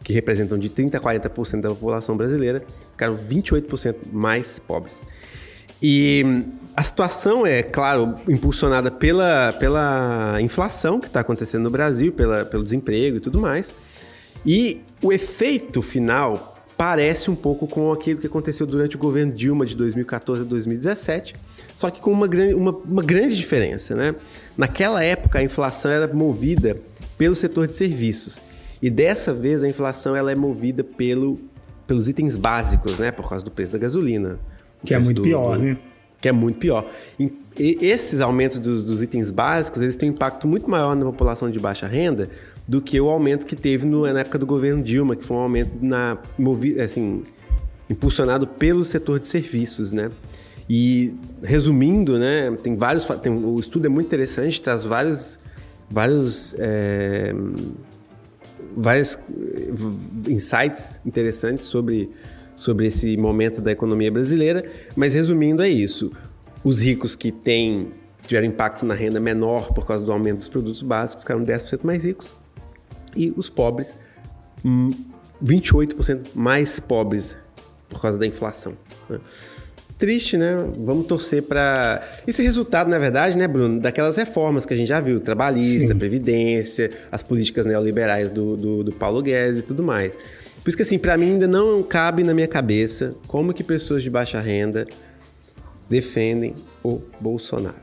que 0.04 0.12
representam 0.12 0.60
de 0.60 0.70
30% 0.70 0.96
a 0.96 1.00
40% 1.00 1.62
da 1.62 1.70
população 1.70 2.18
brasileira, 2.18 2.62
ficaram 2.92 3.18
28% 3.18 3.96
mais 4.12 4.60
pobres. 4.60 5.06
E 5.82 6.44
a 6.78 6.84
situação 6.84 7.44
é, 7.44 7.64
claro, 7.64 8.20
impulsionada 8.30 8.92
pela, 8.92 9.52
pela 9.54 10.38
inflação 10.40 11.00
que 11.00 11.08
está 11.08 11.22
acontecendo 11.22 11.64
no 11.64 11.72
Brasil, 11.72 12.14
pela, 12.14 12.46
pelo 12.46 12.64
desemprego 12.64 13.18
e 13.18 13.20
tudo 13.20 13.42
mais. 13.42 13.74
E 14.46 14.82
o 15.02 15.12
efeito 15.12 15.82
final 15.82 16.56
parece 16.78 17.32
um 17.32 17.36
pouco 17.36 17.66
com 17.66 17.92
aquilo 17.92 18.20
que 18.20 18.28
aconteceu 18.28 18.68
durante 18.68 18.96
o 18.96 19.00
governo 19.00 19.34
Dilma 19.34 19.66
de 19.66 19.76
2014 19.76 20.44
a 20.44 20.46
2017, 20.46 21.34
só 21.76 21.90
que 21.90 22.00
com 22.00 22.12
uma 22.12 22.28
grande, 22.28 22.54
uma, 22.54 22.70
uma 22.70 23.02
grande 23.02 23.36
diferença. 23.36 23.96
Né? 23.96 24.14
Naquela 24.56 25.04
época, 25.04 25.40
a 25.40 25.44
inflação 25.44 25.90
era 25.90 26.06
movida 26.14 26.78
pelo 27.18 27.34
setor 27.34 27.66
de 27.66 27.76
serviços. 27.76 28.40
E 28.80 28.92
dessa 28.92 29.34
vez 29.34 29.64
a 29.64 29.68
inflação 29.68 30.16
ela 30.16 30.32
é 30.32 30.36
movida 30.36 30.84
pelo, 30.84 31.40
pelos 31.88 32.08
itens 32.08 32.38
básicos, 32.38 33.00
né? 33.00 33.12
Por 33.12 33.28
causa 33.28 33.44
do 33.44 33.50
preço 33.50 33.72
da 33.72 33.80
gasolina. 33.80 34.38
Que 34.86 34.94
é 34.94 35.00
muito 35.00 35.24
do, 35.24 35.24
pior, 35.24 35.58
do, 35.58 35.64
né? 35.64 35.78
Que 36.22 36.30
é 36.30 36.32
muito 36.32 36.60
pior. 36.60 36.90
E, 37.20 37.32
esses 37.60 38.22
aumentos 38.22 38.60
dos, 38.60 38.84
dos, 38.84 39.02
itens 39.02 39.32
básicos, 39.32 39.82
eles 39.82 39.96
têm 39.96 40.10
um 40.10 40.14
impacto 40.14 40.48
muito 40.48 40.70
maior 40.70 40.96
na 40.96 41.06
população 41.06 41.50
de 41.50 41.60
baixa 41.60 41.88
renda 41.88 42.30
do 42.68 42.82
que 42.82 43.00
o 43.02 43.10
aumento 43.10 43.46
que 43.46 43.56
teve 43.56 43.86
no, 43.86 44.02
na 44.02 44.20
época 44.20 44.38
do 44.38 44.46
governo 44.46 44.84
Dilma, 44.84 45.16
que 45.16 45.26
foi 45.26 45.38
um 45.38 45.40
aumento 45.40 45.72
na, 45.82 46.18
assim, 46.84 47.24
impulsionado 47.90 48.46
pelo 48.46 48.86
setor 48.86 49.20
de 49.20 49.28
serviços, 49.28 49.92
né? 49.92 50.12
E 50.70 51.14
resumindo, 51.42 52.20
né, 52.20 52.52
tem 52.62 52.76
vários, 52.76 53.06
tem, 53.22 53.32
o 53.32 53.60
estudo 53.60 53.86
é 53.86 53.90
muito 53.90 54.08
interessante, 54.08 54.62
traz 54.62 54.84
vários 54.84 55.40
vários 55.90 56.54
é, 56.58 57.34
vários 58.76 59.18
insights 60.28 61.02
interessantes 61.06 61.66
sobre, 61.68 62.10
sobre 62.58 62.88
esse 62.88 63.16
momento 63.16 63.62
da 63.62 63.72
economia 63.72 64.12
brasileira, 64.12 64.66
mas 64.96 65.14
resumindo 65.14 65.62
é 65.62 65.70
isso. 65.70 66.12
Os 66.64 66.82
ricos 66.82 67.16
que 67.16 67.32
têm, 67.32 67.90
tiveram 68.24 68.48
impacto 68.48 68.86
na 68.86 68.96
renda 68.96 69.20
menor 69.20 69.72
por 69.72 69.86
causa 69.86 70.04
do 70.04 70.12
aumento 70.12 70.40
dos 70.40 70.50
produtos 70.50 70.82
básicos 70.82 71.24
ficaram 71.24 71.42
10% 71.46 71.82
mais 71.84 72.04
ricos. 72.04 72.34
E 73.16 73.32
os 73.38 73.48
pobres, 73.48 73.96
hum, 74.66 74.90
28% 75.42 76.30
mais 76.34 76.80
pobres 76.80 77.38
por 77.88 78.02
causa 78.02 78.18
da 78.18 78.26
inflação. 78.26 78.74
né? 79.08 79.20
Triste, 80.00 80.38
né? 80.38 80.56
Vamos 80.78 81.08
torcer 81.08 81.42
para 81.42 82.04
esse 82.28 82.44
resultado, 82.44 82.88
na 82.88 83.00
verdade, 83.00 83.36
né, 83.36 83.48
Bruno, 83.48 83.80
daquelas 83.80 84.16
reformas 84.16 84.64
que 84.64 84.74
a 84.74 84.78
gente 84.78 84.90
já 84.90 85.00
viu, 85.00 85.20
trabalhista, 85.20 85.94
Sim. 85.94 85.98
previdência, 85.98 86.92
as 87.12 87.24
políticas 87.24 87.66
neoliberais 87.66 88.30
do, 88.30 88.56
do, 88.56 88.84
do 88.84 88.92
Paulo 88.92 89.24
Guedes 89.24 89.60
e 89.60 89.64
tudo 89.64 89.82
mais. 89.82 90.16
Por 90.68 90.72
isso 90.72 90.76
que 90.76 90.84
assim, 90.84 91.00
para 91.00 91.16
mim 91.16 91.32
ainda 91.32 91.48
não 91.48 91.82
cabe 91.82 92.26
na 92.26 92.34
minha 92.34 92.46
cabeça 92.46 93.16
como 93.26 93.54
que 93.54 93.64
pessoas 93.64 94.04
de 94.04 94.10
baixa 94.10 94.42
renda 94.42 94.86
defendem 95.90 96.54
o 96.84 97.00
Bolsonaro. 97.22 97.74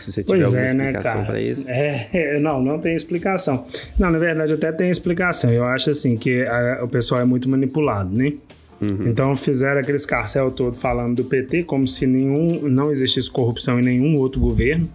Se 0.00 0.10
você 0.12 0.24
tiver 0.24 0.26
Pois 0.34 0.46
alguma 0.46 0.60
é, 0.62 0.74
né, 0.74 0.90
explicação 0.90 1.12
cara? 1.20 1.24
para 1.26 1.40
isso. 1.40 1.70
É, 1.70 2.40
não, 2.42 2.60
não 2.60 2.80
tem 2.80 2.96
explicação. 2.96 3.64
Não, 3.96 4.10
na 4.10 4.18
verdade, 4.18 4.52
até 4.54 4.72
tem 4.72 4.90
explicação. 4.90 5.52
Eu 5.52 5.62
acho 5.66 5.90
assim 5.90 6.16
que 6.16 6.42
a- 6.46 6.80
o 6.82 6.88
pessoal 6.88 7.20
é 7.20 7.24
muito 7.24 7.48
manipulado, 7.48 8.10
né? 8.12 8.32
Uhum. 8.80 9.06
Então 9.06 9.36
fizeram 9.36 9.80
aquele 9.80 9.96
escarcel 9.96 10.50
todo 10.50 10.76
falando 10.76 11.14
do 11.14 11.24
PT 11.26 11.62
como 11.62 11.86
se 11.86 12.08
nenhum 12.08 12.62
não 12.68 12.90
existisse 12.90 13.30
corrupção 13.30 13.78
em 13.78 13.84
nenhum 13.84 14.16
outro 14.16 14.40
governo. 14.40 14.90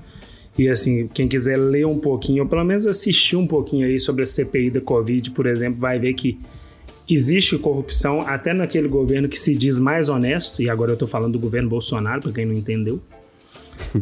E 0.58 0.68
assim, 0.68 1.08
quem 1.08 1.30
quiser 1.30 1.56
ler 1.56 1.86
um 1.86 1.98
pouquinho, 1.98 2.44
ou 2.44 2.50
pelo 2.50 2.66
menos 2.66 2.86
assistir 2.86 3.38
um 3.38 3.48
pouquinho 3.48 3.88
aí 3.88 4.02
sobre 4.02 4.24
a 4.24 4.26
CPI 4.26 4.70
da 4.70 4.82
Covid, 4.82 5.32
por 5.32 5.46
exemplo, 5.46 5.80
vai 5.80 5.98
ver 5.98 6.14
que 6.14 6.38
existe 7.14 7.57
corrupção 7.57 8.22
até 8.22 8.53
naquele 8.53 8.88
governo 8.88 9.28
que 9.28 9.38
se 9.38 9.55
diz 9.55 9.80
mais 9.80 10.09
honesto, 10.09 10.62
e 10.62 10.70
agora 10.70 10.91
eu 10.91 10.97
tô 10.97 11.07
falando 11.07 11.34
do 11.34 11.39
governo 11.39 11.70
Bolsonaro, 11.70 12.22
para 12.22 12.32
quem 12.32 12.45
não 12.45 12.53
entendeu. 12.53 13.01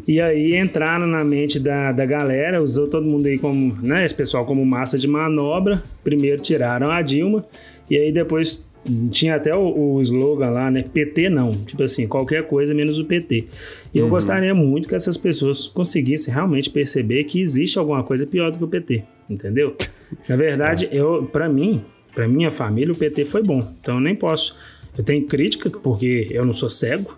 E 0.07 0.19
aí 0.19 0.55
entraram 0.55 1.07
na 1.07 1.23
mente 1.23 1.59
da, 1.59 1.91
da 1.91 2.05
galera, 2.05 2.61
usou 2.61 2.87
todo 2.87 3.05
mundo 3.05 3.27
aí 3.27 3.37
como, 3.37 3.77
né, 3.81 4.05
esse 4.05 4.13
pessoal 4.13 4.45
como 4.45 4.65
massa 4.65 4.97
de 4.97 5.07
manobra. 5.07 5.81
Primeiro 6.03 6.41
tiraram 6.41 6.91
a 6.91 7.01
Dilma, 7.01 7.45
e 7.89 7.97
aí 7.97 8.11
depois 8.11 8.63
tinha 9.11 9.35
até 9.35 9.55
o, 9.55 9.95
o 9.95 10.01
slogan 10.01 10.49
lá, 10.49 10.71
né, 10.71 10.83
PT 10.83 11.29
não, 11.29 11.51
tipo 11.51 11.83
assim, 11.83 12.07
qualquer 12.07 12.43
coisa 12.47 12.73
menos 12.73 12.97
o 12.97 13.05
PT. 13.05 13.45
E 13.93 13.97
eu 13.97 14.07
gostaria 14.09 14.53
muito 14.53 14.87
que 14.87 14.95
essas 14.95 15.17
pessoas 15.17 15.67
conseguissem 15.67 16.33
realmente 16.33 16.69
perceber 16.69 17.23
que 17.25 17.41
existe 17.41 17.77
alguma 17.77 18.03
coisa 18.03 18.25
pior 18.25 18.51
do 18.51 18.57
que 18.57 18.63
o 18.63 18.67
PT, 18.67 19.03
entendeu? 19.29 19.75
Na 20.27 20.35
verdade, 20.35 20.87
eu, 20.93 21.29
para 21.31 21.49
mim, 21.49 21.83
para 22.19 22.27
minha 22.27 22.51
família, 22.51 22.91
o 22.91 22.97
PT 22.97 23.23
foi 23.23 23.41
bom. 23.41 23.65
Então 23.79 23.95
eu 23.95 24.01
nem 24.01 24.13
posso, 24.13 24.57
eu 24.97 25.01
tenho 25.05 25.25
crítica 25.25 25.69
porque 25.69 26.27
eu 26.31 26.43
não 26.43 26.51
sou 26.51 26.69
cego, 26.69 27.17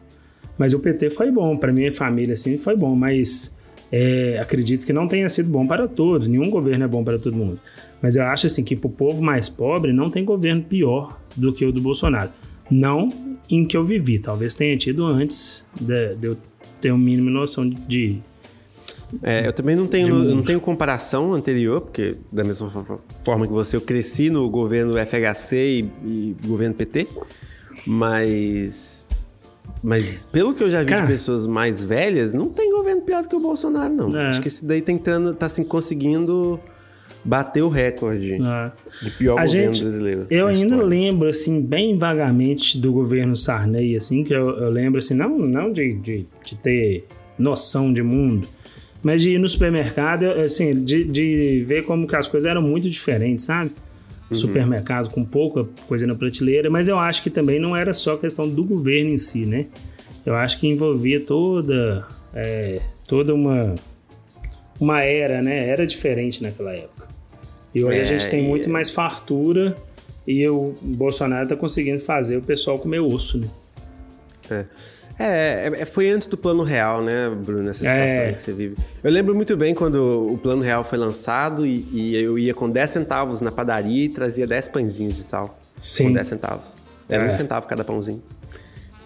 mas 0.60 0.76
o 0.76 0.80
PT 0.80 1.10
foi 1.10 1.32
bom, 1.32 1.58
para 1.58 1.74
minha 1.74 1.92
família 1.92 2.34
assim 2.34 2.56
foi 2.56 2.76
bom, 2.76 2.96
mas 2.96 3.58
é, 3.92 4.38
acredito 4.40 4.86
que 4.86 4.94
não 4.94 5.08
tenha 5.08 5.28
sido 5.28 5.50
bom 5.50 5.66
para 5.66 5.88
todos, 5.88 6.28
nenhum 6.28 6.52
governo 6.52 6.86
é 6.86 6.88
bom 6.88 7.04
para 7.04 7.18
todo 7.18 7.36
mundo. 7.36 7.60
Mas 8.00 8.16
eu 8.16 8.26
acho 8.26 8.46
assim 8.46 8.64
que 8.64 8.76
para 8.76 8.88
o 8.88 8.92
povo 8.92 9.24
mais 9.24 9.50
pobre 9.50 9.92
não 9.92 10.12
tem 10.12 10.24
governo 10.24 10.62
pior 10.62 11.20
do 11.36 11.52
que 11.52 11.66
o 11.66 11.72
do 11.72 11.82
Bolsonaro. 11.82 12.30
Não 12.70 13.10
em 13.50 13.66
que 13.66 13.76
eu 13.76 13.84
vivi, 13.84 14.20
talvez 14.20 14.54
tenha 14.54 14.78
tido 14.78 15.04
antes 15.04 15.66
de, 15.80 16.14
de 16.14 16.28
eu 16.28 16.38
ter 16.80 16.92
um 16.92 16.98
mínimo 16.98 17.32
noção 17.32 17.68
de. 17.68 18.20
É, 19.24 19.46
eu 19.48 19.54
também 19.54 19.76
não 19.76 19.88
tenho, 19.88 20.08
eu 20.08 20.36
não 20.36 20.44
tenho 20.44 20.60
comparação 20.60 21.34
anterior, 21.34 21.82
porque 21.82 22.16
da 22.32 22.44
mesma 22.44 22.70
fo- 22.70 23.00
forma 23.26 23.46
que 23.46 23.54
você, 23.54 23.76
eu 23.76 23.82
cresci 23.82 24.30
no 24.30 24.50
governo 24.50 24.94
FHC 24.98 25.56
e, 25.58 25.90
e 26.06 26.36
governo 26.46 26.76
PT, 26.76 27.08
mas 27.86 29.08
mas 29.84 30.26
pelo 30.26 30.54
que 30.54 30.64
eu 30.64 30.70
já 30.70 30.82
vi 30.82 30.90
Cara. 30.90 31.02
de 31.08 31.14
pessoas 31.14 31.48
mais 31.48 31.84
velhas, 31.84 32.34
não 32.36 32.50
tem 32.50 32.72
governo 32.72 33.02
pior 33.02 33.24
do 33.24 33.30
que 33.30 33.36
o 33.36 33.40
Bolsonaro, 33.40 33.94
não. 33.94 34.16
É. 34.18 34.30
Acho 34.30 34.40
que 34.42 34.48
esse 34.48 34.64
daí 34.64 34.82
tentando, 34.82 35.34
tá 35.34 35.48
assim, 35.48 35.64
conseguindo 35.64 36.60
bater 37.26 37.64
o 37.64 37.70
recorde 37.70 38.36
Ah, 38.44 38.72
de 39.02 39.10
pior 39.12 39.40
A 39.40 39.46
governo 39.46 39.74
gente- 39.74 39.84
brasileiro. 39.84 40.28
Eu 40.30 40.46
da 40.46 40.52
ainda 40.52 40.76
lembro, 40.84 41.28
assim, 41.28 41.62
bem 41.62 41.98
vagamente 41.98 42.78
do 42.78 42.92
governo 42.94 43.36
Sarney, 43.36 43.96
assim, 43.96 44.24
que 44.24 44.34
eu, 44.34 44.50
eu 44.58 44.70
lembro, 44.70 45.00
assim, 45.00 45.16
não, 45.16 45.38
não 45.38 45.72
de, 45.74 45.94
de, 45.96 46.26
de 46.46 46.56
ter 46.56 47.08
noção 47.38 47.92
de 47.92 48.04
mundo, 48.04 48.48
mas 49.04 49.22
de 49.22 49.32
ir 49.32 49.40
no 49.40 49.48
supermercado, 49.48 50.26
assim, 50.26 50.84
de, 50.84 51.04
de 51.04 51.64
ver 51.68 51.84
como 51.84 52.08
que 52.08 52.16
as 52.16 52.28
coisas 52.28 52.50
eram 52.50 52.62
muito 52.62 52.90
diferentes, 52.90 53.46
sabe? 53.46 53.72
Supermercado 54.34 55.10
com 55.10 55.26
pouca 55.26 55.68
coisa 55.88 56.08
na 56.08 56.16
prateleira, 56.16 56.70
mas 56.70 56.88
eu 56.88 56.98
acho 56.98 57.22
que 57.22 57.30
também 57.30 57.60
não 57.60 57.76
era 57.76 57.92
só 57.92 58.16
questão 58.16 58.48
do 58.48 58.64
governo 58.64 59.10
em 59.10 59.18
si, 59.18 59.46
né? 59.46 59.66
Eu 60.26 60.36
acho 60.36 60.58
que 60.58 60.68
envolvia 60.68 61.20
toda, 61.20 62.08
é, 62.34 62.80
toda 63.08 63.34
uma, 63.34 63.76
uma 64.80 65.02
era, 65.04 65.42
né? 65.42 65.68
Era 65.68 65.86
diferente 65.86 66.42
naquela 66.42 66.74
época. 66.74 67.08
E 67.76 67.84
hoje 67.84 67.98
É, 67.98 68.02
a 68.02 68.06
gente 68.06 68.30
tem 68.30 68.42
muito 68.42 68.70
mais 68.70 68.90
fartura 68.90 69.76
e 70.26 70.48
o 70.48 70.74
Bolsonaro 70.82 71.50
tá 71.50 71.56
conseguindo 71.58 72.00
fazer 72.00 72.38
o 72.38 72.42
pessoal 72.42 72.80
comer 72.80 73.02
osso, 73.02 73.38
né? 73.40 73.50
É. 74.50 74.66
É, 75.20 75.72
é, 75.82 75.86
foi 75.86 76.10
antes 76.10 76.28
do 76.28 76.38
plano 76.38 76.64
real, 76.64 77.02
né, 77.02 77.30
Bruno, 77.30 77.70
essa 77.70 77.80
situação 77.80 78.00
É. 78.06 78.34
que 78.34 78.42
você 78.42 78.54
vive. 78.54 78.76
Eu 79.04 79.12
lembro 79.12 79.36
muito 79.36 79.56
bem 79.56 79.74
quando 79.76 80.32
o 80.32 80.38
plano 80.38 80.62
real 80.62 80.84
foi 80.84 80.98
lançado 80.98 81.66
e, 81.66 81.86
e 81.92 82.16
eu 82.22 82.40
ia 82.40 82.54
com 82.54 82.70
10 82.70 82.90
centavos 82.90 83.42
na 83.42 83.52
padaria 83.52 84.06
e 84.06 84.10
trazia 84.10 84.48
10 84.48 84.70
pãezinhos 84.70 85.16
de 85.16 85.24
sal. 85.24 85.60
Sim. 85.80 86.06
Com 86.06 86.14
10 86.14 86.28
centavos. 86.28 86.74
Era 87.10 87.26
É. 87.26 87.30
um 87.30 87.32
centavo 87.32 87.68
cada 87.68 87.84
pãozinho. 87.84 88.22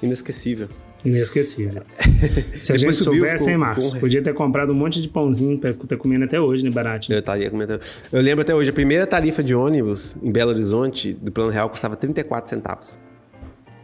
Inesquecível. 0.01 0.67
Inesquecível. 1.03 1.83
Se 2.59 2.73
a 2.73 2.77
gente 2.77 2.93
soubesse, 2.93 3.49
hein, 3.51 3.57
Marcos? 3.57 3.85
ficou 3.85 3.99
Podia 4.01 4.23
ter 4.23 4.33
comprado 4.33 4.71
um 4.71 4.75
monte 4.75 5.01
de 5.01 5.07
pãozinho 5.07 5.57
pra 5.57 5.71
tá 5.73 5.95
comendo 5.95 6.25
até 6.25 6.39
hoje, 6.39 6.63
né, 6.63 6.71
baratinho? 6.71 7.15
Eu 7.15 7.19
estaria 7.19 7.49
comentando. 7.49 7.81
Eu 8.11 8.21
lembro 8.21 8.41
até 8.41 8.55
hoje, 8.55 8.71
a 8.71 8.73
primeira 8.73 9.05
tarifa 9.05 9.43
de 9.43 9.53
ônibus 9.53 10.15
em 10.23 10.31
Belo 10.31 10.51
Horizonte 10.51 11.13
do 11.13 11.31
plano 11.31 11.51
real 11.51 11.69
custava 11.69 11.95
34 11.95 12.49
centavos. 12.49 12.99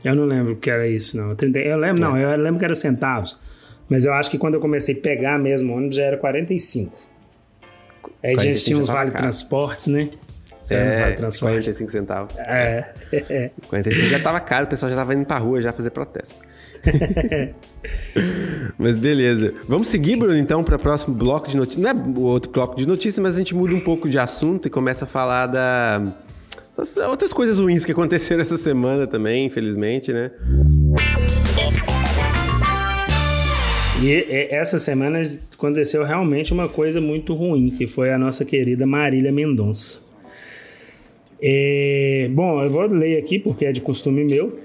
Eu 0.03 0.15
não 0.15 0.25
lembro 0.25 0.55
que 0.55 0.69
era 0.69 0.87
isso, 0.87 1.15
não. 1.17 1.35
30 1.35 1.59
Eu 1.59 1.77
lembro, 1.77 2.01
não, 2.01 2.17
eu 2.17 2.35
lembro 2.37 2.59
que 2.59 2.65
era 2.65 2.73
centavos. 2.73 3.39
Mas 3.87 4.05
eu 4.05 4.13
acho 4.13 4.31
que 4.31 4.37
quando 4.37 4.53
eu 4.55 4.61
comecei 4.61 4.95
a 4.97 5.01
pegar 5.01 5.37
mesmo 5.37 5.73
o 5.73 5.77
ônibus 5.77 5.95
já 5.97 6.03
era 6.03 6.17
45. 6.17 6.97
Aí 8.23 8.35
a 8.35 8.39
gente 8.39 8.63
45 8.63 8.65
tinha 8.65 8.77
uns 8.77 8.87
já 8.87 8.93
tava 8.93 8.99
vale 8.99 9.11
caro. 9.11 9.23
transportes, 9.23 9.87
né? 9.87 10.09
Você 10.63 10.75
É, 10.75 10.99
vale 11.01 11.15
transporte. 11.15 11.53
45 11.55 11.91
centavos. 11.91 12.37
É. 12.39 12.93
45 13.67 14.07
já 14.09 14.19
tava 14.19 14.39
caro, 14.39 14.65
o 14.65 14.69
pessoal 14.69 14.89
já 14.89 14.95
tava 14.95 15.13
indo 15.13 15.25
pra 15.25 15.37
rua 15.37 15.61
já 15.61 15.73
fazer 15.73 15.89
protesto. 15.89 16.35
mas 18.77 18.97
beleza. 18.97 19.53
Vamos 19.67 19.87
seguir, 19.87 20.15
Bruno, 20.15 20.37
então, 20.37 20.63
para 20.63 20.75
o 20.75 20.79
próximo 20.79 21.13
bloco 21.15 21.47
de 21.49 21.57
notícias. 21.57 21.83
Não 21.83 21.89
é 21.89 21.93
o 21.93 22.21
outro 22.21 22.51
bloco 22.51 22.75
de 22.75 22.87
notícias, 22.87 23.19
mas 23.19 23.35
a 23.35 23.37
gente 23.37 23.53
muda 23.53 23.73
um 23.73 23.79
pouco 23.79 24.09
de 24.09 24.17
assunto 24.17 24.67
e 24.67 24.71
começa 24.71 25.05
a 25.05 25.07
falar 25.07 25.47
da. 25.47 26.01
Outras 27.09 27.33
coisas 27.33 27.59
ruins 27.59 27.85
que 27.85 27.91
aconteceram 27.91 28.41
essa 28.43 28.57
semana 28.57 29.05
também, 29.07 29.45
infelizmente, 29.45 30.11
né? 30.11 30.31
E 34.01 34.07
e- 34.07 34.47
essa 34.49 34.79
semana 34.79 35.39
aconteceu 35.53 36.03
realmente 36.03 36.51
uma 36.53 36.67
coisa 36.67 36.99
muito 36.99 37.33
ruim, 37.33 37.69
que 37.69 37.85
foi 37.85 38.11
a 38.11 38.17
nossa 38.17 38.43
querida 38.43 38.85
Marília 38.85 39.31
Mendonça. 39.31 40.11
É, 41.41 42.29
bom, 42.31 42.63
eu 42.63 42.69
vou 42.69 42.85
ler 42.85 43.17
aqui 43.17 43.39
porque 43.39 43.65
é 43.65 43.71
de 43.71 43.81
costume 43.81 44.23
meu. 44.23 44.59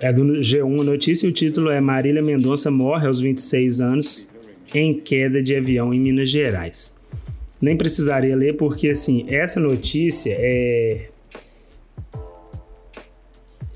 É 0.00 0.12
do 0.12 0.22
G1 0.24 0.82
Notícia 0.84 1.26
e 1.26 1.30
o 1.30 1.32
título 1.32 1.70
é 1.70 1.80
Marília 1.80 2.22
Mendonça 2.22 2.70
morre 2.70 3.06
aos 3.08 3.20
26 3.20 3.80
anos 3.80 4.30
em 4.72 4.94
queda 4.94 5.42
de 5.42 5.56
avião 5.56 5.92
em 5.92 5.98
Minas 6.00 6.30
Gerais. 6.30 6.94
Nem 7.60 7.76
precisaria 7.76 8.36
ler 8.36 8.56
porque, 8.56 8.90
assim, 8.90 9.26
essa 9.28 9.58
notícia 9.58 10.36
é... 10.38 11.08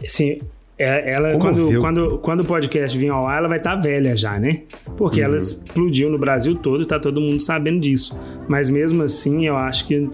Assim, 0.04 0.38
ela, 0.78 1.38
quando, 1.38 1.80
quando, 1.80 2.18
quando 2.18 2.40
o 2.40 2.44
podcast 2.44 2.96
vir 2.98 3.10
ao 3.10 3.26
ar, 3.26 3.38
ela 3.38 3.48
vai 3.48 3.58
estar 3.58 3.76
velha 3.76 4.16
já, 4.16 4.38
né? 4.38 4.62
Porque 4.96 5.20
ela 5.20 5.36
explodiu 5.36 6.10
no 6.10 6.18
Brasil 6.18 6.56
todo 6.56 6.82
e 6.82 6.86
tá 6.86 6.98
todo 6.98 7.20
mundo 7.20 7.40
sabendo 7.40 7.80
disso. 7.80 8.18
Mas 8.48 8.68
mesmo 8.68 9.02
assim, 9.02 9.46
eu 9.46 9.56
acho 9.56 9.86
que 9.86 10.08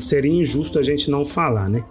seria 0.00 0.32
injusto 0.32 0.78
a 0.78 0.82
gente 0.82 1.10
não 1.10 1.24
falar, 1.24 1.68
né? 1.68 1.84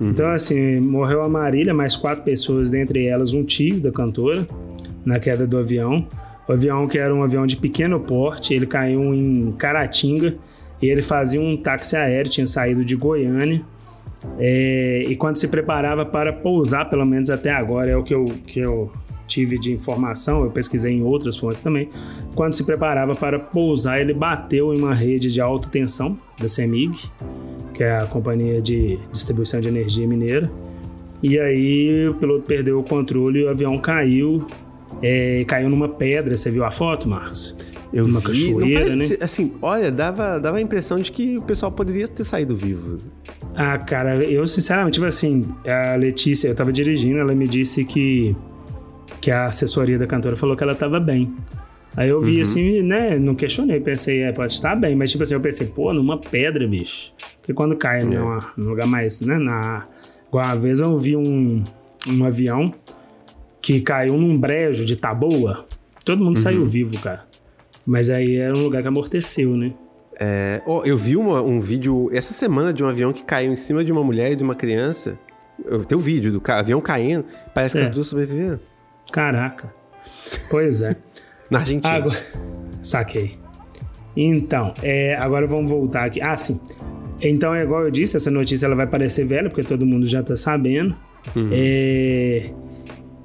Então, 0.00 0.30
assim, 0.30 0.80
morreu 0.80 1.22
a 1.22 1.28
Marília, 1.28 1.74
mais 1.74 1.96
quatro 1.96 2.22
pessoas, 2.22 2.70
dentre 2.70 3.06
elas 3.06 3.34
um 3.34 3.42
tio 3.42 3.80
da 3.80 3.90
cantora, 3.90 4.46
na 5.04 5.18
queda 5.18 5.46
do 5.46 5.58
avião. 5.58 6.06
O 6.46 6.52
avião, 6.52 6.86
que 6.86 6.98
era 6.98 7.12
um 7.14 7.22
avião 7.22 7.46
de 7.46 7.56
pequeno 7.56 7.98
porte, 7.98 8.54
ele 8.54 8.66
caiu 8.66 9.12
em 9.12 9.52
Caratinga 9.52 10.36
e 10.80 10.86
ele 10.86 11.02
fazia 11.02 11.40
um 11.40 11.56
táxi 11.56 11.96
aéreo, 11.96 12.30
tinha 12.30 12.46
saído 12.46 12.84
de 12.84 12.94
Goiânia. 12.94 13.62
É, 14.38 15.02
e 15.06 15.16
quando 15.16 15.36
se 15.36 15.48
preparava 15.48 16.04
para 16.04 16.32
pousar, 16.32 16.88
pelo 16.90 17.06
menos 17.06 17.30
até 17.30 17.50
agora, 17.50 17.90
é 17.90 17.96
o 17.96 18.02
que 18.02 18.14
eu, 18.14 18.24
que 18.46 18.60
eu 18.60 18.90
tive 19.26 19.58
de 19.58 19.72
informação, 19.72 20.42
eu 20.42 20.50
pesquisei 20.50 20.92
em 20.92 21.02
outras 21.02 21.36
fontes 21.36 21.60
também. 21.60 21.88
Quando 22.34 22.54
se 22.54 22.64
preparava 22.64 23.14
para 23.14 23.38
pousar, 23.38 24.00
ele 24.00 24.14
bateu 24.14 24.74
em 24.74 24.78
uma 24.78 24.94
rede 24.94 25.30
de 25.30 25.40
alta 25.40 25.68
tensão 25.68 26.18
da 26.40 26.48
CEMIG, 26.48 27.10
que 27.74 27.84
é 27.84 27.98
a 27.98 28.06
companhia 28.06 28.60
de 28.60 28.98
distribuição 29.12 29.60
de 29.60 29.68
energia 29.68 30.06
mineira. 30.08 30.50
E 31.22 31.38
aí 31.38 32.08
o 32.08 32.14
piloto 32.14 32.42
perdeu 32.46 32.78
o 32.78 32.82
controle 32.82 33.40
e 33.40 33.44
o 33.44 33.50
avião 33.50 33.78
caiu. 33.78 34.44
é, 35.02 35.44
caiu 35.46 35.68
numa 35.68 35.88
pedra, 35.88 36.36
você 36.36 36.50
viu 36.50 36.64
a 36.64 36.70
foto, 36.70 37.08
Marcos? 37.08 37.56
Eu 37.92 38.06
Numa 38.06 38.20
vi, 38.20 38.26
cachoeira, 38.26 38.80
parece- 38.90 39.12
né? 39.12 39.18
Assim, 39.20 39.52
olha, 39.62 39.90
dava, 39.90 40.38
dava 40.38 40.58
a 40.58 40.60
impressão 40.60 40.98
de 40.98 41.10
que 41.10 41.36
o 41.38 41.42
pessoal 41.42 41.72
poderia 41.72 42.06
ter 42.06 42.24
saído 42.24 42.54
vivo. 42.54 42.98
Ah, 43.54 43.78
cara, 43.78 44.16
eu 44.24 44.46
sinceramente, 44.46 44.94
tipo 44.94 45.06
assim, 45.06 45.42
a 45.66 45.96
Letícia, 45.96 46.48
eu 46.48 46.54
tava 46.54 46.70
dirigindo, 46.72 47.18
ela 47.18 47.34
me 47.34 47.48
disse 47.48 47.84
que, 47.86 48.36
que 49.22 49.30
a 49.30 49.46
assessoria 49.46 49.98
da 49.98 50.06
cantora 50.06 50.36
falou 50.36 50.54
que 50.54 50.62
ela 50.62 50.74
tava 50.74 51.00
bem. 51.00 51.32
Aí 51.96 52.10
eu 52.10 52.20
vi 52.20 52.40
assim, 52.42 52.82
né, 52.82 53.18
não 53.18 53.34
questionei, 53.34 53.80
pensei, 53.80 54.20
é, 54.22 54.32
pode 54.32 54.52
estar 54.52 54.76
bem, 54.78 54.94
mas 54.94 55.10
tipo 55.10 55.22
assim, 55.22 55.34
eu 55.34 55.40
pensei, 55.40 55.66
pô, 55.66 55.92
numa 55.92 56.18
pedra, 56.18 56.68
bicho. 56.68 57.12
Porque 57.40 57.54
quando 57.54 57.74
cai 57.74 58.04
numa- 58.20 58.52
num 58.56 58.68
lugar 58.68 58.86
mais, 58.86 59.20
né, 59.20 59.38
na... 59.38 59.86
Igual 60.28 60.44
uma 60.44 60.56
vez 60.56 60.78
eu 60.78 60.96
vi 60.98 61.16
um, 61.16 61.64
um 62.06 62.24
avião 62.24 62.72
que 63.62 63.80
caiu 63.80 64.16
num 64.18 64.38
brejo 64.38 64.84
de 64.84 64.94
Taboa, 64.94 65.66
todo 66.04 66.22
mundo 66.22 66.38
saiu 66.38 66.64
vivo, 66.66 67.00
cara. 67.00 67.26
Mas 67.90 68.10
aí 68.10 68.36
era 68.36 68.54
um 68.54 68.62
lugar 68.62 68.82
que 68.82 68.88
amorteceu, 68.88 69.56
né? 69.56 69.72
É, 70.20 70.60
ó, 70.66 70.82
eu 70.84 70.96
vi 70.96 71.16
uma- 71.16 71.40
um 71.40 71.58
vídeo 71.60 72.10
essa 72.12 72.34
semana 72.34 72.70
de 72.72 72.84
um 72.84 72.86
avião 72.86 73.12
que 73.14 73.22
caiu 73.22 73.50
em 73.52 73.56
cima 73.56 73.82
de 73.82 73.90
uma 73.90 74.02
mulher 74.04 74.32
e 74.32 74.36
de 74.36 74.44
uma 74.44 74.54
criança. 74.54 75.18
Eu 75.64 75.82
tenho 75.86 75.98
o 75.98 76.04
vídeo 76.04 76.30
do 76.30 76.40
ca- 76.40 76.58
avião 76.58 76.80
caindo. 76.82 77.24
Parece 77.54 77.72
que 77.72 77.78
as 77.78 77.84
Certo. 77.84 77.94
duas 77.94 78.06
sobreviveram. 78.08 78.60
Caraca. 79.10 79.72
Pois 80.50 80.82
é. 80.82 80.96
Na 81.50 81.60
Argentina. 81.60 81.94
Agora, 81.94 82.18
saquei. 82.82 83.38
Então, 84.14 84.74
é, 84.82 85.14
agora 85.16 85.46
vamos 85.46 85.70
voltar 85.70 86.04
aqui. 86.04 86.20
Ah, 86.20 86.36
sim. 86.36 86.60
Então, 87.22 87.54
é 87.54 87.62
igual 87.62 87.84
eu 87.84 87.90
disse, 87.90 88.16
essa 88.18 88.30
notícia 88.30 88.66
ela 88.66 88.74
vai 88.76 88.86
parecer 88.86 89.24
velha, 89.24 89.48
porque 89.48 89.62
todo 89.66 89.86
mundo 89.86 90.06
já 90.06 90.22
tá 90.22 90.36
sabendo. 90.36 90.94
É, 91.52 92.50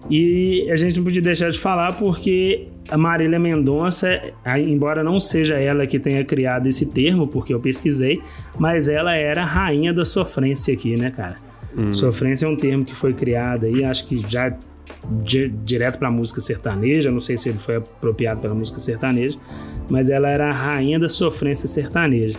e 0.10 0.68
a 0.72 0.76
gente 0.76 0.96
não 0.98 1.04
podia 1.04 1.22
deixar 1.22 1.50
de 1.52 1.60
falar 1.60 1.94
porque 1.98 2.68
a 2.90 2.98
Marília 2.98 3.40
Mendonça, 3.40 4.22
embora 4.58 5.04
não 5.04 5.20
seja 5.20 5.56
ela 5.56 5.88
que 5.88 5.98
tenha 6.00 6.24
criado 6.26 6.68
esse 6.68 6.88
termo, 6.88 7.28
porque 7.28 7.54
eu 7.54 7.60
pesquisei, 7.60 8.22
mas 8.60 8.88
ela 8.90 9.16
era 9.16 9.44
a 9.44 9.46
rainha 9.46 9.94
da 9.94 10.06
sofrência 10.06 10.74
aqui, 10.74 10.96
né, 11.00 11.10
cara? 11.12 11.36
Sofrência 11.92 12.46
é 12.46 12.50
um 12.50 12.56
termo 12.56 12.86
que 12.86 12.94
foi 12.94 13.14
criado 13.14 13.66
aí, 13.66 13.84
acho 13.84 14.08
que 14.08 14.24
já 14.28 14.56
di- 15.24 15.50
direto 15.66 15.98
para 15.98 16.12
música 16.12 16.40
sertaneja, 16.40 17.10
não 17.10 17.22
sei 17.22 17.36
se 17.36 17.50
ele 17.50 17.58
foi 17.58 17.78
apropriado 17.78 18.42
pela 18.42 18.54
música 18.54 18.80
sertaneja, 18.80 19.40
mas 19.90 20.10
ela 20.10 20.30
era 20.30 20.50
a 20.50 20.54
rainha 20.54 21.00
da 21.00 21.10
sofrência 21.10 21.68
sertaneja. 21.68 22.38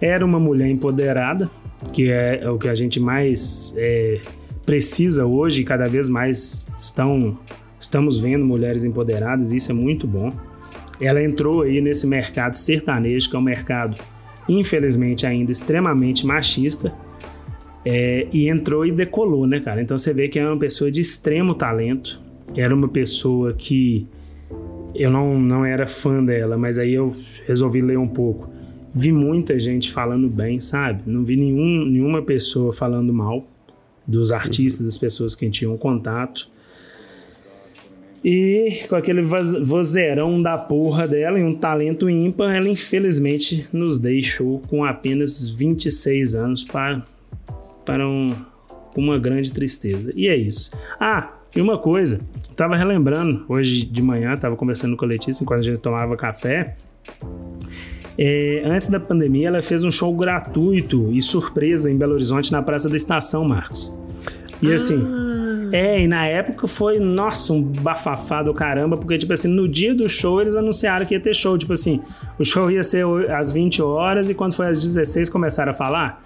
Era 0.00 0.24
uma 0.24 0.38
mulher 0.38 0.68
empoderada, 0.68 1.50
que 1.92 2.08
é, 2.08 2.40
é 2.42 2.50
o 2.50 2.56
que 2.56 2.68
a 2.68 2.74
gente 2.74 3.00
mais 3.00 3.74
é, 3.76 4.20
precisa 4.64 5.26
hoje, 5.26 5.62
e 5.62 5.64
cada 5.64 5.88
vez 5.88 6.08
mais 6.08 6.70
estão, 6.80 7.36
estamos 7.78 8.18
vendo 8.18 8.44
mulheres 8.44 8.84
empoderadas, 8.84 9.52
isso 9.52 9.70
é 9.70 9.74
muito 9.74 10.06
bom. 10.06 10.30
Ela 11.00 11.22
entrou 11.22 11.62
aí 11.62 11.80
nesse 11.80 12.06
mercado 12.06 12.54
sertanejo, 12.54 13.30
que 13.30 13.36
é 13.36 13.38
um 13.38 13.42
mercado, 13.42 14.00
infelizmente, 14.48 15.26
ainda 15.26 15.52
extremamente 15.52 16.26
machista, 16.26 16.92
é, 17.84 18.26
e 18.32 18.48
entrou 18.48 18.84
e 18.84 18.92
decolou, 18.92 19.46
né, 19.46 19.60
cara? 19.60 19.80
Então 19.80 19.96
você 19.96 20.12
vê 20.12 20.28
que 20.28 20.38
é 20.38 20.46
uma 20.46 20.58
pessoa 20.58 20.90
de 20.90 21.00
extremo 21.00 21.54
talento. 21.54 22.20
Era 22.56 22.74
uma 22.74 22.88
pessoa 22.88 23.52
que 23.52 24.06
eu 24.94 25.10
não, 25.10 25.38
não 25.38 25.64
era 25.64 25.86
fã 25.86 26.22
dela, 26.24 26.58
mas 26.58 26.78
aí 26.78 26.94
eu 26.94 27.12
resolvi 27.46 27.80
ler 27.80 27.98
um 27.98 28.08
pouco. 28.08 28.50
Vi 28.94 29.12
muita 29.12 29.58
gente 29.58 29.92
falando 29.92 30.28
bem, 30.28 30.58
sabe? 30.58 31.02
Não 31.06 31.24
vi 31.24 31.36
nenhum, 31.36 31.84
nenhuma 31.86 32.22
pessoa 32.22 32.72
falando 32.72 33.12
mal 33.12 33.46
dos 34.06 34.32
artistas, 34.32 34.84
das 34.84 34.98
pessoas 34.98 35.34
que 35.34 35.48
tinham 35.50 35.76
contato. 35.76 36.50
E 38.24 38.82
com 38.88 38.96
aquele 38.96 39.22
voz- 39.22 39.66
vozeirão 39.66 40.40
da 40.42 40.58
porra 40.58 41.06
dela 41.06 41.38
e 41.38 41.42
um 41.44 41.54
talento 41.54 42.10
ímpar, 42.10 42.54
ela 42.54 42.68
infelizmente 42.68 43.66
nos 43.72 43.98
deixou 43.98 44.60
com 44.68 44.84
apenas 44.84 45.48
26 45.48 46.34
anos 46.34 46.64
para, 46.64 47.04
para 47.86 48.06
um, 48.08 48.34
uma 48.96 49.18
grande 49.18 49.52
tristeza. 49.52 50.12
E 50.16 50.26
é 50.26 50.36
isso. 50.36 50.70
Ah, 50.98 51.32
e 51.54 51.60
uma 51.60 51.78
coisa, 51.78 52.20
tava 52.56 52.76
relembrando, 52.76 53.44
hoje 53.48 53.84
de 53.86 54.02
manhã, 54.02 54.36
tava 54.36 54.56
conversando 54.56 54.96
com 54.96 55.04
a 55.04 55.08
Letícia 55.08 55.42
enquanto 55.42 55.60
a 55.60 55.64
gente 55.64 55.78
tomava 55.80 56.16
café. 56.16 56.76
É, 58.20 58.62
antes 58.64 58.88
da 58.88 58.98
pandemia, 58.98 59.46
ela 59.48 59.62
fez 59.62 59.84
um 59.84 59.90
show 59.92 60.14
gratuito 60.16 61.12
e 61.12 61.22
surpresa 61.22 61.88
em 61.90 61.96
Belo 61.96 62.14
Horizonte 62.14 62.50
na 62.50 62.60
Praça 62.62 62.88
da 62.88 62.96
Estação, 62.96 63.44
Marcos. 63.44 63.94
E 64.60 64.72
assim, 64.72 65.00
é, 65.72 66.02
e 66.02 66.08
na 66.08 66.26
época 66.26 66.66
foi, 66.66 66.98
nossa, 66.98 67.52
um 67.52 67.62
bafafá 67.62 68.42
do 68.42 68.52
caramba, 68.54 68.96
porque, 68.96 69.18
tipo 69.18 69.32
assim, 69.32 69.48
no 69.48 69.68
dia 69.68 69.94
do 69.94 70.08
show 70.08 70.40
eles 70.40 70.56
anunciaram 70.56 71.04
que 71.04 71.14
ia 71.14 71.20
ter 71.20 71.34
show. 71.34 71.56
Tipo 71.56 71.72
assim, 71.72 72.00
o 72.38 72.44
show 72.44 72.70
ia 72.70 72.82
ser 72.82 73.04
às 73.30 73.52
20 73.52 73.82
horas 73.82 74.30
e 74.30 74.34
quando 74.34 74.54
foi 74.54 74.66
às 74.66 74.80
16 74.80 75.28
começaram 75.28 75.72
a 75.72 75.74
falar. 75.74 76.22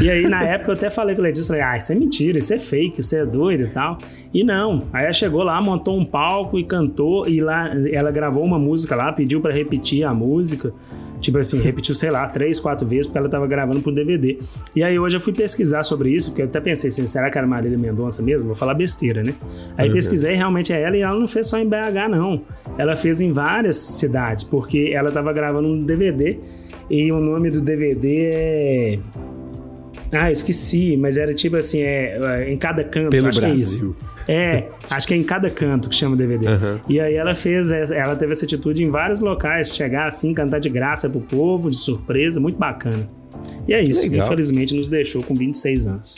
E 0.00 0.10
aí, 0.10 0.26
na 0.28 0.42
época, 0.44 0.72
eu 0.72 0.74
até 0.74 0.90
falei 0.90 1.14
com 1.14 1.20
o 1.20 1.24
Letícia, 1.24 1.48
falei, 1.48 1.62
ah, 1.62 1.76
isso 1.76 1.92
é 1.92 1.94
mentira, 1.94 2.38
isso 2.38 2.52
é 2.52 2.58
fake, 2.58 3.00
isso 3.00 3.16
é 3.16 3.24
doido 3.24 3.64
e 3.64 3.68
tal. 3.68 3.98
E 4.32 4.44
não, 4.44 4.80
aí 4.92 5.04
ela 5.04 5.12
chegou 5.12 5.42
lá, 5.42 5.60
montou 5.60 5.98
um 5.98 6.04
palco 6.04 6.58
e 6.58 6.64
cantou, 6.64 7.28
e 7.28 7.40
lá 7.40 7.70
ela 7.90 8.10
gravou 8.10 8.44
uma 8.44 8.58
música 8.58 8.94
lá, 8.94 9.12
pediu 9.12 9.40
pra 9.40 9.52
repetir 9.52 10.04
a 10.04 10.12
música. 10.12 10.72
Tipo 11.20 11.38
assim, 11.38 11.60
repetiu, 11.60 11.94
sei 11.94 12.10
lá, 12.10 12.26
três, 12.28 12.60
quatro 12.60 12.86
vezes, 12.86 13.06
porque 13.06 13.18
ela 13.18 13.28
tava 13.28 13.46
gravando 13.46 13.80
pro 13.80 13.92
DVD. 13.92 14.38
E 14.74 14.82
aí 14.82 14.98
hoje 14.98 15.16
eu 15.16 15.20
fui 15.20 15.32
pesquisar 15.32 15.82
sobre 15.82 16.10
isso, 16.10 16.30
porque 16.30 16.42
eu 16.42 16.46
até 16.46 16.60
pensei 16.60 16.90
assim, 16.90 17.06
será 17.06 17.30
que 17.30 17.38
era 17.38 17.46
Marília 17.46 17.78
Mendonça 17.78 18.22
mesmo? 18.22 18.48
Vou 18.48 18.56
falar 18.56 18.74
besteira, 18.74 19.22
né? 19.22 19.34
Aí 19.76 19.90
pesquisei, 19.90 20.34
realmente 20.34 20.72
é 20.72 20.80
ela, 20.82 20.96
e 20.96 21.00
ela 21.00 21.18
não 21.18 21.26
fez 21.26 21.46
só 21.46 21.58
em 21.58 21.66
BH, 21.66 22.08
não. 22.10 22.42
Ela 22.78 22.96
fez 22.96 23.20
em 23.20 23.32
várias 23.32 23.76
cidades, 23.76 24.44
porque 24.44 24.90
ela 24.94 25.10
tava 25.10 25.32
gravando 25.32 25.68
um 25.68 25.82
DVD, 25.82 26.38
e 26.90 27.10
o 27.10 27.20
nome 27.20 27.50
do 27.50 27.60
DVD 27.60 28.30
é... 28.32 28.98
Ah, 30.12 30.30
esqueci, 30.30 30.96
mas 30.96 31.16
era 31.16 31.34
tipo 31.34 31.56
assim, 31.56 31.80
é, 31.80 32.16
é, 32.16 32.52
em 32.52 32.56
cada 32.56 32.84
canto, 32.84 33.10
Pelo 33.10 33.28
acho 33.28 33.40
que 33.40 33.44
é 33.44 33.48
Brasil. 33.48 33.62
isso. 33.62 33.96
É, 34.28 34.68
acho 34.90 35.06
que 35.06 35.14
é 35.14 35.16
em 35.16 35.22
cada 35.22 35.48
canto 35.48 35.88
que 35.88 35.94
chama 35.94 36.14
o 36.14 36.18
DVD. 36.18 36.46
E 36.88 37.00
aí 37.00 37.14
ela 37.14 37.34
fez, 37.34 37.70
ela 37.70 38.16
teve 38.16 38.32
essa 38.32 38.44
atitude 38.44 38.82
em 38.82 38.90
vários 38.90 39.20
locais, 39.20 39.74
chegar 39.74 40.06
assim, 40.06 40.34
cantar 40.34 40.58
de 40.58 40.68
graça 40.68 41.08
pro 41.08 41.20
povo, 41.20 41.70
de 41.70 41.76
surpresa, 41.76 42.40
muito 42.40 42.58
bacana. 42.58 43.08
E 43.68 43.74
é 43.74 43.82
isso, 43.82 44.02
Legal. 44.02 44.26
infelizmente 44.26 44.74
nos 44.74 44.88
deixou 44.88 45.22
com 45.22 45.34
26 45.34 45.86
anos. 45.86 46.16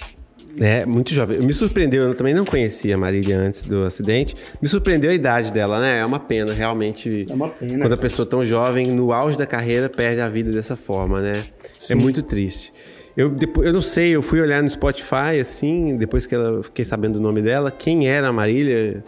É, 0.61 0.85
muito 0.85 1.15
jovem. 1.15 1.39
Me 1.41 1.53
surpreendeu, 1.53 2.09
eu 2.09 2.15
também 2.15 2.35
não 2.35 2.45
conhecia 2.45 2.95
a 2.95 2.99
Marília 2.99 3.39
antes 3.39 3.63
do 3.63 3.85
acidente. 3.85 4.35
Me 4.61 4.67
surpreendeu 4.67 5.11
a 5.11 5.15
idade 5.15 5.53
dela, 5.53 5.81
né? 5.81 6.01
É 6.01 6.05
uma 6.05 6.19
pena, 6.19 6.53
realmente. 6.53 7.27
É 7.29 7.33
uma 7.33 7.49
pena. 7.49 7.79
Quando 7.85 7.93
a 7.93 7.97
pessoa 7.97 8.27
tão 8.27 8.45
jovem, 8.45 8.87
no 8.89 9.13
auge 9.13 9.39
da 9.39 9.47
carreira, 9.47 9.89
perde 9.89 10.21
a 10.21 10.29
vida 10.29 10.51
dessa 10.51 10.77
forma, 10.77 11.21
né? 11.21 11.47
Sim. 11.79 11.93
É 11.93 11.97
muito 11.97 12.23
triste. 12.23 12.73
Eu, 13.19 13.29
depois, 13.31 13.67
eu 13.67 13.73
não 13.73 13.83
sei, 13.83 14.11
eu 14.11 14.23
fui 14.23 14.41
olhar 14.41 14.63
no 14.63 14.71
Spotify, 14.71 15.41
assim, 15.41 15.97
depois 15.97 16.25
que 16.25 16.37
ela, 16.37 16.63
fiquei 16.63 16.85
sabendo 16.85 17.17
o 17.17 17.21
nome 17.21 17.43
dela, 17.43 17.69
quem 17.69 18.09
era 18.09 18.29
a 18.29 18.33
Marília, 18.33 19.03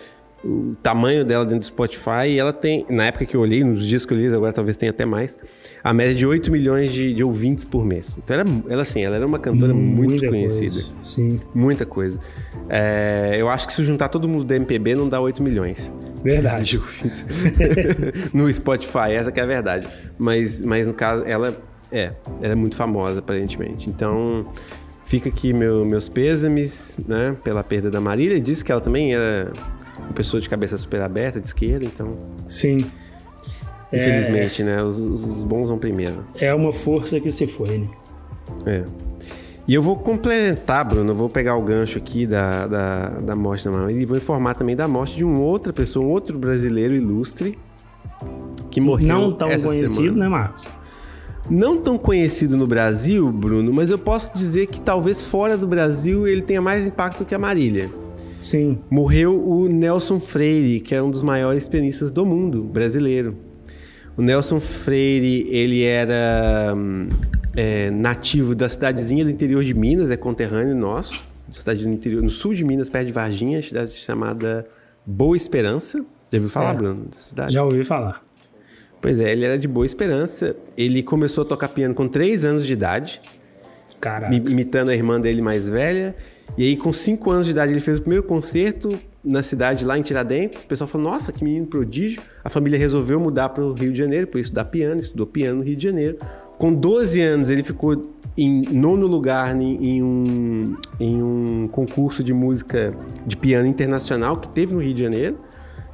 o 0.45 0.75
tamanho 0.83 1.25
dela 1.25 1.45
dentro 1.45 1.61
do 1.61 1.67
Spotify, 1.67 2.27
e 2.27 2.37
ela 2.37 2.53
tem, 2.53 2.85
na 2.89 3.05
época 3.05 3.25
que 3.25 3.37
eu 3.37 3.41
olhei, 3.41 3.63
nos 3.63 3.87
dias 3.87 4.05
que 4.05 4.13
eu 4.13 4.19
li, 4.19 4.27
agora 4.27 4.53
talvez 4.53 4.77
tenha 4.77 4.91
até 4.91 5.05
mais, 5.05 5.39
a 5.85 5.95
média 5.95 6.13
de 6.13 6.27
8 6.27 6.51
milhões 6.51 6.93
de, 6.93 7.15
de 7.15 7.23
ouvintes 7.23 7.65
por 7.65 7.85
mês. 7.87 8.19
Então 8.19 8.41
ela, 8.41 8.51
ela, 8.69 8.83
assim, 8.83 9.01
ela 9.05 9.15
era 9.15 9.25
uma 9.25 9.39
cantora 9.39 9.73
muito 9.73 10.11
Muita 10.11 10.27
conhecida. 10.27 10.73
coisa. 10.73 10.93
Sim, 11.05 11.41
Muita 11.55 11.87
coisa. 11.87 12.19
É, 12.69 13.37
eu 13.39 13.49
acho 13.49 13.69
que 13.69 13.75
se 13.75 13.85
juntar 13.85 14.09
todo 14.09 14.29
mundo 14.29 14.43
da 14.45 14.57
MPB 14.57 14.97
não 14.97 15.09
dá 15.09 15.21
8 15.21 15.41
milhões 15.41 15.93
de 16.17 16.23
verdade. 16.25 16.79
ouvintes. 16.79 17.25
no 18.35 18.53
Spotify, 18.53 19.13
essa 19.13 19.31
que 19.31 19.39
é 19.39 19.45
a 19.45 19.47
verdade. 19.47 19.87
Mas, 20.19 20.61
mas 20.63 20.89
no 20.89 20.95
caso, 20.95 21.23
ela 21.25 21.70
é, 21.93 22.13
ela 22.41 22.53
é 22.53 22.55
muito 22.55 22.77
famosa, 22.77 23.19
aparentemente. 23.21 23.89
Então, 23.89 24.47
fica 25.05 25.29
aqui 25.29 25.53
meu- 25.53 25.85
meus 25.85 26.09
pêsames, 26.09 26.99
né, 27.07 27.37
pela 27.43 27.63
perda 27.65 27.91
da 27.91 28.01
Marília. 28.01 28.37
E 28.37 28.41
disse 28.41 28.65
que 28.65 28.71
ela 28.73 28.81
também 28.81 29.15
era 29.15 29.53
uma 29.99 30.13
pessoa 30.13 30.41
de 30.41 30.49
cabeça 30.49 30.77
super 30.79 31.01
aberta, 31.03 31.41
de 31.41 31.47
esquerda, 31.49 31.85
então, 31.85 32.17
Sim, 32.49 32.79
infelizmente, 33.93 34.63
né, 34.63 34.83
os, 34.83 34.99
os- 34.99 35.43
bons 35.45 35.69
vão 35.69 35.79
primeiro. 35.79 36.25
é 36.39 36.55
uma 36.55 36.73
força 36.73 37.19
que 37.21 37.31
se 37.31 37.47
foi, 37.47 37.79
né? 37.79 37.89
É. 38.67 38.85
E 39.69 39.75
eu 39.75 39.83
vou 39.83 39.97
complementar, 39.97 40.85
Bruno, 40.85 41.13
eu 41.13 41.15
vou 41.15 41.29
pegar 41.29 41.55
o 41.57 41.63
gancho 41.63 41.97
aqui 41.99 42.27
da, 42.27 42.67
da, 42.67 43.09
da 43.21 43.37
morte 43.37 43.65
da 43.65 43.71
Marília 43.71 44.03
e 44.03 44.05
vou 44.05 44.17
informar 44.17 44.55
também 44.55 44.75
da 44.75 44.89
morte 44.89 45.15
de 45.15 45.23
uma 45.23 45.39
outra 45.39 45.73
pessoa, 45.73 46.05
um 46.05 46.09
outro 46.09 46.37
brasileiro 46.39 46.95
ilustre 46.95 47.57
que 48.71 48.81
morreu 48.81 49.07
Não 49.09 49.33
tão 49.33 49.49
conhecido, 49.61 50.07
semana. 50.07 50.19
né, 50.25 50.29
Marcos? 50.29 50.69
Não 51.49 51.81
tão 51.81 51.97
conhecido 51.97 52.57
no 52.57 52.67
Brasil, 52.67 53.31
Bruno, 53.31 53.73
mas 53.73 53.91
eu 53.91 53.99
posso 53.99 54.33
dizer 54.35 54.67
que 54.67 54.81
talvez 54.81 55.25
fora 55.25 55.57
do 55.57 55.67
Brasil 55.67 56.27
ele 56.27 56.43
tenha 56.43 56.61
mais 56.61 56.87
impacto 56.87 57.25
que 57.25 57.35
a 57.35 57.39
Marília. 57.39 57.91
Sim, 58.39 58.79
Morreu 58.91 59.39
o 59.39 59.69
Nelson 59.69 60.19
Freire, 60.19 60.81
que 60.81 60.95
era 60.95 61.05
um 61.05 61.11
dos 61.11 61.23
maiores 61.23 61.69
pianistas 61.69 62.11
do 62.11 62.25
mundo, 62.25 62.63
brasileiro. 62.63 63.37
O 64.17 64.23
Nelson 64.23 64.61
Freire, 64.61 65.47
ele 65.51 65.83
era 65.83 66.75
hum, 66.77 67.09
é 67.57 67.91
nativo 67.91 68.55
da 68.55 68.69
cidadezinha 68.69 69.25
do 69.25 69.31
interior 69.31 69.65
de 69.65 69.75
Minas, 69.75 70.11
é 70.11 70.17
conterrâneo 70.17 70.75
nosso, 70.75 71.23
cidade 71.51 71.87
no 71.87 71.93
interior, 71.93 72.23
no 72.23 72.31
sul 72.31 72.55
de 72.55 72.65
Minas, 72.65 72.89
perto 72.89 73.09
de 73.09 73.13
Varginha, 73.13 73.63
cidade 73.63 73.93
chamada 73.93 74.67
Boa 75.05 75.37
Esperança. 75.37 76.05
Já 76.31 76.39
ouviu 76.39 76.49
falar. 76.49 76.75
Bruno? 76.75 77.07
da 77.13 77.21
cidade? 77.21 77.53
Já 77.53 77.65
ouvi 77.65 77.85
falar. 77.85 78.23
Pois 79.01 79.19
é, 79.19 79.33
ele 79.33 79.45
era 79.45 79.59
de 79.59 79.67
Boa 79.67 79.87
Esperança. 79.87 80.55
Ele 80.77 81.03
começou 81.03 81.43
a 81.43 81.47
tocar 81.47 81.69
piano 81.69 81.95
com 81.95 82.07
3 82.07 82.45
anos 82.45 82.67
de 82.67 82.73
idade, 82.73 83.21
Caraca. 84.01 84.29
mi- 84.31 84.51
imitando 84.51 84.91
a 84.91 84.95
irmã 84.95 85.21
dele 85.21 85.41
mais 85.41 85.69
velha. 85.69 86.15
E 86.59 86.65
aí, 86.65 86.77
com 86.77 86.93
5 86.93 87.31
anos 87.31 87.47
de 87.47 87.53
idade, 87.53 87.73
ele 87.73 87.81
fez 87.81 87.99
o 87.99 88.01
primeiro 88.03 88.23
concerto 88.25 88.99
na 89.25 89.43
cidade 89.43 89.85
lá 89.85 89.99
em 89.99 90.03
Tiradentes. 90.03 90.63
O 90.63 90.67
pessoal 90.67 90.89
falou: 90.89 91.11
Nossa, 91.11 91.33
que 91.33 91.43
menino 91.43 91.67
prodígio. 91.67 92.21
A 92.45 92.51
família 92.51 92.79
resolveu 92.79 93.19
mudar 93.19 93.49
para 93.51 93.65
o 93.65 93.73
Rio 93.73 93.93
de 93.93 93.99
Janeiro 93.99 94.27
para 94.27 94.41
estudar 94.41 94.65
piano, 94.67 95.01
estudou 95.01 95.27
piano 95.27 95.59
no 95.61 95.65
Rio 95.65 95.77
de 95.77 95.85
Janeiro. 95.85 96.19
Com 96.59 96.73
12 96.75 97.21
anos, 97.23 97.49
ele 97.49 97.63
ficou 97.63 98.11
em 98.37 98.63
nono 98.71 99.07
lugar 99.07 99.55
em, 99.61 99.77
em 99.83 100.03
um, 100.03 100.77
em 100.99 101.23
um 101.23 101.69
concurso 101.69 102.23
de 102.23 102.33
música 102.35 102.95
de 103.27 103.37
piano 103.37 103.67
internacional 103.67 104.37
que 104.37 104.49
teve 104.49 104.75
no 104.75 104.81
Rio 104.81 104.93
de 104.95 105.03
Janeiro. 105.03 105.39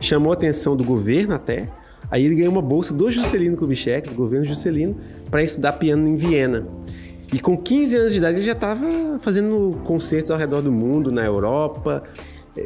Chamou 0.00 0.32
a 0.32 0.34
atenção 0.34 0.76
do 0.76 0.82
governo 0.84 1.34
até. 1.34 1.68
Aí 2.10 2.24
ele 2.24 2.34
ganhou 2.34 2.52
uma 2.52 2.62
bolsa 2.62 2.94
do 2.94 3.10
Juscelino 3.10 3.56
Kubitschek, 3.56 4.08
do 4.08 4.14
governo 4.14 4.44
Juscelino, 4.44 4.96
para 5.30 5.42
estudar 5.42 5.72
piano 5.72 6.06
em 6.08 6.16
Viena. 6.16 6.66
E 7.32 7.40
com 7.40 7.56
15 7.56 7.96
anos 7.96 8.12
de 8.12 8.18
idade 8.18 8.38
ele 8.38 8.46
já 8.46 8.52
estava 8.52 8.86
fazendo 9.20 9.80
concertos 9.84 10.30
ao 10.30 10.38
redor 10.38 10.62
do 10.62 10.70
mundo, 10.70 11.10
na 11.10 11.24
Europa. 11.24 12.04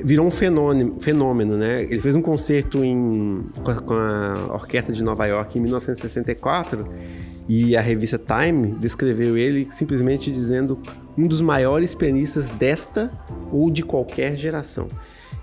Virou 0.05 0.26
um 0.26 0.30
fenômeno, 0.30 0.97
fenômeno, 1.01 1.57
né? 1.57 1.82
Ele 1.84 1.99
fez 1.99 2.14
um 2.14 2.22
concerto 2.22 2.84
em, 2.84 3.45
com, 3.64 3.70
a, 3.70 3.74
com 3.76 3.95
a 3.95 4.55
Orquestra 4.55 4.95
de 4.95 5.03
Nova 5.03 5.26
York 5.26 5.59
em 5.59 5.62
1964 5.62 6.86
e 7.49 7.76
a 7.76 7.80
revista 7.80 8.16
Time 8.16 8.76
descreveu 8.78 9.36
ele 9.36 9.66
simplesmente 9.72 10.30
dizendo 10.30 10.78
um 11.18 11.26
dos 11.26 11.41
maiores 11.41 11.97
pianistas 11.97 12.49
desta 12.51 13.11
ou 13.51 13.68
de 13.68 13.82
qualquer 13.82 14.36
geração. 14.36 14.86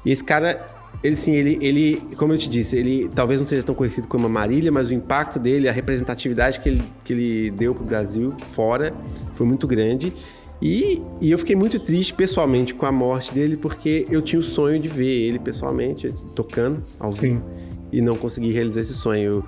E 0.06 0.12
esse 0.14 0.24
cara, 0.24 0.66
ele 1.04 1.16
sim, 1.16 1.34
ele, 1.34 1.58
ele, 1.62 2.02
como 2.16 2.34
eu 2.34 2.38
te 2.38 2.50
disse, 2.50 2.76
ele 2.76 3.10
talvez 3.14 3.40
não 3.40 3.48
seja 3.48 3.64
tão 3.64 3.76
conhecido 3.76 4.08
como 4.08 4.26
a 4.26 4.30
Marília, 4.30 4.72
mas 4.72 4.90
o 4.90 4.94
impacto 4.94 5.40
dele, 5.40 5.70
a 5.70 5.72
representatividade 5.72 6.60
que 6.60 6.70
ele, 6.70 6.84
que 7.04 7.14
ele 7.14 7.52
deu 7.52 7.76
pro 7.76 7.86
Brasil 7.86 8.34
fora 8.52 8.94
foi 9.34 9.46
muito 9.46 9.68
grande. 9.68 10.14
E, 10.60 11.02
e 11.22 11.30
eu 11.30 11.38
fiquei 11.38 11.56
muito 11.56 11.80
triste 11.80 12.14
pessoalmente 12.14 12.74
com 12.74 12.86
a 12.86 12.92
morte 12.92 13.34
dele, 13.34 13.56
porque 13.56 14.08
eu 14.10 14.22
tinha 14.22 14.40
o 14.40 14.44
sonho 14.44 14.80
de 14.80 14.90
ver 14.90 15.28
ele 15.28 15.38
pessoalmente 15.38 16.12
tocando 16.34 16.84
ao 17.00 17.14
Sim. 17.14 17.30
vivo 17.30 17.46
e 17.92 18.02
não 18.02 18.18
consegui 18.18 18.52
realizar 18.52 18.82
esse 18.82 18.94
sonho. 18.94 19.32
Eu, 19.32 19.44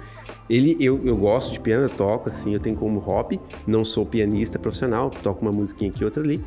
ele, 0.50 0.78
eu, 0.80 1.02
eu 1.04 1.18
gosto 1.18 1.52
de 1.52 1.60
piano, 1.60 1.86
eu 1.86 1.89
toco, 1.89 2.30
assim, 2.30 2.54
eu 2.54 2.60
tenho 2.60 2.76
como 2.76 3.00
hobby, 3.00 3.39
não 3.66 3.84
sou 3.84 4.06
pianista 4.06 4.60
profissional, 4.60 5.10
toco 5.10 5.41
uma 5.41 5.52
musiquinha 5.52 5.89
aqui, 5.89 6.06
outra 6.06 6.24
ali, 6.24 6.43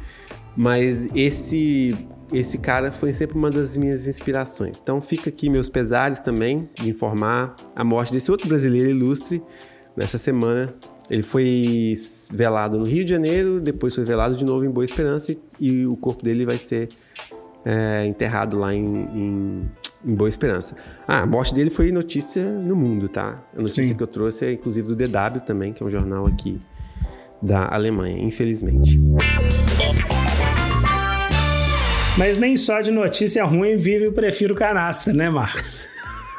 mas 0.56 1.08
esse 1.14 1.96
esse 2.32 2.58
cara 2.58 2.90
foi 2.90 3.12
sempre 3.12 3.38
uma 3.38 3.50
das 3.50 3.76
minhas 3.76 4.06
inspirações. 4.06 4.78
Então 4.82 5.00
fica 5.00 5.28
aqui 5.28 5.50
meus 5.50 5.68
pesares 5.68 6.20
também 6.20 6.68
de 6.74 6.88
informar 6.88 7.54
a 7.76 7.84
morte 7.84 8.12
desse 8.12 8.30
outro 8.30 8.48
brasileiro 8.48 8.90
ilustre 8.90 9.42
nessa 9.96 10.18
semana. 10.18 10.74
Ele 11.10 11.22
foi 11.22 11.94
velado 12.32 12.78
no 12.78 12.84
Rio 12.84 13.04
de 13.04 13.10
Janeiro, 13.10 13.60
depois 13.60 13.94
foi 13.94 14.04
velado 14.04 14.36
de 14.36 14.44
novo 14.44 14.64
em 14.64 14.70
Boa 14.70 14.84
Esperança 14.84 15.32
e, 15.32 15.38
e 15.60 15.86
o 15.86 15.96
corpo 15.96 16.24
dele 16.24 16.46
vai 16.46 16.58
ser 16.58 16.88
é, 17.64 18.06
enterrado 18.06 18.58
lá 18.58 18.74
em, 18.74 18.84
em, 18.84 19.70
em 20.04 20.14
Boa 20.14 20.28
Esperança. 20.28 20.76
Ah, 21.06 21.22
a 21.22 21.26
morte 21.26 21.52
dele 21.52 21.70
foi 21.70 21.92
notícia 21.92 22.44
no 22.44 22.74
mundo, 22.74 23.08
tá? 23.08 23.44
A 23.54 23.60
notícia 23.60 23.84
Sim. 23.84 23.94
que 23.94 24.02
eu 24.02 24.06
trouxe 24.06 24.46
é 24.46 24.52
inclusive 24.52 24.88
do 24.88 24.96
DW 24.96 25.40
também, 25.44 25.72
que 25.72 25.82
é 25.82 25.86
um 25.86 25.90
jornal 25.90 26.26
aqui 26.26 26.60
da 27.42 27.74
Alemanha, 27.74 28.22
infelizmente. 28.22 29.00
Mas 32.16 32.36
nem 32.36 32.56
só 32.56 32.80
de 32.80 32.90
notícia 32.90 33.44
ruim 33.44 33.76
vive 33.76 34.06
o 34.08 34.12
Prefiro 34.12 34.54
Canastra, 34.54 35.12
né, 35.12 35.30
Marcos? 35.30 35.88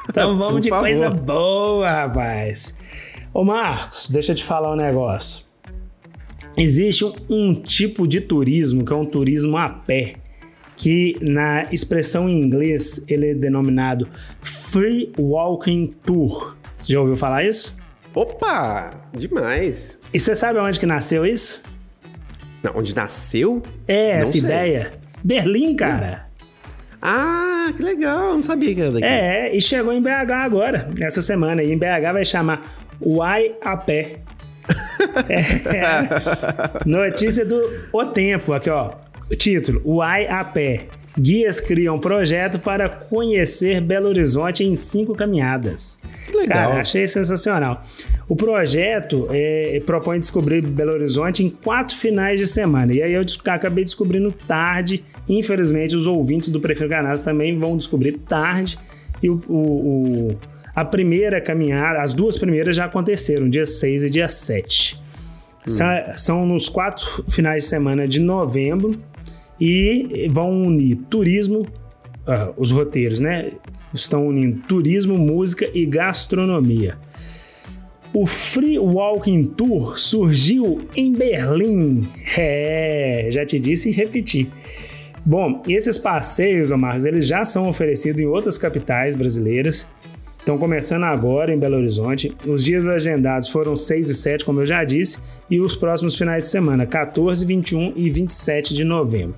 Então 0.07 0.37
vamos 0.37 0.61
de 0.61 0.69
favor. 0.69 0.83
coisa 0.83 1.09
boa, 1.09 1.89
rapaz. 1.89 2.77
Ô, 3.33 3.43
Marcos, 3.43 4.09
deixa 4.09 4.33
eu 4.33 4.35
te 4.35 4.43
falar 4.43 4.71
um 4.71 4.75
negócio. 4.75 5.45
Existe 6.55 7.03
um, 7.03 7.13
um 7.29 7.53
tipo 7.55 8.07
de 8.07 8.21
turismo 8.21 8.85
que 8.85 8.93
é 8.93 8.95
um 8.95 9.05
turismo 9.05 9.57
a 9.57 9.67
pé, 9.69 10.13
que 10.77 11.17
na 11.21 11.63
expressão 11.71 12.29
em 12.29 12.39
inglês 12.39 13.03
ele 13.07 13.31
é 13.31 13.33
denominado 13.33 14.07
Free 14.41 15.11
Walking 15.17 15.87
Tour. 16.05 16.55
Você 16.77 16.93
já 16.93 16.99
ouviu 16.99 17.15
falar 17.15 17.43
isso? 17.45 17.75
Opa! 18.13 18.93
Demais! 19.17 19.97
E 20.13 20.19
você 20.19 20.35
sabe 20.35 20.59
onde 20.59 20.79
que 20.79 20.85
nasceu 20.85 21.25
isso? 21.25 21.63
Não, 22.61 22.73
onde 22.77 22.93
nasceu? 22.95 23.63
É, 23.87 24.15
Não 24.17 24.21
essa 24.21 24.31
sei. 24.33 24.41
ideia. 24.41 24.93
Berlim, 25.23 25.75
cara. 25.75 26.27
Ah, 27.01 27.71
que 27.75 27.83
legal! 27.83 28.35
Não 28.35 28.43
sabia 28.43 28.73
que 28.73 28.81
era 28.81 28.91
daqui. 28.91 29.05
É, 29.05 29.55
e 29.55 29.61
chegou 29.61 29.93
em 29.93 30.01
BH 30.01 30.31
agora, 30.31 30.89
essa 31.01 31.21
semana. 31.21 31.61
E 31.61 31.71
em 31.71 31.77
BH 31.77 32.13
vai 32.13 32.25
chamar 32.25 32.61
Uai 33.01 33.55
a 33.61 33.75
Pé. 33.75 34.19
É. 35.27 36.85
Notícia 36.85 37.45
do 37.45 37.61
O 37.91 38.05
Tempo, 38.05 38.53
aqui 38.53 38.69
ó. 38.69 38.91
O 39.29 39.35
título: 39.35 39.81
Uai 39.85 40.27
a 40.27 40.43
Pé. 40.43 40.87
Guias 41.17 41.61
criam 41.61 41.99
projeto 41.99 42.57
para 42.57 42.89
conhecer 42.89 43.79
Belo 43.81 44.07
Horizonte 44.07 44.63
em 44.63 44.75
cinco 44.75 45.13
caminhadas. 45.13 45.99
Que 46.25 46.35
legal. 46.35 46.69
Cara, 46.69 46.81
achei 46.81 47.07
sensacional. 47.07 47.83
O 48.27 48.35
projeto 48.35 49.27
é, 49.29 49.79
propõe 49.85 50.19
descobrir 50.19 50.61
Belo 50.65 50.93
Horizonte 50.93 51.43
em 51.43 51.49
quatro 51.51 51.95
finais 51.95 52.39
de 52.39 52.47
semana. 52.47 52.93
E 52.93 53.01
aí 53.01 53.13
eu 53.13 53.23
acabei 53.45 53.83
descobrindo 53.83 54.31
tarde. 54.31 55.03
Infelizmente, 55.27 55.95
os 55.95 56.05
ouvintes 56.07 56.49
do 56.49 56.59
Prefeito 56.59 56.89
Canastra 56.89 57.23
também 57.23 57.57
vão 57.57 57.77
descobrir 57.77 58.13
tarde. 58.13 58.77
E 59.21 59.29
o, 59.29 59.39
o- 59.47 60.29
o- 60.31 60.37
a 60.75 60.83
primeira 60.83 61.39
caminhada, 61.39 62.01
as 62.01 62.13
duas 62.13 62.37
primeiras 62.37 62.75
já 62.75 62.85
aconteceram, 62.85 63.49
dia 63.49 63.65
6 63.65 64.03
e 64.03 64.09
dia 64.09 64.27
7. 64.27 65.01
Sa- 65.65 66.13
São 66.17 66.45
nos 66.45 66.67
quatro 66.67 67.23
finais 67.29 67.63
de 67.63 67.69
semana 67.69 68.07
de 68.07 68.19
novembro 68.19 68.99
e 69.61 70.27
vão 70.31 70.63
unir 70.63 70.97
turismo, 71.09 71.65
ah, 72.27 72.51
os 72.57 72.71
roteiros, 72.71 73.19
né? 73.21 73.51
Estão 73.93 74.27
unindo 74.27 74.59
turismo, 74.67 75.17
música 75.17 75.69
e 75.73 75.85
gastronomia. 75.85 76.97
O 78.11 78.25
Free 78.25 78.77
Walking 78.77 79.43
Tour 79.45 79.97
surgiu 79.97 80.81
em 80.95 81.13
Berlim. 81.13 82.07
É, 82.37 83.27
já 83.31 83.45
te 83.45 83.59
disse 83.59 83.89
e 83.89 83.91
repeti. 83.93 84.49
Bom, 85.25 85.63
esses 85.69 85.97
passeios, 85.97 86.69
Marcos, 86.71 87.05
eles 87.05 87.25
já 87.25 87.45
são 87.45 87.69
oferecidos 87.69 88.19
em 88.19 88.25
outras 88.25 88.57
capitais 88.57 89.15
brasileiras. 89.15 89.87
Estão 90.37 90.57
começando 90.57 91.03
agora 91.03 91.53
em 91.53 91.57
Belo 91.57 91.77
Horizonte. 91.77 92.35
Os 92.45 92.65
dias 92.65 92.89
agendados 92.89 93.47
foram 93.47 93.77
6 93.77 94.09
e 94.09 94.15
7, 94.15 94.43
como 94.43 94.59
eu 94.59 94.65
já 94.65 94.83
disse, 94.83 95.19
e 95.49 95.61
os 95.61 95.77
próximos 95.77 96.17
finais 96.17 96.43
de 96.43 96.51
semana, 96.51 96.85
14, 96.85 97.45
21 97.45 97.93
e 97.95 98.09
27 98.09 98.73
de 98.73 98.83
novembro. 98.83 99.35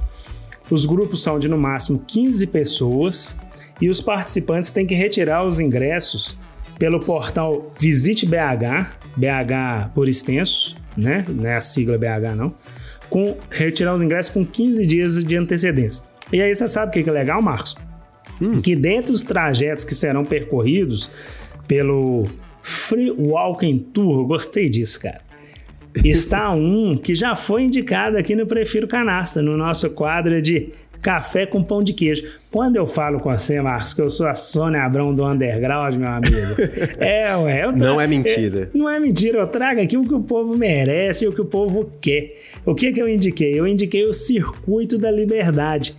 Os 0.71 0.87
grupos 0.87 1.21
são 1.21 1.37
de 1.37 1.47
no 1.47 1.59
máximo 1.59 2.03
15 2.07 2.47
pessoas 2.47 3.37
e 3.79 3.87
os 3.87 4.01
participantes 4.01 4.71
têm 4.71 4.87
que 4.87 4.95
retirar 4.95 5.45
os 5.45 5.59
ingressos 5.59 6.39
pelo 6.79 6.99
portal 6.99 7.71
Visite 7.79 8.25
BH, 8.25 8.89
BH 9.15 9.91
por 9.93 10.09
extenso, 10.09 10.75
né? 10.97 11.23
Não 11.29 11.47
é 11.47 11.55
a 11.55 11.61
sigla 11.61 11.99
BH 11.99 12.35
não. 12.35 12.55
Com 13.09 13.37
retirar 13.49 13.95
os 13.95 14.01
ingressos 14.01 14.33
com 14.33 14.45
15 14.45 14.85
dias 14.85 15.23
de 15.23 15.35
antecedência. 15.35 16.05
E 16.31 16.41
aí 16.41 16.53
você 16.53 16.67
sabe 16.67 16.89
o 16.89 17.03
que 17.03 17.09
é 17.09 17.13
legal, 17.13 17.41
Marcos? 17.41 17.75
Que 18.63 18.75
dentre 18.75 19.13
os 19.13 19.23
trajetos 19.23 19.83
que 19.85 19.95
serão 19.95 20.25
percorridos 20.25 21.09
pelo 21.67 22.25
Free 22.61 23.11
Walking 23.11 23.79
Tour, 23.79 24.25
gostei 24.25 24.67
disso, 24.67 24.99
cara 24.99 25.25
está 26.03 26.51
um 26.51 26.97
que 26.97 27.15
já 27.15 27.35
foi 27.35 27.63
indicado 27.63 28.17
aqui 28.17 28.35
no 28.35 28.45
Prefiro 28.45 28.87
Canastra, 28.87 29.41
no 29.41 29.55
nosso 29.55 29.89
quadro 29.91 30.41
de 30.41 30.69
café 31.05 31.45
com 31.45 31.61
pão 31.63 31.83
de 31.83 31.93
queijo. 31.93 32.23
Quando 32.49 32.77
eu 32.77 32.87
falo 32.87 33.19
com 33.19 33.31
você, 33.31 33.61
Marcos, 33.61 33.93
que 33.93 34.01
eu 34.01 34.09
sou 34.09 34.25
a 34.25 34.33
Sônia 34.33 34.81
Abrão 34.81 35.13
do 35.13 35.23
Underground, 35.23 35.95
meu 35.97 36.09
amigo. 36.09 36.55
É, 36.97 37.35
ué. 37.37 37.65
Eu 37.65 37.71
Não 37.71 38.01
é 38.01 38.07
mentira. 38.07 38.71
não 38.73 38.89
é 38.89 38.99
mentira, 38.99 39.37
eu 39.37 39.45
trago 39.45 39.79
aqui 39.79 39.95
o 39.95 40.03
que 40.03 40.15
o 40.15 40.21
povo 40.21 40.57
merece 40.57 41.25
e 41.25 41.27
o 41.27 41.31
que 41.33 41.41
o 41.41 41.45
povo 41.45 41.91
quer. 42.01 42.41
O 42.65 42.73
que 42.73 42.91
que 42.91 42.99
eu 42.99 43.07
indiquei? 43.07 43.53
Eu 43.53 43.67
indiquei 43.67 44.03
o 44.03 44.11
Circuito 44.13 44.97
da 44.97 45.11
Liberdade, 45.11 45.95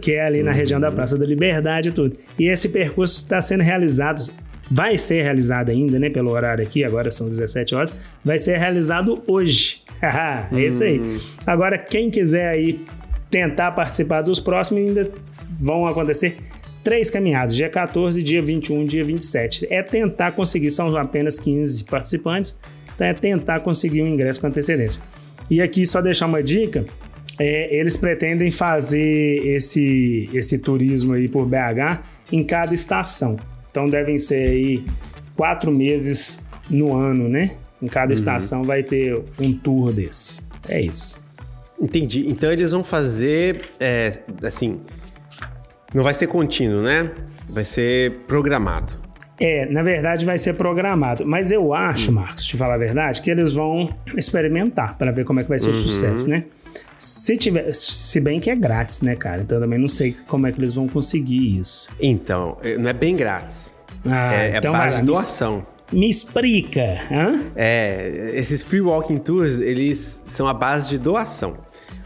que 0.00 0.12
é 0.12 0.24
ali 0.24 0.42
na 0.42 0.52
região 0.52 0.80
da 0.80 0.90
Praça 0.90 1.18
da 1.18 1.26
Liberdade 1.26 1.90
e 1.90 1.92
tudo. 1.92 2.16
E 2.38 2.48
esse 2.48 2.70
percurso 2.70 3.16
está 3.16 3.42
sendo 3.42 3.62
realizado, 3.62 4.32
vai 4.70 4.96
ser 4.96 5.22
realizado 5.22 5.68
ainda, 5.68 5.98
né, 5.98 6.08
pelo 6.08 6.30
horário 6.30 6.64
aqui, 6.64 6.82
agora 6.82 7.10
são 7.10 7.28
17 7.28 7.74
horas, 7.74 7.94
vai 8.24 8.38
ser 8.38 8.56
realizado 8.56 9.22
hoje. 9.26 9.82
É 10.50 10.62
isso 10.62 10.82
aí. 10.82 11.18
Agora, 11.46 11.76
quem 11.76 12.08
quiser 12.08 12.48
aí 12.48 12.80
tentar 13.30 13.72
participar 13.72 14.22
dos 14.22 14.40
próximos, 14.40 14.82
ainda 14.82 15.10
vão 15.58 15.86
acontecer 15.86 16.36
três 16.82 17.10
caminhadas, 17.10 17.54
dia 17.54 17.68
14, 17.68 18.22
dia 18.22 18.42
21, 18.42 18.84
dia 18.84 19.04
27. 19.04 19.66
É 19.70 19.82
tentar 19.82 20.32
conseguir, 20.32 20.70
são 20.70 20.96
apenas 20.96 21.38
15 21.38 21.84
participantes. 21.84 22.58
Então 22.94 23.06
é 23.06 23.14
tentar 23.14 23.60
conseguir 23.60 24.02
um 24.02 24.08
ingresso 24.08 24.40
com 24.40 24.46
antecedência. 24.46 25.02
E 25.48 25.60
aqui 25.60 25.86
só 25.86 26.00
deixar 26.00 26.26
uma 26.26 26.42
dica, 26.42 26.84
é, 27.38 27.74
eles 27.74 27.96
pretendem 27.96 28.50
fazer 28.50 29.46
esse, 29.46 30.28
esse 30.32 30.58
turismo 30.58 31.14
aí 31.14 31.28
por 31.28 31.46
BH 31.46 32.02
em 32.30 32.44
cada 32.44 32.74
estação. 32.74 33.36
Então 33.70 33.86
devem 33.86 34.18
ser 34.18 34.48
aí 34.48 34.84
quatro 35.36 35.72
meses 35.72 36.48
no 36.68 36.94
ano, 36.94 37.28
né? 37.28 37.52
Em 37.80 37.86
cada 37.86 38.12
estação 38.12 38.62
vai 38.62 38.82
ter 38.82 39.18
um 39.44 39.52
tour 39.52 39.92
desse. 39.92 40.42
É 40.68 40.80
isso. 40.80 41.19
Entendi. 41.80 42.28
Então 42.28 42.50
eles 42.52 42.72
vão 42.72 42.84
fazer, 42.84 43.70
é, 43.80 44.18
assim, 44.42 44.80
não 45.94 46.04
vai 46.04 46.14
ser 46.14 46.26
contínuo, 46.26 46.82
né? 46.82 47.10
Vai 47.52 47.64
ser 47.64 48.12
programado. 48.28 48.92
É, 49.38 49.64
na 49.66 49.82
verdade 49.82 50.26
vai 50.26 50.36
ser 50.36 50.52
programado. 50.54 51.24
Mas 51.26 51.50
eu 51.50 51.72
acho, 51.72 52.12
Marcos, 52.12 52.44
te 52.44 52.56
falar 52.56 52.74
a 52.74 52.78
verdade, 52.78 53.22
que 53.22 53.30
eles 53.30 53.54
vão 53.54 53.88
experimentar 54.14 54.98
para 54.98 55.10
ver 55.10 55.24
como 55.24 55.40
é 55.40 55.42
que 55.42 55.48
vai 55.48 55.58
ser 55.58 55.70
o 55.70 55.74
sucesso, 55.74 56.28
né? 56.28 56.44
Se 56.98 57.36
tiver, 57.38 57.72
se 57.74 58.20
bem 58.20 58.38
que 58.38 58.50
é 58.50 58.54
grátis, 58.54 59.00
né, 59.00 59.16
cara? 59.16 59.40
Então 59.40 59.56
eu 59.56 59.62
também 59.62 59.78
não 59.78 59.88
sei 59.88 60.14
como 60.28 60.46
é 60.46 60.52
que 60.52 60.60
eles 60.60 60.74
vão 60.74 60.86
conseguir 60.86 61.58
isso. 61.58 61.88
Então, 61.98 62.58
é, 62.62 62.76
não 62.76 62.90
é 62.90 62.92
bem 62.92 63.16
grátis. 63.16 63.74
Ah, 64.04 64.34
é, 64.34 64.50
é 64.50 64.56
então 64.58 64.72
base 64.72 64.82
vai 64.84 64.90
lá, 64.92 64.96
de 65.00 65.06
me- 65.06 65.12
doação. 65.12 65.66
Me 65.92 66.08
explica, 66.08 67.00
hã? 67.10 67.42
É, 67.56 68.32
esses 68.34 68.62
free 68.62 68.80
walking 68.82 69.18
tours, 69.18 69.58
eles 69.58 70.20
são 70.26 70.46
a 70.46 70.54
base 70.54 70.90
de 70.90 70.98
doação. 70.98 71.56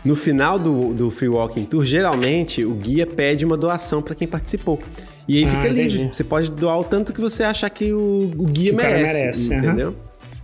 No 0.04 0.14
final 0.14 0.58
do, 0.58 0.92
do 0.92 1.10
free 1.10 1.28
walking 1.28 1.64
tour, 1.64 1.84
geralmente 1.84 2.64
o 2.64 2.72
guia 2.74 3.06
pede 3.06 3.44
uma 3.44 3.56
doação 3.56 4.02
para 4.02 4.14
quem 4.14 4.28
participou. 4.28 4.78
E 5.26 5.38
aí 5.38 5.44
Ah, 5.44 5.48
fica 5.48 5.68
livre. 5.68 5.98
entendi. 6.00 6.14
Você 6.16 6.22
pode 6.24 6.50
doar 6.50 6.78
o 6.78 6.84
tanto 6.84 7.12
que 7.12 7.20
você 7.20 7.42
achar 7.42 7.70
que 7.70 7.92
o, 7.92 8.30
o 8.36 8.44
guia 8.44 8.70
Que 8.70 8.76
merece, 8.76 9.14
merece, 9.14 9.54
entendeu? 9.54 9.94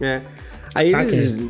É. 0.00 0.22
Aí 0.74 0.90
eles 0.94 1.42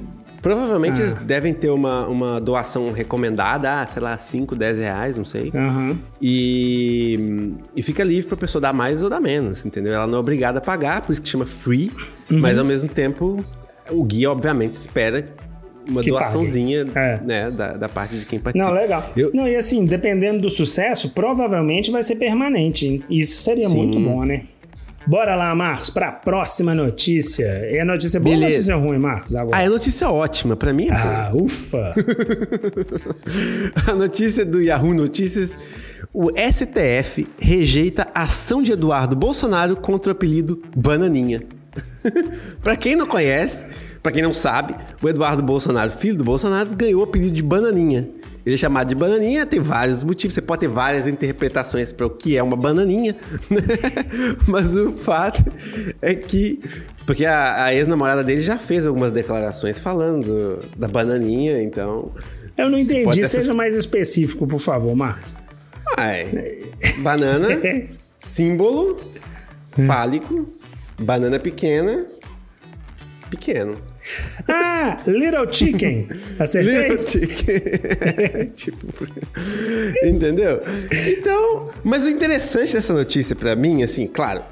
provavelmente 0.42 0.98
Ah. 1.00 1.04
eles 1.04 1.14
devem 1.14 1.52
ter 1.54 1.68
uma, 1.70 2.08
uma 2.08 2.40
doação 2.40 2.90
recomendada, 2.92 3.82
ah, 3.82 3.86
sei 3.86 4.02
lá, 4.02 4.18
5, 4.18 4.56
10 4.56 4.78
reais, 4.78 5.16
não 5.18 5.24
sei. 5.24 5.52
Aham. 5.54 5.96
E, 6.20 7.52
e 7.76 7.82
fica 7.82 8.02
livre 8.02 8.26
pra 8.28 8.36
pessoa 8.36 8.60
dar 8.60 8.72
mais 8.72 9.02
ou 9.02 9.10
dar 9.10 9.20
menos, 9.20 9.64
entendeu? 9.64 9.92
Ela 9.92 10.06
não 10.06 10.16
é 10.16 10.20
obrigada 10.20 10.58
a 10.58 10.62
pagar, 10.62 11.02
por 11.02 11.12
isso 11.12 11.22
que 11.22 11.28
chama 11.28 11.46
free, 11.46 11.90
Uhum. 12.30 12.38
mas 12.40 12.58
ao 12.58 12.64
mesmo 12.64 12.88
tempo 12.88 13.44
o 13.90 14.02
guia, 14.04 14.30
obviamente, 14.30 14.74
espera 14.74 15.26
uma 15.90 16.00
Que 16.02 16.10
doaçãozinha. 16.10 16.86
É. 16.94 17.20
né, 17.24 17.50
da, 17.50 17.72
da 17.74 17.88
parte 17.88 18.16
de 18.18 18.24
quem 18.26 18.38
participa. 18.38 18.70
Não, 18.72 18.78
legal. 18.80 19.12
Eu- 19.16 19.30
Não, 19.34 19.46
e 19.48 19.56
assim, 19.56 19.84
dependendo 19.84 20.40
do 20.40 20.50
sucesso, 20.50 21.10
provavelmente 21.10 21.90
vai 21.90 22.02
ser 22.02 22.16
permanente. 22.16 23.04
Isso 23.10 23.42
seria 23.42 23.68
Sim. 23.68 23.76
muito 23.76 24.00
bom, 24.00 24.24
né? 24.24 24.42
Bora 25.06 25.34
lá, 25.34 25.54
Marcos, 25.54 25.88
pra 25.88 26.12
próxima 26.12 26.74
notícia. 26.74 27.44
É 27.46 27.82
notícia 27.84 28.20
boa 28.20 28.36
ou 28.36 28.42
notícia 28.42 28.76
ruim, 28.76 28.98
Marcos? 28.98 29.34
Agora. 29.34 29.56
Ah, 29.56 29.62
é 29.62 29.68
notícia 29.68 30.08
ótima. 30.10 30.56
Pra 30.56 30.72
mim 30.74 30.88
é 30.88 30.90
boa. 30.90 31.02
Ah, 31.02 31.30
ufa! 31.34 31.94
A 33.88 33.94
notícia 33.94 34.44
do 34.44 34.60
Yahoo 34.60 34.94
Notícias. 34.94 35.58
O 36.12 36.28
STF 36.30 37.26
rejeita 37.38 38.08
a 38.14 38.24
ação 38.24 38.62
de 38.62 38.72
Eduardo 38.72 39.14
Bolsonaro 39.16 39.76
contra 39.76 40.10
o 40.10 40.12
apelido 40.12 40.60
Bananinha. 40.76 41.42
pra 42.62 42.74
quem 42.76 42.96
não 42.96 43.06
conhece, 43.06 43.66
pra 44.02 44.12
quem 44.12 44.22
não 44.22 44.32
sabe, 44.34 44.74
o 45.02 45.08
Eduardo 45.08 45.42
Bolsonaro, 45.42 45.90
filho 45.90 46.16
do 46.16 46.24
Bolsonaro, 46.24 46.70
ganhou 46.70 47.00
o 47.00 47.04
apelido 47.04 47.32
de 47.34 47.42
Bananinha. 47.42 48.08
Ele 48.46 48.54
é 48.54 48.58
chamado 48.58 48.88
de 48.88 48.94
bananinha, 48.94 49.44
tem 49.44 49.60
vários 49.60 50.02
motivos. 50.02 50.32
Você 50.34 50.40
pode 50.40 50.60
ter 50.60 50.68
várias 50.68 51.06
interpretações 51.06 51.92
para 51.92 52.06
o 52.06 52.10
que 52.10 52.38
é 52.38 52.42
uma 52.42 52.56
bananinha, 52.56 53.14
né? 53.50 53.58
Mas 54.48 54.74
o 54.74 54.92
fato 54.92 55.44
é 56.00 56.14
que. 56.14 56.58
Porque 57.04 57.26
a, 57.26 57.64
a 57.66 57.74
ex-namorada 57.74 58.24
dele 58.24 58.40
já 58.40 58.56
fez 58.56 58.86
algumas 58.86 59.12
declarações 59.12 59.78
falando 59.78 60.24
do- 60.24 60.64
da 60.74 60.88
bananinha, 60.88 61.62
então. 61.62 62.12
Eu 62.56 62.70
não 62.70 62.78
entendi. 62.78 63.26
Seja 63.28 63.52
mais 63.52 63.74
específico, 63.76 64.46
por 64.46 64.58
favor, 64.58 64.96
Marcos. 64.96 65.36
Ai, 65.98 66.62
banana, 67.02 67.46
símbolo, 68.18 68.98
fálico, 69.86 70.48
banana 70.98 71.38
pequena, 71.38 72.06
pequeno. 73.28 73.76
Ah, 74.48 74.98
Little 75.06 75.52
Chicken. 75.52 76.08
Acertei? 76.38 76.88
Little 76.88 77.06
chicken. 77.06 78.50
tipo, 78.54 78.86
entendeu? 80.02 80.62
Então, 81.06 81.70
mas 81.84 82.04
o 82.04 82.08
interessante 82.08 82.72
dessa 82.72 82.92
notícia 82.92 83.36
pra 83.36 83.54
mim, 83.54 83.82
assim, 83.82 84.06
claro, 84.06 84.42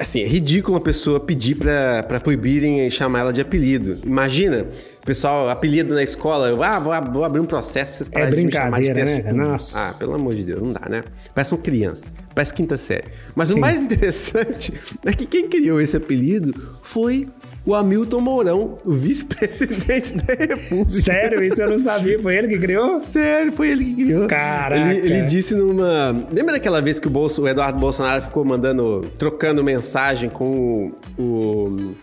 assim, 0.00 0.22
é 0.22 0.26
ridículo 0.26 0.76
uma 0.76 0.82
pessoa 0.82 1.20
pedir 1.20 1.56
pra, 1.56 2.02
pra 2.02 2.18
proibirem 2.18 2.86
e 2.86 2.90
chamar 2.90 3.20
ela 3.20 3.32
de 3.32 3.40
apelido. 3.42 4.00
Imagina, 4.02 4.66
pessoal, 5.04 5.50
apelido 5.50 5.94
na 5.94 6.02
escola, 6.02 6.48
eu, 6.48 6.62
ah, 6.62 6.78
vou, 6.78 7.12
vou 7.12 7.24
abrir 7.24 7.40
um 7.40 7.44
processo 7.44 7.92
pra 7.92 7.96
vocês 7.96 8.08
pararem 8.08 8.40
de 8.40 8.46
me 8.46 8.52
chamar 8.52 8.80
de 8.80 8.92
brincadeira, 8.92 9.22
né? 9.22 9.32
Nossa. 9.32 9.90
Ah, 9.90 9.98
pelo 9.98 10.14
amor 10.14 10.34
de 10.34 10.44
Deus, 10.44 10.62
não 10.62 10.72
dá, 10.72 10.88
né? 10.88 11.04
Parece 11.34 11.52
uma 11.52 11.60
criança, 11.60 12.12
parece 12.34 12.54
quinta 12.54 12.78
série. 12.78 13.08
Mas 13.34 13.50
Sim. 13.50 13.58
o 13.58 13.60
mais 13.60 13.78
interessante 13.80 14.72
é 15.04 15.12
que 15.12 15.26
quem 15.26 15.48
criou 15.48 15.78
esse 15.78 15.96
apelido 15.96 16.78
foi 16.82 17.28
o 17.64 17.74
Hamilton 17.74 18.20
Mourão, 18.20 18.78
o 18.84 18.92
vice-presidente 18.92 20.14
da 20.14 20.34
República. 20.34 20.90
Sério, 20.90 21.42
isso 21.42 21.62
eu 21.62 21.70
não 21.70 21.78
sabia. 21.78 22.18
Foi 22.18 22.36
ele 22.36 22.48
que 22.48 22.58
criou? 22.58 23.00
Sério, 23.12 23.52
foi 23.52 23.70
ele 23.70 23.84
que 23.84 23.94
criou. 24.04 24.26
Caraca. 24.26 24.94
Ele, 24.94 25.06
ele 25.06 25.22
disse 25.22 25.54
numa. 25.54 26.10
Lembra 26.32 26.54
daquela 26.54 26.80
vez 26.80 26.98
que 26.98 27.06
o, 27.06 27.10
Bolso, 27.10 27.42
o 27.42 27.48
Eduardo 27.48 27.78
Bolsonaro 27.78 28.22
ficou 28.22 28.44
mandando. 28.44 29.02
trocando 29.18 29.62
mensagem 29.62 30.30
com 30.30 30.92
o, 31.18 31.22
o 31.22 31.94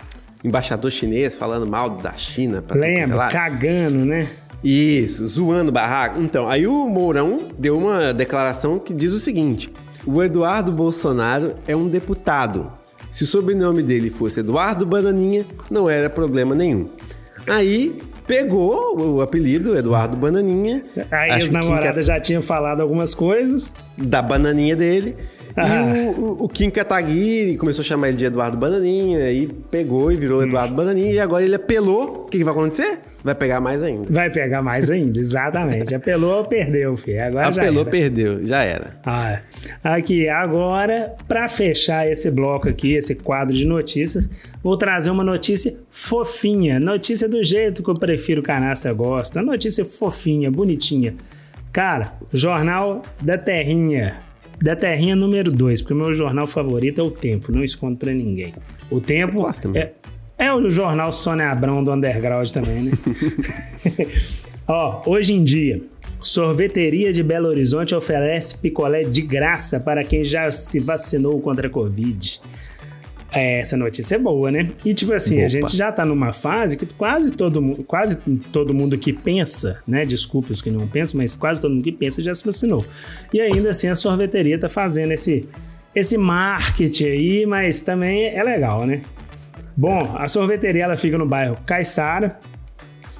embaixador 0.43 0.91
chinês 0.91 1.35
falando 1.35 1.65
mal 1.65 1.89
da 1.89 2.15
China? 2.15 2.63
é 2.69 2.73
Lembra? 2.75 3.27
Cagando, 3.27 4.05
né? 4.05 4.29
Isso, 4.63 5.27
zoando 5.27 5.71
barraco. 5.71 6.19
Então, 6.19 6.47
aí 6.47 6.67
o 6.67 6.87
Mourão 6.89 7.47
deu 7.57 7.77
uma 7.77 8.13
declaração 8.13 8.79
que 8.79 8.93
diz 8.93 9.11
o 9.11 9.19
seguinte: 9.19 9.71
o 10.05 10.21
Eduardo 10.21 10.71
Bolsonaro 10.71 11.55
é 11.67 11.75
um 11.75 11.87
deputado. 11.87 12.71
Se 13.17 13.23
o 13.23 13.27
sobrenome 13.27 13.81
dele 13.81 14.11
fosse 14.11 14.41
Eduardo 14.41 14.85
Bananinha, 14.85 15.43
não 15.71 15.89
era 15.89 16.07
problema 16.07 16.53
nenhum. 16.53 16.87
Aí 17.47 17.99
pegou 18.27 19.15
o 19.15 19.21
apelido 19.23 19.75
Eduardo 19.75 20.15
Bananinha. 20.15 20.85
A 21.09 21.39
ex-namorada 21.39 22.03
já 22.03 22.19
tinha 22.19 22.43
falado 22.43 22.79
algumas 22.79 23.15
coisas. 23.15 23.73
da 23.97 24.21
bananinha 24.21 24.75
dele. 24.75 25.15
E 25.57 26.07
o, 26.19 26.43
o, 26.43 26.47
Kim 26.47 26.69
Kataguiri 26.69 27.57
começou 27.57 27.81
a 27.81 27.85
chamar 27.85 28.09
ele 28.09 28.17
de 28.17 28.25
Eduardo 28.25 28.55
Bananinha, 28.55 29.19
aí 29.19 29.47
pegou 29.71 30.11
e 30.11 30.15
virou 30.15 30.43
Eduardo 30.43 30.75
Bananinha, 30.75 31.11
e 31.11 31.19
agora 31.19 31.43
ele 31.43 31.55
apelou. 31.55 32.25
O 32.25 32.29
que, 32.29 32.37
que 32.37 32.43
vai 32.43 32.53
acontecer? 32.53 32.99
Vai 33.23 33.33
pegar 33.33 33.59
mais 33.59 33.81
ainda. 33.83 34.05
Vai 34.09 34.29
pegar 34.29 34.61
mais 34.61 34.91
ainda, 34.91 35.19
exatamente. 35.19 35.95
Apelou, 35.95 36.45
perdeu, 36.45 36.95
filho. 36.95 37.23
Agora 37.23 37.51
já 37.51 37.63
Apelou, 37.63 37.81
era. 37.81 37.89
perdeu, 37.89 38.47
já 38.47 38.63
era. 38.63 38.99
Ah, 39.03 39.39
aqui, 39.83 40.29
agora, 40.29 41.15
para 41.27 41.47
fechar 41.49 42.07
esse 42.07 42.29
bloco 42.29 42.69
aqui, 42.69 42.93
esse 42.93 43.15
quadro 43.15 43.55
de 43.55 43.65
notícias, 43.65 44.29
vou 44.61 44.77
trazer 44.77 45.09
uma 45.09 45.23
notícia 45.23 45.73
fofinha. 45.89 46.79
Notícia 46.79 47.27
do 47.27 47.43
jeito 47.43 47.81
que 47.81 47.89
eu 47.89 47.95
prefiro 47.95 48.43
canastra 48.43 48.93
gosta. 48.93 49.41
Notícia 49.41 49.83
fofinha, 49.83 50.51
bonitinha. 50.51 51.15
Cara, 51.73 52.13
Jornal 52.31 53.01
da 53.21 53.37
Terrinha. 53.37 54.26
Da 54.61 54.75
Terrinha 54.75 55.15
número 55.15 55.51
2, 55.51 55.81
porque 55.81 55.93
o 55.93 55.97
meu 55.97 56.13
jornal 56.13 56.47
favorito 56.47 56.99
é 56.99 57.03
o 57.03 57.11
Tempo, 57.11 57.51
não 57.51 57.63
escondo 57.63 57.97
pra 57.97 58.11
ninguém. 58.11 58.53
O 58.89 58.99
Tempo 58.99 59.41
gosta, 59.41 59.69
é, 59.77 59.91
é 60.37 60.53
o 60.53 60.69
jornal 60.69 61.11
Sônia 61.11 61.51
Abrão 61.51 61.83
do 61.83 61.91
Underground 61.91 62.49
também, 62.49 62.83
né? 62.83 62.91
Ó, 64.67 65.03
hoje 65.05 65.33
em 65.33 65.43
dia, 65.43 65.81
sorveteria 66.19 67.13
de 67.13 67.23
Belo 67.23 67.47
Horizonte 67.47 67.95
oferece 67.95 68.59
picolé 68.59 69.03
de 69.03 69.21
graça 69.21 69.79
para 69.79 70.03
quem 70.03 70.23
já 70.23 70.51
se 70.51 70.79
vacinou 70.79 71.39
contra 71.39 71.67
a 71.67 71.69
Covid. 71.69 72.41
Essa 73.41 73.77
notícia 73.77 74.15
é 74.15 74.19
boa, 74.19 74.51
né? 74.51 74.67
E 74.85 74.93
tipo 74.93 75.13
assim, 75.13 75.37
a 75.37 75.41
Opa. 75.41 75.49
gente 75.49 75.77
já 75.77 75.91
tá 75.91 76.05
numa 76.05 76.31
fase 76.31 76.77
que 76.77 76.85
quase 76.85 77.33
todo 77.33 77.61
mundo, 77.61 77.83
quase 77.83 78.17
todo 78.51 78.73
mundo 78.73 78.97
que 78.97 79.13
pensa, 79.13 79.79
né? 79.87 80.05
Desculpe 80.05 80.51
os 80.51 80.61
que 80.61 80.69
não 80.69 80.87
pensam, 80.87 81.19
mas 81.19 81.35
quase 81.35 81.59
todo 81.61 81.73
mundo 81.73 81.83
que 81.83 81.91
pensa 81.91 82.21
já 82.21 82.33
se 82.33 82.45
vacinou. 82.45 82.85
E 83.33 83.39
ainda 83.41 83.69
assim 83.69 83.87
a 83.87 83.95
sorveteria 83.95 84.59
tá 84.59 84.69
fazendo 84.69 85.11
esse 85.11 85.47
esse 85.95 86.17
marketing 86.17 87.05
aí, 87.05 87.45
mas 87.45 87.81
também 87.81 88.27
é 88.27 88.43
legal, 88.43 88.85
né? 88.85 89.01
Bom, 89.75 90.15
a 90.17 90.27
sorveteria 90.27 90.83
ela 90.83 90.97
fica 90.97 91.17
no 91.17 91.25
bairro 91.25 91.57
Caiçara. 91.65 92.39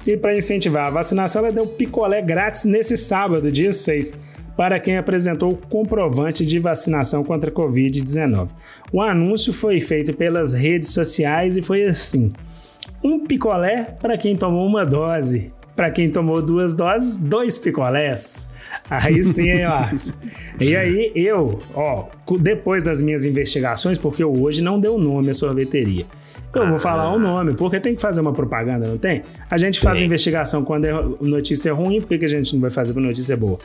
E 0.06 0.16
para 0.16 0.34
incentivar 0.36 0.86
a 0.86 0.90
vacinação, 0.90 1.44
ela 1.44 1.52
deu 1.52 1.66
picolé 1.66 2.22
grátis 2.22 2.64
nesse 2.64 2.96
sábado, 2.96 3.50
dia 3.52 3.72
6, 3.72 4.18
para 4.58 4.80
quem 4.80 4.98
apresentou 4.98 5.52
o 5.52 5.56
comprovante 5.56 6.44
de 6.44 6.58
vacinação 6.58 7.22
contra 7.22 7.48
a 7.48 7.54
Covid-19. 7.54 8.48
O 8.92 9.00
anúncio 9.00 9.52
foi 9.52 9.78
feito 9.78 10.12
pelas 10.12 10.52
redes 10.52 10.88
sociais 10.88 11.56
e 11.56 11.62
foi 11.62 11.84
assim: 11.84 12.32
um 13.02 13.24
picolé 13.24 13.96
para 14.00 14.18
quem 14.18 14.34
tomou 14.34 14.66
uma 14.66 14.84
dose, 14.84 15.52
para 15.76 15.92
quem 15.92 16.10
tomou 16.10 16.42
duas 16.42 16.74
doses, 16.74 17.18
dois 17.18 17.56
picolés. 17.56 18.50
Aí 18.90 19.22
sim, 19.22 19.48
hein, 19.48 19.64
Marcos? 19.64 20.12
E 20.60 20.74
aí 20.74 21.12
eu, 21.14 21.60
ó, 21.72 22.06
depois 22.40 22.82
das 22.82 23.00
minhas 23.00 23.24
investigações, 23.24 23.96
porque 23.96 24.24
eu 24.24 24.42
hoje 24.42 24.60
não 24.60 24.80
deu 24.80 24.98
nome 24.98 25.30
à 25.30 25.34
sorveteria. 25.34 26.04
Eu 26.52 26.68
vou 26.68 26.80
falar 26.80 27.14
o 27.14 27.18
nome, 27.18 27.54
porque 27.54 27.78
tem 27.78 27.94
que 27.94 28.00
fazer 28.00 28.20
uma 28.20 28.32
propaganda, 28.32 28.88
não 28.88 28.98
tem? 28.98 29.22
A 29.48 29.56
gente 29.56 29.78
faz 29.78 30.00
a 30.00 30.02
investigação 30.02 30.64
quando 30.64 30.84
é 30.84 30.92
notícia 31.20 31.72
ruim, 31.72 32.00
por 32.00 32.18
que 32.18 32.24
a 32.24 32.28
gente 32.28 32.54
não 32.54 32.60
vai 32.60 32.70
fazer 32.70 32.92
quando 32.92 33.04
notícia 33.04 33.34
é 33.34 33.36
boa? 33.36 33.60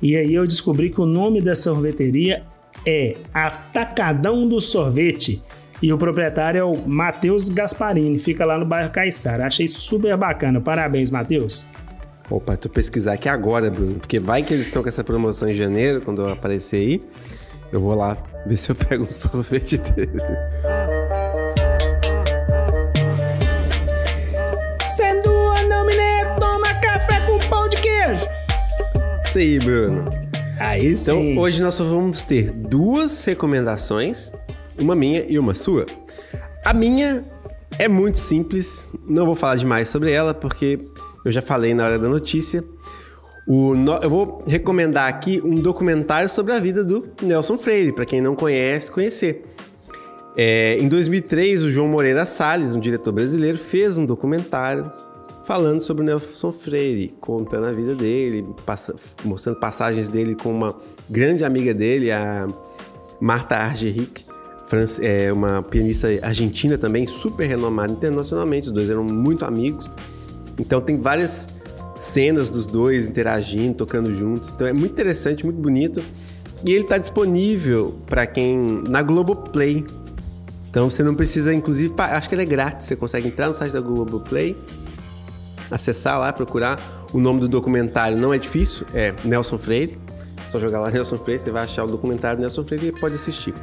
E 0.00 0.16
aí 0.16 0.34
eu 0.34 0.46
descobri 0.46 0.90
que 0.90 1.00
o 1.00 1.06
nome 1.06 1.40
da 1.40 1.54
sorveteria 1.54 2.42
é 2.86 3.16
Atacadão 3.32 4.48
do 4.48 4.60
Sorvete. 4.60 5.42
E 5.82 5.92
o 5.92 5.98
proprietário 5.98 6.58
é 6.58 6.64
o 6.64 6.76
Matheus 6.88 7.48
Gasparini, 7.48 8.18
fica 8.18 8.44
lá 8.44 8.58
no 8.58 8.64
bairro 8.64 8.90
Caiçara. 8.90 9.46
Achei 9.46 9.68
super 9.68 10.16
bacana. 10.16 10.60
Parabéns, 10.60 11.10
Matheus. 11.10 11.66
Opa, 12.30 12.56
tu 12.56 12.68
pesquisar 12.68 13.14
aqui 13.14 13.28
agora, 13.28 13.70
Bruno. 13.70 13.94
Porque 13.94 14.18
vai 14.18 14.42
que 14.42 14.52
eles 14.52 14.66
estão 14.66 14.82
com 14.82 14.88
essa 14.88 15.04
promoção 15.04 15.48
em 15.48 15.54
janeiro, 15.54 16.00
quando 16.00 16.22
eu 16.22 16.32
aparecer 16.32 16.76
aí. 16.76 17.02
Eu 17.72 17.80
vou 17.80 17.94
lá 17.94 18.16
ver 18.46 18.56
se 18.56 18.70
eu 18.70 18.74
pego 18.74 19.04
um 19.04 19.10
sorvete 19.12 19.78
dele. 19.78 20.20
Isso 29.38 29.46
aí, 29.52 29.58
Bruno. 29.60 30.04
Aí 30.58 30.86
Então, 30.92 31.20
sim. 31.20 31.38
hoje 31.38 31.62
nós 31.62 31.74
só 31.76 31.84
vamos 31.84 32.24
ter 32.24 32.50
duas 32.50 33.22
recomendações, 33.24 34.32
uma 34.80 34.96
minha 34.96 35.24
e 35.28 35.38
uma 35.38 35.54
sua. 35.54 35.86
A 36.64 36.74
minha 36.74 37.24
é 37.78 37.86
muito 37.86 38.18
simples, 38.18 38.84
não 39.08 39.24
vou 39.24 39.36
falar 39.36 39.54
demais 39.54 39.88
sobre 39.88 40.10
ela, 40.10 40.34
porque 40.34 40.80
eu 41.24 41.30
já 41.30 41.40
falei 41.40 41.72
na 41.72 41.84
hora 41.84 41.98
da 42.00 42.08
notícia. 42.08 42.64
No- 43.46 44.00
Eu 44.02 44.10
vou 44.10 44.42
recomendar 44.46 45.08
aqui 45.08 45.40
um 45.44 45.54
documentário 45.54 46.28
sobre 46.28 46.52
a 46.52 46.58
vida 46.58 46.82
do 46.82 47.06
Nelson 47.22 47.56
Freire, 47.56 47.92
para 47.92 48.04
quem 48.04 48.20
não 48.20 48.34
conhece, 48.34 48.90
conhecer. 48.90 49.44
É, 50.36 50.76
em 50.80 50.88
2003, 50.88 51.62
o 51.62 51.70
João 51.70 51.86
Moreira 51.86 52.26
Salles, 52.26 52.74
um 52.74 52.80
diretor 52.80 53.12
brasileiro, 53.12 53.56
fez 53.56 53.96
um 53.96 54.04
documentário 54.04 54.90
falando 55.48 55.80
sobre 55.80 56.02
o 56.02 56.04
Nelson 56.04 56.52
Freire, 56.52 57.14
contando 57.22 57.64
a 57.68 57.72
vida 57.72 57.94
dele, 57.94 58.44
passa- 58.66 58.94
mostrando 59.24 59.58
passagens 59.58 60.06
dele 60.06 60.34
com 60.34 60.50
uma 60.50 60.76
grande 61.08 61.42
amiga 61.42 61.72
dele, 61.72 62.12
a 62.12 62.46
Marta 63.18 63.56
Argerich, 63.56 64.26
é, 65.00 65.32
uma 65.32 65.62
pianista 65.62 66.08
argentina 66.20 66.76
também, 66.76 67.06
super 67.06 67.46
renomada 67.48 67.90
internacionalmente, 67.90 68.66
os 68.66 68.74
dois 68.74 68.90
eram 68.90 69.02
muito 69.02 69.46
amigos. 69.46 69.90
Então 70.58 70.82
tem 70.82 71.00
várias 71.00 71.48
cenas 71.98 72.50
dos 72.50 72.66
dois 72.66 73.08
interagindo, 73.08 73.74
tocando 73.74 74.14
juntos. 74.18 74.52
Então 74.54 74.66
é 74.66 74.74
muito 74.74 74.92
interessante, 74.92 75.46
muito 75.46 75.62
bonito. 75.62 76.02
E 76.62 76.74
ele 76.74 76.82
está 76.82 76.98
disponível 76.98 77.94
para 78.06 78.26
quem 78.26 78.82
na 78.86 79.00
Globoplay. 79.00 79.82
Então 80.68 80.90
você 80.90 81.02
não 81.02 81.14
precisa, 81.14 81.54
inclusive, 81.54 81.94
acho 81.96 82.28
que 82.28 82.34
ele 82.34 82.42
é 82.42 82.44
grátis. 82.44 82.86
Você 82.86 82.94
consegue 82.96 83.28
entrar 83.28 83.48
no 83.48 83.54
site 83.54 83.72
da 83.72 83.80
Globoplay, 83.80 84.54
acessar 85.70 86.18
lá, 86.18 86.32
procurar. 86.32 86.80
O 87.12 87.20
nome 87.20 87.40
do 87.40 87.48
documentário 87.48 88.16
não 88.16 88.32
é 88.32 88.38
difícil, 88.38 88.86
é 88.94 89.14
Nelson 89.24 89.58
Freire. 89.58 89.98
Só 90.48 90.58
jogar 90.58 90.80
lá 90.80 90.90
Nelson 90.92 91.18
Freire, 91.18 91.42
você 91.42 91.50
vai 91.50 91.64
achar 91.64 91.84
o 91.84 91.88
documentário 91.88 92.40
Nelson 92.40 92.64
Freire 92.64 92.88
e 92.88 92.92
pode 92.92 93.14
assistir. 93.14 93.54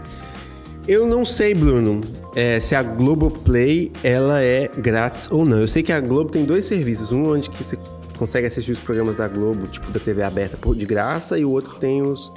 Eu 0.87 1.07
não 1.07 1.25
sei, 1.25 1.55
Bruno, 1.55 2.01
é, 2.35 2.59
se 2.59 2.75
a 2.75 2.83
Globoplay 2.83 3.91
ela 4.03 4.41
é 4.43 4.67
grátis 4.67 5.27
ou 5.31 5.43
não. 5.43 5.59
Eu 5.59 5.67
sei 5.67 5.81
que 5.81 5.91
a 5.91 5.99
Globo 5.99 6.29
tem 6.29 6.45
dois 6.45 6.65
serviços. 6.65 7.11
Um 7.11 7.27
onde 7.27 7.49
que 7.49 7.63
você 7.63 7.75
consegue 8.17 8.47
assistir 8.47 8.71
os 8.71 8.79
programas 8.79 9.17
da 9.17 9.27
Globo, 9.27 9.65
tipo 9.67 9.91
da 9.91 9.99
TV 9.99 10.21
aberta, 10.21 10.57
de 10.73 10.85
graça, 10.85 11.39
e 11.39 11.43
o 11.43 11.49
outro 11.49 11.75
tem 11.79 12.03
os, 12.03 12.31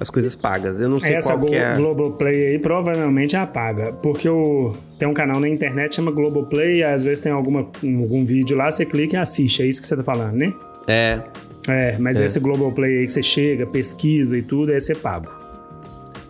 as 0.00 0.10
coisas 0.10 0.34
pagas. 0.34 0.80
Eu 0.80 0.88
não 0.88 0.98
sei 0.98 1.14
Essa 1.14 1.34
qual 1.36 1.46
que 1.46 1.54
é. 1.54 1.64
a- 1.64 1.76
Globoplay 1.76 2.48
aí 2.48 2.58
provavelmente 2.58 3.36
apaga. 3.36 3.92
Porque 3.92 4.28
o, 4.28 4.74
tem 4.98 5.08
um 5.08 5.14
canal 5.14 5.38
na 5.40 5.48
internet 5.48 5.94
chama 5.96 6.10
Globoplay, 6.10 6.78
e 6.78 6.82
às 6.84 7.04
vezes 7.04 7.20
tem 7.20 7.30
alguma, 7.32 7.60
algum 7.82 8.24
vídeo 8.24 8.56
lá, 8.56 8.70
você 8.70 8.84
clica 8.84 9.16
e 9.16 9.18
assiste. 9.18 9.62
É 9.62 9.66
isso 9.66 9.80
que 9.80 9.86
você 9.86 9.96
tá 9.96 10.02
falando, 10.04 10.34
né? 10.36 10.52
É, 10.86 11.20
É, 11.68 11.96
mas 11.98 12.20
É. 12.20 12.26
esse 12.26 12.38
Globoplay 12.40 12.98
aí 12.98 13.06
que 13.06 13.12
você 13.12 13.22
chega, 13.22 13.64
pesquisa 13.66 14.36
e 14.36 14.42
tudo, 14.42 14.70
esse 14.72 14.92
é 14.92 14.94
pago. 14.94 15.28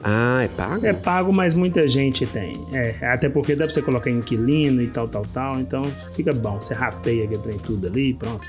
Ah, 0.06 0.42
é 0.44 0.48
pago? 0.48 0.86
É 0.86 0.92
pago, 0.92 1.32
mas 1.32 1.54
muita 1.54 1.88
gente 1.88 2.26
tem. 2.26 2.62
É, 2.74 2.94
até 3.06 3.26
porque 3.30 3.56
dá 3.56 3.64
pra 3.64 3.72
você 3.72 3.80
colocar 3.80 4.10
inquilino 4.10 4.82
e 4.82 4.86
tal, 4.88 5.08
tal, 5.08 5.22
tal. 5.32 5.58
Então 5.58 5.82
fica 6.14 6.30
bom. 6.30 6.60
Você 6.60 6.74
rateia 6.74 7.26
que 7.26 7.38
tem 7.38 7.56
tudo 7.56 7.86
ali 7.86 8.10
e 8.10 8.14
pronto. 8.14 8.44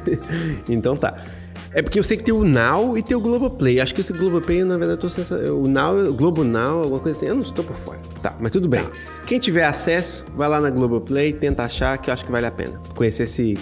Então 0.68 0.96
tá. 0.96 1.22
É 1.76 1.82
porque 1.82 1.98
eu 1.98 2.02
sei 2.02 2.16
que 2.16 2.24
tem 2.24 2.32
o 2.32 2.42
Now 2.42 2.96
e 2.96 3.02
tem 3.02 3.14
o 3.14 3.20
Globoplay. 3.20 3.80
Acho 3.80 3.94
que 3.94 4.00
esse 4.00 4.10
Globoplay, 4.10 4.64
na 4.64 4.78
verdade, 4.78 4.92
eu 4.92 4.96
tô 4.96 5.10
sem 5.10 5.20
essa... 5.20 5.52
O 5.52 5.68
Now, 5.68 6.08
o 6.08 6.14
Globo 6.14 6.42
Now, 6.42 6.84
alguma 6.84 6.98
coisa 7.00 7.18
assim. 7.18 7.26
Eu 7.26 7.34
não 7.34 7.42
estou 7.42 7.62
por 7.62 7.76
fora. 7.76 8.00
Tá, 8.22 8.34
mas 8.40 8.50
tudo 8.50 8.66
bem. 8.66 8.82
Quem 9.26 9.38
tiver 9.38 9.66
acesso, 9.66 10.24
vai 10.34 10.48
lá 10.48 10.58
na 10.58 10.70
Globoplay, 10.70 11.34
tenta 11.34 11.64
achar, 11.64 11.98
que 11.98 12.08
eu 12.08 12.14
acho 12.14 12.24
que 12.24 12.32
vale 12.32 12.46
a 12.46 12.50
pena. 12.50 12.80
Conhecer 12.94 13.24
esse 13.24 13.58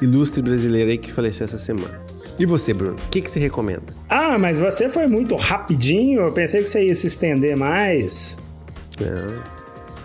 ilustre 0.00 0.40
brasileiro 0.40 0.88
aí 0.88 0.96
que 0.96 1.12
faleceu 1.12 1.46
essa 1.46 1.58
semana. 1.58 2.00
E 2.38 2.46
você, 2.46 2.72
Bruno? 2.72 2.94
O 2.94 3.08
que, 3.08 3.20
que 3.20 3.28
você 3.28 3.40
recomenda? 3.40 3.92
Ah, 4.08 4.38
mas 4.38 4.60
você 4.60 4.88
foi 4.88 5.08
muito 5.08 5.34
rapidinho. 5.34 6.20
Eu 6.20 6.32
pensei 6.32 6.62
que 6.62 6.68
você 6.68 6.86
ia 6.86 6.94
se 6.94 7.08
estender 7.08 7.56
mais. 7.56 8.38
Não, 9.00 9.42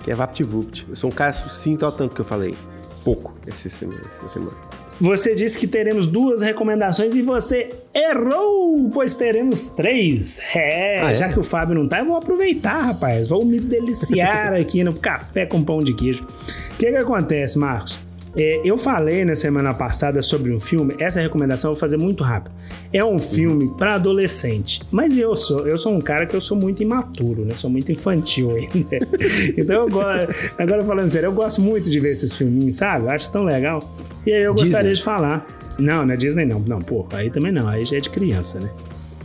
que 0.03 0.09
é 0.09 0.15
VaptVupt. 0.15 0.87
Eu 0.89 0.95
sou 0.95 1.11
um 1.11 1.13
cara 1.13 1.33
sucinto 1.33 1.85
ao 1.85 1.91
tanto 1.91 2.15
que 2.15 2.21
eu 2.21 2.25
falei. 2.25 2.55
Pouco 3.03 3.35
essa 3.45 3.69
semana. 3.69 4.01
Essa 4.11 4.27
semana. 4.27 4.57
Você 5.01 5.35
disse 5.35 5.57
que 5.57 5.67
teremos 5.67 6.07
duas 6.07 6.41
recomendações 6.41 7.15
e 7.15 7.21
você 7.21 7.73
errou, 7.93 8.89
pois 8.93 9.15
teremos 9.15 9.67
três. 9.67 10.39
É, 10.55 11.01
Ah, 11.01 11.11
é? 11.11 11.15
já 11.15 11.29
que 11.31 11.39
o 11.39 11.43
Fábio 11.43 11.75
não 11.75 11.87
tá, 11.87 11.99
eu 11.99 12.05
vou 12.05 12.15
aproveitar, 12.15 12.81
rapaz. 12.81 13.27
Vou 13.27 13.43
me 13.43 13.59
deliciar 13.59 14.53
aqui 14.55 14.83
no 14.83 14.93
café 14.93 15.45
com 15.45 15.63
pão 15.63 15.79
de 15.79 15.93
queijo. 15.93 16.23
O 16.23 16.77
que 16.77 16.89
que 16.91 16.95
acontece, 16.97 17.57
Marcos? 17.57 17.99
É, 18.35 18.61
eu 18.63 18.77
falei 18.77 19.23
na 19.23 19.35
semana 19.35 19.73
passada 19.73 20.21
sobre 20.21 20.51
um 20.51 20.59
filme, 20.59 20.95
essa 20.97 21.21
recomendação 21.21 21.69
eu 21.69 21.75
vou 21.75 21.79
fazer 21.79 21.97
muito 21.97 22.23
rápido. 22.23 22.55
É 22.91 23.03
um 23.03 23.19
filme 23.19 23.71
para 23.77 23.95
adolescente, 23.95 24.81
mas 24.91 25.15
eu 25.15 25.35
sou, 25.35 25.67
eu 25.67 25.77
sou 25.77 25.93
um 25.93 26.01
cara 26.01 26.25
que 26.25 26.35
eu 26.35 26.41
sou 26.41 26.57
muito 26.57 26.81
imaturo, 26.81 27.45
né? 27.45 27.55
Sou 27.55 27.69
muito 27.69 27.91
infantil 27.91 28.51
ainda. 28.55 28.97
então 29.55 29.83
eu 29.83 29.89
gosto, 29.89 30.33
agora 30.57 30.83
falando 30.83 31.09
sério, 31.09 31.27
eu 31.27 31.33
gosto 31.33 31.61
muito 31.61 31.89
de 31.89 31.99
ver 31.99 32.11
esses 32.11 32.35
filminhos, 32.35 32.75
sabe? 32.75 33.05
Eu 33.05 33.11
acho 33.11 33.31
tão 33.31 33.43
legal. 33.43 33.79
E 34.25 34.31
aí 34.31 34.43
eu 34.43 34.53
gostaria 34.53 34.89
Disney? 34.91 34.95
de 34.95 35.03
falar. 35.03 35.45
Não, 35.77 36.05
na 36.05 36.15
Disney 36.15 36.45
não. 36.45 36.59
Não, 36.59 36.79
pô, 36.79 37.05
aí 37.11 37.29
também 37.29 37.51
não, 37.51 37.67
aí 37.67 37.85
já 37.85 37.97
é 37.97 37.99
de 37.99 38.09
criança, 38.09 38.59
né? 38.59 38.69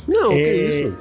Não, 0.07 0.31
que 0.31 0.35
É, 0.35 0.83
isso? 0.83 0.99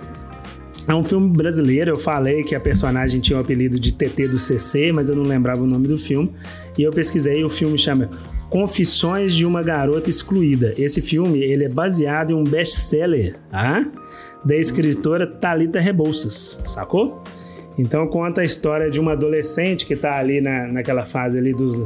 É 0.87 0.95
um 0.95 1.03
filme 1.03 1.29
brasileiro, 1.29 1.91
eu 1.91 1.97
falei 1.97 2.43
que 2.43 2.55
a 2.55 2.59
personagem 2.61 3.19
tinha 3.19 3.37
o 3.37 3.41
apelido 3.41 3.77
de 3.77 3.91
TT 3.91 4.29
do 4.29 4.39
CC, 4.39 4.93
mas 4.93 5.09
eu 5.09 5.17
não 5.17 5.23
lembrava 5.23 5.61
o 5.61 5.67
nome 5.67 5.85
do 5.85 5.97
filme. 5.97 6.31
E 6.77 6.83
eu 6.83 6.91
pesquisei, 6.91 7.43
o 7.43 7.49
filme 7.49 7.77
chama 7.77 8.09
Confissões 8.49 9.33
de 9.33 9.45
uma 9.45 9.61
Garota 9.61 10.09
Excluída. 10.09 10.73
Esse 10.77 11.01
filme, 11.01 11.39
ele 11.39 11.65
é 11.65 11.69
baseado 11.69 12.31
em 12.31 12.33
um 12.33 12.43
best-seller, 12.45 13.35
tá? 13.51 13.85
Da 14.45 14.55
escritora 14.55 15.27
Talita 15.27 15.77
Rebouças, 15.81 16.61
sacou? 16.65 17.21
Então 17.77 18.07
conta 18.07 18.39
a 18.39 18.45
história 18.45 18.89
de 18.89 18.97
uma 18.97 19.11
adolescente 19.11 19.85
que 19.85 19.95
tá 19.95 20.17
ali 20.17 20.39
na, 20.39 20.67
naquela 20.67 21.05
fase 21.05 21.37
ali 21.37 21.53
dos 21.53 21.83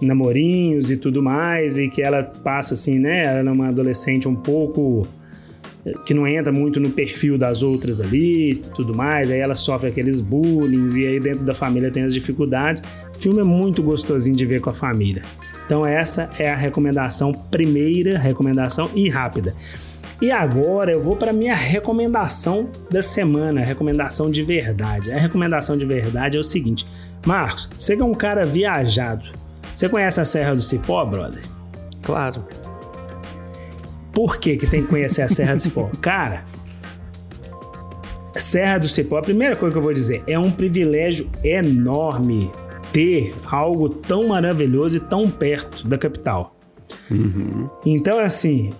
namorinhos 0.00 0.92
e 0.92 0.96
tudo 0.96 1.20
mais, 1.20 1.78
e 1.78 1.88
que 1.88 2.00
ela 2.00 2.22
passa 2.22 2.74
assim, 2.74 3.00
né? 3.00 3.24
Ela 3.24 3.50
é 3.50 3.52
uma 3.52 3.68
adolescente 3.68 4.28
um 4.28 4.36
pouco 4.36 5.06
que 6.04 6.12
não 6.12 6.26
entra 6.26 6.52
muito 6.52 6.80
no 6.80 6.90
perfil 6.90 7.38
das 7.38 7.62
outras 7.62 8.00
ali, 8.00 8.56
tudo 8.74 8.94
mais, 8.94 9.30
aí 9.30 9.38
ela 9.38 9.54
sofre 9.54 9.88
aqueles 9.88 10.20
bullying 10.20 10.88
e 10.98 11.06
aí 11.06 11.20
dentro 11.20 11.44
da 11.44 11.54
família 11.54 11.90
tem 11.90 12.02
as 12.02 12.12
dificuldades. 12.12 12.82
O 13.14 13.20
filme 13.20 13.40
é 13.40 13.44
muito 13.44 13.82
gostosinho 13.82 14.36
de 14.36 14.44
ver 14.44 14.60
com 14.60 14.70
a 14.70 14.74
família. 14.74 15.22
Então 15.64 15.86
essa 15.86 16.30
é 16.38 16.50
a 16.50 16.56
recomendação, 16.56 17.32
primeira 17.32 18.18
recomendação 18.18 18.90
e 18.94 19.08
rápida. 19.08 19.54
E 20.20 20.30
agora 20.30 20.90
eu 20.90 21.00
vou 21.00 21.14
para 21.14 21.32
minha 21.32 21.54
recomendação 21.54 22.70
da 22.90 23.02
semana, 23.02 23.60
recomendação 23.60 24.30
de 24.30 24.42
verdade. 24.42 25.12
A 25.12 25.18
recomendação 25.18 25.76
de 25.76 25.84
verdade 25.84 26.36
é 26.36 26.40
o 26.40 26.44
seguinte: 26.44 26.86
Marcos, 27.24 27.68
você 27.76 27.94
é 27.94 28.04
um 28.04 28.14
cara 28.14 28.46
viajado, 28.46 29.26
você 29.74 29.88
conhece 29.88 30.20
a 30.20 30.24
Serra 30.24 30.54
do 30.54 30.62
Cipó, 30.62 31.04
brother? 31.04 31.42
Claro. 32.02 32.65
Por 34.16 34.38
que, 34.38 34.56
que 34.56 34.66
tem 34.66 34.80
que 34.82 34.88
conhecer 34.88 35.20
a 35.20 35.28
Serra 35.28 35.56
do 35.56 35.60
Cipó? 35.60 35.90
Cara, 36.00 36.46
Serra 38.34 38.78
do 38.78 38.88
Cipó, 38.88 39.18
a 39.18 39.22
primeira 39.22 39.54
coisa 39.54 39.74
que 39.74 39.78
eu 39.78 39.82
vou 39.82 39.92
dizer, 39.92 40.22
é 40.26 40.38
um 40.38 40.50
privilégio 40.50 41.28
enorme 41.44 42.50
ter 42.94 43.34
algo 43.44 43.90
tão 43.90 44.28
maravilhoso 44.28 44.96
e 44.96 45.00
tão 45.00 45.28
perto 45.30 45.86
da 45.86 45.98
capital. 45.98 46.56
Então, 47.84 48.18
assim, 48.18 48.72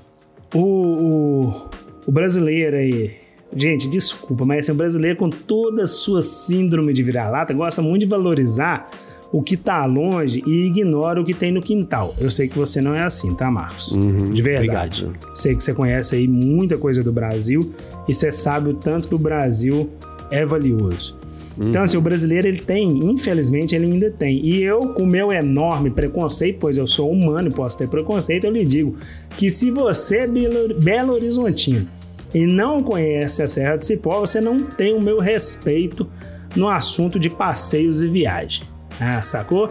o, 0.54 0.58
o, 0.58 1.70
o 2.06 2.10
brasileiro 2.10 2.76
aí. 2.76 3.14
Gente, 3.54 3.90
desculpa, 3.90 4.46
mas 4.46 4.60
assim, 4.60 4.72
o 4.72 4.74
brasileiro, 4.74 5.18
com 5.18 5.28
toda 5.28 5.84
a 5.84 5.86
sua 5.86 6.22
síndrome 6.22 6.94
de 6.94 7.02
vira-lata, 7.02 7.52
gosta 7.52 7.82
muito 7.82 8.00
de 8.00 8.06
valorizar 8.06 8.90
o 9.36 9.42
que 9.42 9.54
tá 9.54 9.84
longe 9.84 10.42
e 10.46 10.66
ignora 10.66 11.20
o 11.20 11.24
que 11.24 11.34
tem 11.34 11.52
no 11.52 11.60
quintal. 11.60 12.14
Eu 12.18 12.30
sei 12.30 12.48
que 12.48 12.58
você 12.58 12.80
não 12.80 12.94
é 12.94 13.02
assim, 13.02 13.34
tá, 13.34 13.50
Marcos? 13.50 13.94
De 14.32 14.40
verdade. 14.40 15.04
Uhum, 15.04 15.10
obrigado. 15.10 15.36
Sei 15.36 15.54
que 15.54 15.62
você 15.62 15.74
conhece 15.74 16.16
aí 16.16 16.26
muita 16.26 16.78
coisa 16.78 17.04
do 17.04 17.12
Brasil 17.12 17.74
e 18.08 18.14
você 18.14 18.32
sabe 18.32 18.70
o 18.70 18.74
tanto 18.74 19.08
que 19.08 19.14
o 19.14 19.18
Brasil 19.18 19.90
é 20.30 20.42
valioso. 20.46 21.18
Então, 21.58 21.82
assim, 21.82 21.98
o 21.98 22.00
brasileiro, 22.00 22.48
ele 22.48 22.60
tem, 22.60 22.88
infelizmente, 23.10 23.74
ele 23.74 23.84
ainda 23.84 24.10
tem. 24.10 24.42
E 24.42 24.62
eu, 24.62 24.80
com 24.94 25.02
o 25.02 25.06
meu 25.06 25.30
enorme 25.30 25.90
preconceito, 25.90 26.56
pois 26.58 26.78
eu 26.78 26.86
sou 26.86 27.10
humano 27.10 27.48
e 27.48 27.52
posso 27.52 27.76
ter 27.76 27.88
preconceito, 27.88 28.44
eu 28.44 28.50
lhe 28.50 28.64
digo 28.64 28.94
que 29.36 29.50
se 29.50 29.70
você 29.70 30.20
é 30.20 30.26
Belo, 30.26 30.80
Belo 30.80 31.12
Horizontino 31.12 31.86
e 32.34 32.46
não 32.46 32.82
conhece 32.82 33.42
a 33.42 33.48
Serra 33.48 33.76
do 33.76 33.84
Cipó, 33.84 34.20
você 34.20 34.40
não 34.40 34.62
tem 34.62 34.94
o 34.94 35.00
meu 35.00 35.18
respeito 35.18 36.08
no 36.56 36.68
assunto 36.70 37.18
de 37.18 37.28
passeios 37.28 38.02
e 38.02 38.08
viagem. 38.08 38.75
Ah, 39.00 39.20
sacou? 39.22 39.68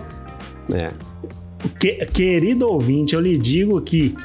É. 0.73 0.91
Que- 1.79 2.05
querido 2.05 2.69
ouvinte, 2.69 3.15
eu 3.15 3.21
lhe 3.21 3.37
digo 3.37 3.79
que 3.81 4.15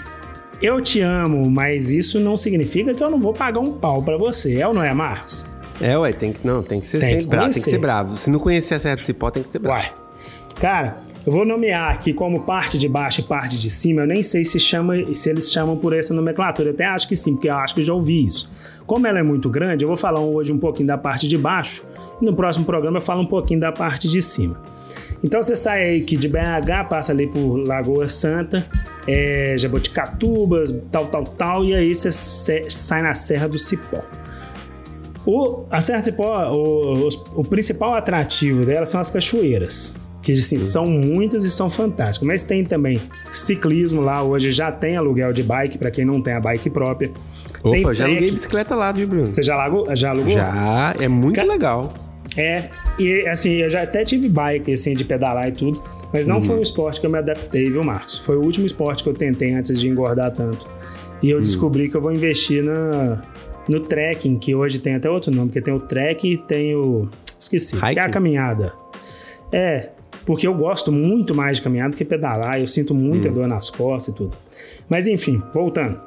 eu 0.63 0.81
te 0.81 1.01
amo, 1.01 1.51
mas 1.51 1.91
isso 1.91 2.21
não 2.21 2.37
significa 2.37 2.93
que 2.95 3.03
eu 3.03 3.11
não 3.11 3.19
vou 3.19 3.33
pagar 3.33 3.61
um 3.61 3.73
pau 3.73 4.03
pra 4.03 4.17
você, 4.17 4.59
é 4.59 4.67
ou 4.69 4.75
não 4.75 4.83
é, 4.83 4.93
Marcos? 4.93 5.47
É, 5.81 5.97
ué, 5.97 6.13
tem 6.13 6.33
que, 6.33 6.47
não, 6.47 6.63
tem 6.63 6.81
que 6.81 6.89
ser 6.89 6.99
Tem 6.99 7.09
sempre 7.09 7.25
que 7.25 7.31
bravo, 7.31 7.45
tem 7.45 7.53
que 7.63 7.71
ser 7.71 7.79
bravo. 7.79 8.19
Se 8.19 8.29
não 8.31 8.39
conhecer 8.39 8.75
a 8.75 8.79
Serra 8.79 8.97
do 8.97 9.05
Cipó, 9.05 9.31
tem 9.31 9.43
que 9.43 9.51
ser 9.51 9.59
bravo. 9.59 9.79
Uai. 9.81 9.95
Cara, 10.61 10.99
eu 11.27 11.33
vou 11.33 11.47
nomear 11.47 11.91
aqui 11.91 12.13
como 12.13 12.43
parte 12.43 12.77
de 12.77 12.87
baixo 12.87 13.21
e 13.21 13.25
parte 13.25 13.59
de 13.59 13.71
cima. 13.71 14.03
Eu 14.03 14.07
nem 14.07 14.23
sei 14.23 14.45
se, 14.45 14.61
chama, 14.61 14.95
se 15.15 15.31
eles 15.31 15.51
chamam 15.51 15.75
por 15.79 15.95
essa 15.95 16.13
nomenclatura. 16.13 16.69
Eu 16.69 16.75
até 16.75 16.85
acho 16.85 17.09
que 17.09 17.17
sim, 17.17 17.33
porque 17.33 17.49
eu 17.49 17.55
acho 17.55 17.75
que 17.75 17.81
eu 17.81 17.85
já 17.85 17.95
ouvi 17.95 18.27
isso. 18.27 18.51
Como 18.87 19.07
ela 19.07 19.19
é 19.19 19.23
muito 19.23 19.49
grande, 19.49 19.85
eu 19.85 19.89
vou 19.89 19.97
falar 19.97 20.21
hoje 20.21 20.53
um 20.53 20.59
pouquinho 20.59 20.89
da 20.89 20.99
parte 20.99 21.27
de 21.27 21.39
baixo. 21.39 21.83
E 22.21 22.27
no 22.27 22.35
próximo 22.35 22.67
programa 22.67 22.99
eu 22.99 23.03
falo 23.03 23.23
um 23.23 23.27
pouquinho 23.27 23.61
da 23.61 23.73
parte 23.73 24.07
de 24.07 24.21
cima. 24.21 24.61
Então 25.23 25.43
você 25.43 25.55
sai 25.55 25.83
aí 25.85 26.01
aqui 26.03 26.17
de 26.17 26.29
BH, 26.29 26.89
passa 26.89 27.13
ali 27.13 27.27
por 27.27 27.57
Lagoa 27.67 28.09
Santa, 28.09 28.67
é, 29.07 29.55
Jaboticatubas, 29.59 30.75
tal, 30.91 31.07
tal, 31.07 31.25
tal, 31.25 31.65
e 31.65 31.75
aí 31.75 31.95
você 31.95 32.11
sai 32.71 33.03
na 33.03 33.15
Serra 33.15 33.47
do 33.49 33.59
Cipó. 33.59 34.03
O, 35.27 35.65
a 35.71 35.81
Serra 35.83 35.99
do 36.01 36.05
Cipó, 36.05 36.51
o, 36.53 37.07
os- 37.07 37.23
o 37.35 37.45
principal 37.45 37.95
atrativo 37.95 38.65
dela 38.65 38.87
são 38.87 38.99
as 39.01 39.11
cachoeiras, 39.11 39.95
que 40.23 40.33
assim, 40.33 40.59
são 40.59 40.87
muitas 40.87 41.45
e 41.45 41.51
são 41.51 41.69
fantásticas. 41.69 42.27
Mas 42.27 42.43
tem 42.43 42.65
também 42.65 43.01
ciclismo 43.31 44.01
lá, 44.01 44.23
hoje 44.23 44.51
já 44.51 44.73
tem 44.73 44.97
aluguel 44.97 45.33
de 45.35 45.43
bike, 45.43 45.77
para 45.77 45.91
quem 45.91 46.05
não 46.07 46.23
tem 46.23 46.33
a 46.33 46.41
bike 46.41 46.71
própria. 46.71 47.11
tem 47.63 47.83
Opa, 47.83 47.93
já 47.95 48.07
aluguei 48.07 48.31
bicicleta 48.31 48.75
lá, 48.75 48.91
viu, 48.91 49.07
Bruno? 49.07 49.27
Você 49.27 49.43
já, 49.43 49.63
alugou, 49.63 49.95
já 49.95 50.11
alugou? 50.11 50.33
Já, 50.33 50.95
é 50.99 51.07
muito 51.09 51.37
Ca- 51.37 51.45
legal. 51.45 51.93
É, 52.37 52.71
e 52.99 53.27
assim, 53.27 53.51
eu 53.55 53.69
já 53.69 53.83
até 53.83 54.05
tive 54.05 54.29
bike, 54.29 54.73
assim, 54.73 54.95
de 54.95 55.05
pedalar 55.05 55.49
e 55.49 55.53
tudo, 55.53 55.83
mas 56.13 56.27
não 56.27 56.37
Uhum. 56.37 56.43
foi 56.43 56.57
um 56.59 56.63
esporte 56.63 57.01
que 57.01 57.07
eu 57.07 57.11
me 57.11 57.19
adaptei, 57.19 57.65
viu, 57.71 57.83
Marcos? 57.83 58.19
Foi 58.19 58.37
o 58.37 58.41
último 58.43 58.67
esporte 58.67 59.03
que 59.03 59.09
eu 59.09 59.15
tentei 59.15 59.53
antes 59.53 59.79
de 59.81 59.89
engordar 59.89 60.31
tanto. 60.33 60.67
E 61.23 61.27
Uhum. 61.33 61.39
eu 61.39 61.41
descobri 61.43 61.89
que 61.89 61.97
eu 61.97 62.01
vou 62.01 62.13
investir 62.13 62.63
na, 62.63 63.23
no 63.69 63.81
trekking, 63.81 64.39
que 64.39 64.55
hoje 64.55 64.79
tem 64.79 64.95
até 64.95 65.11
outro 65.11 65.31
nome, 65.35 65.49
porque 65.49 65.61
tem 65.61 65.75
o 65.75 65.81
trek 65.81 66.29
e 66.31 66.37
tem 66.37 66.75
o... 66.75 67.09
Esqueci, 67.39 67.77
que 67.77 67.85
é 67.85 67.89
a 67.89 67.91
Hiking? 68.05 68.11
caminhada. 68.13 68.73
É, 69.53 69.89
porque 70.25 70.47
eu 70.47 70.55
gosto 70.55 70.93
muito 70.93 71.35
mais 71.35 71.57
de 71.57 71.63
caminhada 71.65 71.91
do 71.91 71.97
que 71.97 72.05
pedalar, 72.05 72.61
eu 72.61 72.67
sinto 72.69 72.95
muita 72.95 73.29
Hum. 73.29 73.33
dor 73.33 73.49
nas 73.49 73.71
costas 73.71 74.15
e 74.15 74.17
tudo. 74.17 74.37
Mas 74.89 75.07
enfim, 75.09 75.43
voltando. 75.53 75.99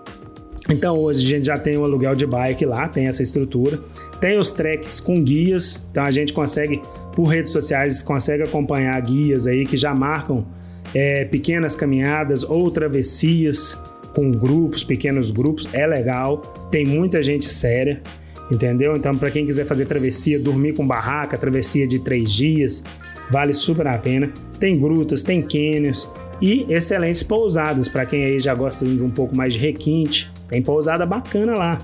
Então 0.69 0.97
hoje 0.97 1.25
a 1.25 1.29
gente 1.29 1.45
já 1.45 1.57
tem 1.57 1.77
o 1.77 1.83
aluguel 1.83 2.15
de 2.15 2.25
bike 2.25 2.65
lá, 2.65 2.87
tem 2.87 3.07
essa 3.07 3.21
estrutura. 3.21 3.79
Tem 4.21 4.37
os 4.37 4.51
treks 4.51 4.99
com 4.99 5.21
guias, 5.21 5.85
então 5.91 6.03
a 6.03 6.11
gente 6.11 6.31
consegue, 6.31 6.81
por 7.13 7.25
redes 7.25 7.51
sociais, 7.51 8.01
consegue 8.01 8.43
acompanhar 8.43 8.99
guias 9.01 9.45
aí 9.45 9.65
que 9.65 9.75
já 9.75 9.93
marcam 9.93 10.45
é, 10.93 11.25
pequenas 11.25 11.75
caminhadas 11.75 12.43
ou 12.43 12.69
travessias 12.71 13.77
com 14.15 14.31
grupos, 14.31 14.83
pequenos 14.83 15.31
grupos. 15.31 15.67
É 15.73 15.85
legal, 15.85 16.37
tem 16.71 16.85
muita 16.85 17.21
gente 17.21 17.51
séria, 17.51 18.01
entendeu? 18.49 18.95
Então, 18.95 19.17
para 19.17 19.31
quem 19.31 19.45
quiser 19.45 19.65
fazer 19.65 19.85
travessia, 19.85 20.39
dormir 20.39 20.73
com 20.73 20.87
barraca, 20.87 21.37
travessia 21.37 21.85
de 21.85 21.99
três 21.99 22.31
dias, 22.31 22.83
vale 23.29 23.53
super 23.53 23.87
a 23.87 23.97
pena. 23.97 24.31
Tem 24.59 24.79
grutas, 24.79 25.23
tem 25.23 25.41
cânions 25.41 26.09
e 26.41 26.65
excelentes 26.69 27.23
pousadas 27.23 27.87
para 27.87 28.05
quem 28.05 28.23
aí 28.23 28.39
já 28.39 28.53
gosta 28.53 28.85
de 28.85 29.03
um 29.03 29.09
pouco 29.09 29.35
mais 29.35 29.53
de 29.53 29.59
requinte. 29.59 30.31
Tem 30.47 30.61
pousada 30.61 31.05
bacana 31.05 31.53
lá. 31.55 31.81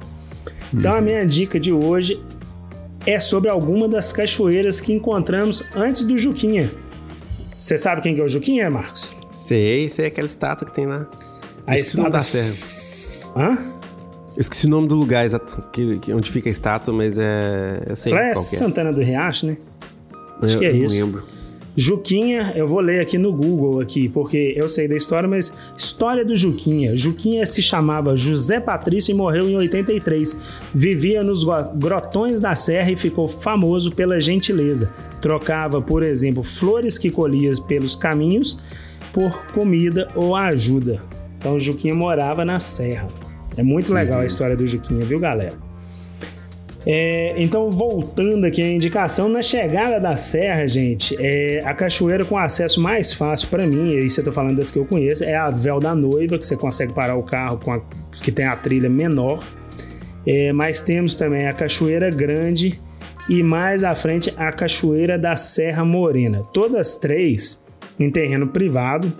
Então 0.73 0.93
a 0.93 1.01
minha 1.01 1.25
dica 1.25 1.59
de 1.59 1.71
hoje 1.73 2.21
é 3.05 3.19
sobre 3.19 3.49
alguma 3.49 3.87
das 3.87 4.11
cachoeiras 4.13 4.79
que 4.79 4.93
encontramos 4.93 5.63
antes 5.75 6.03
do 6.03 6.17
Juquinha. 6.17 6.71
Você 7.57 7.77
sabe 7.77 8.01
quem 8.01 8.13
que 8.15 8.21
é 8.21 8.23
o 8.23 8.27
Juquinha, 8.27 8.69
Marcos? 8.69 9.11
Sei, 9.31 9.89
sei 9.89 10.05
aquela 10.07 10.27
estátua 10.27 10.67
que 10.67 10.73
tem 10.73 10.85
lá. 10.85 11.07
A 11.65 11.71
nome 11.71 12.09
da 12.11 12.19
estátua- 12.21 12.23
serra. 12.23 12.53
Hã? 13.35 13.57
Eu 14.35 14.41
esqueci 14.41 14.65
o 14.67 14.69
nome 14.69 14.87
do 14.87 14.95
lugar 14.95 15.25
exato, 15.25 15.61
que, 15.73 15.97
que- 15.99 16.13
onde 16.13 16.31
fica 16.31 16.47
a 16.47 16.51
estátua, 16.51 16.93
mas 16.93 17.17
é. 17.17 17.83
Eu 17.87 17.95
sei 17.95 18.11
Ela 18.13 18.27
é 18.27 18.31
é. 18.31 18.35
Santana 18.35 18.93
do 18.93 19.01
Riacho, 19.01 19.47
né? 19.47 19.57
acho 20.41 20.55
eu, 20.55 20.59
que 20.59 20.65
é 20.65 20.69
eu 20.71 20.75
não 20.77 20.85
isso. 20.85 20.95
lembro. 21.03 21.23
Juquinha, 21.75 22.53
eu 22.55 22.67
vou 22.67 22.79
ler 22.79 22.99
aqui 22.99 23.17
no 23.17 23.31
Google 23.31 23.79
aqui, 23.79 24.09
porque 24.09 24.53
eu 24.55 24.67
sei 24.67 24.87
da 24.87 24.95
história, 24.95 25.29
mas 25.29 25.53
história 25.77 26.25
do 26.25 26.35
Juquinha. 26.35 26.95
Juquinha 26.95 27.45
se 27.45 27.61
chamava 27.61 28.15
José 28.15 28.59
Patrício 28.59 29.11
e 29.11 29.15
morreu 29.15 29.47
em 29.47 29.55
83. 29.55 30.37
Vivia 30.73 31.23
nos 31.23 31.45
grotões 31.75 32.41
da 32.41 32.55
serra 32.55 32.91
e 32.91 32.95
ficou 32.95 33.27
famoso 33.27 33.91
pela 33.91 34.19
gentileza. 34.19 34.91
Trocava, 35.21 35.81
por 35.81 36.03
exemplo, 36.03 36.43
flores 36.43 36.97
que 36.97 37.09
colhia 37.09 37.51
pelos 37.67 37.95
caminhos 37.95 38.59
por 39.13 39.31
comida 39.53 40.09
ou 40.15 40.35
ajuda. 40.35 41.01
Então 41.37 41.57
Juquinha 41.57 41.95
morava 41.95 42.43
na 42.43 42.59
serra. 42.59 43.07
É 43.55 43.63
muito 43.63 43.93
legal 43.93 44.21
a 44.21 44.25
história 44.25 44.55
do 44.55 44.67
Juquinha, 44.67 45.05
viu, 45.05 45.19
galera? 45.19 45.68
É, 46.85 47.33
então, 47.37 47.69
voltando 47.69 48.45
aqui 48.45 48.61
à 48.61 48.71
indicação, 48.71 49.27
na 49.27 49.41
chegada 49.41 49.99
da 49.99 50.15
serra, 50.15 50.65
gente, 50.67 51.15
é, 51.19 51.61
a 51.65 51.73
cachoeira 51.73 52.23
com 52.23 52.37
acesso 52.37 52.81
mais 52.81 53.13
fácil 53.13 53.49
para 53.49 53.67
mim, 53.67 53.89
e 53.89 54.05
isso 54.05 54.21
eu 54.21 54.25
tô 54.25 54.31
falando 54.31 54.57
das 54.57 54.71
que 54.71 54.79
eu 54.79 54.85
conheço, 54.85 55.23
é 55.23 55.35
a 55.35 55.49
Véu 55.49 55.79
da 55.79 55.93
Noiva, 55.93 56.37
que 56.37 56.45
você 56.45 56.55
consegue 56.55 56.93
parar 56.93 57.15
o 57.15 57.23
carro 57.23 57.57
com 57.57 57.73
a, 57.73 57.81
que 58.23 58.31
tem 58.31 58.45
a 58.45 58.55
trilha 58.55 58.89
menor. 58.89 59.43
É, 60.25 60.53
mas 60.53 60.81
temos 60.81 61.15
também 61.15 61.47
a 61.47 61.53
Cachoeira 61.53 62.09
Grande 62.09 62.79
e 63.29 63.41
mais 63.41 63.83
à 63.83 63.95
frente 63.95 64.33
a 64.37 64.51
Cachoeira 64.51 65.17
da 65.17 65.35
Serra 65.35 65.83
Morena. 65.83 66.43
Todas 66.53 66.95
três 66.95 67.65
em 67.97 68.09
terreno 68.09 68.47
privado, 68.47 69.11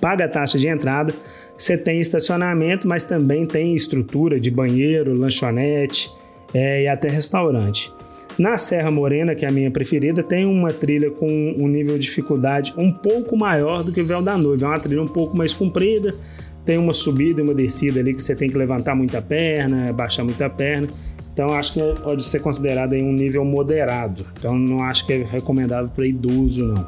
paga 0.00 0.26
a 0.26 0.28
taxa 0.28 0.58
de 0.58 0.68
entrada. 0.68 1.14
Você 1.56 1.76
tem 1.76 2.00
estacionamento, 2.00 2.86
mas 2.86 3.04
também 3.04 3.46
tem 3.46 3.74
estrutura 3.74 4.38
de 4.38 4.50
banheiro, 4.50 5.14
lanchonete 5.14 6.10
é, 6.54 6.82
e 6.82 6.88
até 6.88 7.08
restaurante. 7.08 7.92
Na 8.38 8.58
Serra 8.58 8.90
Morena, 8.90 9.34
que 9.34 9.46
é 9.46 9.48
a 9.48 9.52
minha 9.52 9.70
preferida, 9.70 10.22
tem 10.22 10.44
uma 10.44 10.70
trilha 10.70 11.10
com 11.10 11.26
um 11.56 11.66
nível 11.68 11.94
de 11.94 12.04
dificuldade 12.04 12.74
um 12.76 12.92
pouco 12.92 13.34
maior 13.36 13.82
do 13.82 13.90
que 13.90 14.00
o 14.00 14.04
Véu 14.04 14.20
da 14.20 14.36
Noiva. 14.36 14.66
É 14.66 14.68
uma 14.68 14.80
trilha 14.80 15.02
um 15.02 15.08
pouco 15.08 15.34
mais 15.34 15.54
comprida, 15.54 16.14
tem 16.62 16.76
uma 16.76 16.92
subida 16.92 17.40
e 17.40 17.44
uma 17.44 17.54
descida 17.54 18.00
ali 18.00 18.12
que 18.12 18.22
você 18.22 18.36
tem 18.36 18.50
que 18.50 18.58
levantar 18.58 18.94
muita 18.94 19.22
perna, 19.22 19.90
baixar 19.90 20.22
muita 20.22 20.50
perna. 20.50 20.88
Então 21.32 21.52
acho 21.52 21.74
que 21.74 21.80
pode 22.02 22.24
ser 22.24 22.40
considerado 22.40 22.92
aí 22.92 23.02
um 23.02 23.12
nível 23.12 23.44
moderado. 23.44 24.26
Então 24.38 24.58
não 24.58 24.82
acho 24.82 25.06
que 25.06 25.14
é 25.14 25.22
recomendável 25.22 25.90
para 25.94 26.06
idoso 26.06 26.66
não. 26.66 26.86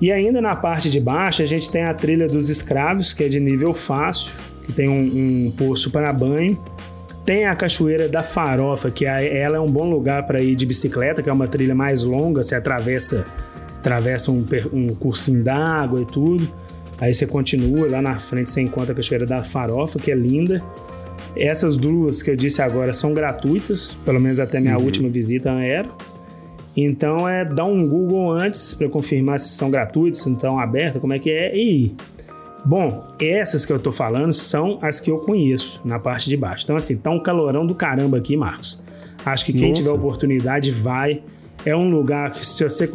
E 0.00 0.12
ainda 0.12 0.40
na 0.40 0.54
parte 0.54 0.90
de 0.90 1.00
baixo 1.00 1.42
a 1.42 1.46
gente 1.46 1.70
tem 1.70 1.82
a 1.82 1.94
trilha 1.94 2.28
dos 2.28 2.48
escravos, 2.48 3.12
que 3.12 3.24
é 3.24 3.28
de 3.28 3.40
nível 3.40 3.74
fácil, 3.74 4.34
que 4.64 4.72
tem 4.72 4.88
um, 4.88 5.46
um 5.46 5.50
poço 5.50 5.90
para 5.90 6.12
banho. 6.12 6.56
Tem 7.26 7.44
a 7.44 7.56
cachoeira 7.56 8.08
da 8.08 8.22
Farofa, 8.22 8.88
que 8.88 9.04
é- 9.04 9.38
ela 9.38 9.56
é 9.56 9.60
um 9.60 9.70
bom 9.70 9.90
lugar 9.90 10.24
para 10.28 10.40
ir 10.40 10.54
de 10.54 10.64
bicicleta, 10.64 11.20
que 11.22 11.28
é 11.28 11.32
uma 11.32 11.48
trilha 11.48 11.74
mais 11.74 12.04
longa, 12.04 12.40
você 12.40 12.54
atravessa, 12.54 13.26
atravessa 13.76 14.30
um, 14.30 14.46
um 14.72 14.94
cursinho 14.94 15.42
d'água 15.42 16.00
e 16.02 16.04
tudo. 16.04 16.48
Aí 17.00 17.12
você 17.12 17.26
continua, 17.26 17.90
lá 17.90 18.00
na 18.00 18.16
frente 18.20 18.48
você 18.48 18.60
encontra 18.60 18.92
a 18.92 18.96
cachoeira 18.96 19.26
da 19.26 19.42
Farofa, 19.42 19.98
que 19.98 20.10
é 20.10 20.14
linda. 20.14 20.62
Essas 21.36 21.76
duas 21.76 22.22
que 22.22 22.30
eu 22.30 22.36
disse 22.36 22.62
agora 22.62 22.92
são 22.92 23.12
gratuitas, 23.12 23.92
pelo 24.04 24.20
menos 24.20 24.38
até 24.38 24.60
minha 24.60 24.78
última 24.78 25.08
visita 25.08 25.50
era. 25.50 25.88
Então 26.76 27.28
é 27.28 27.44
dar 27.44 27.64
um 27.64 27.88
Google 27.88 28.30
antes 28.30 28.72
para 28.72 28.88
confirmar 28.88 29.40
se 29.40 29.48
são 29.48 29.70
gratuitos, 29.70 30.22
se 30.22 30.30
estão 30.30 30.60
abertas, 30.60 31.00
como 31.00 31.12
é 31.12 31.18
que 31.18 31.30
é 31.30 31.54
e 31.56 31.86
ir. 31.86 31.94
Bom, 32.66 33.08
essas 33.20 33.64
que 33.64 33.72
eu 33.72 33.78
tô 33.78 33.92
falando 33.92 34.32
são 34.32 34.80
as 34.82 34.98
que 34.98 35.08
eu 35.08 35.18
conheço 35.18 35.80
na 35.84 36.00
parte 36.00 36.28
de 36.28 36.36
baixo. 36.36 36.64
Então 36.64 36.76
assim, 36.76 36.96
tá 36.96 37.10
um 37.10 37.20
calorão 37.20 37.64
do 37.64 37.76
caramba 37.76 38.18
aqui, 38.18 38.36
Marcos. 38.36 38.82
Acho 39.24 39.46
que 39.46 39.52
quem 39.52 39.68
Nossa. 39.68 39.82
tiver 39.82 39.94
oportunidade 39.94 40.72
vai. 40.72 41.22
É 41.64 41.74
um 41.76 41.88
lugar 41.88 42.32
que 42.32 42.44
se 42.44 42.64
você 42.64 42.88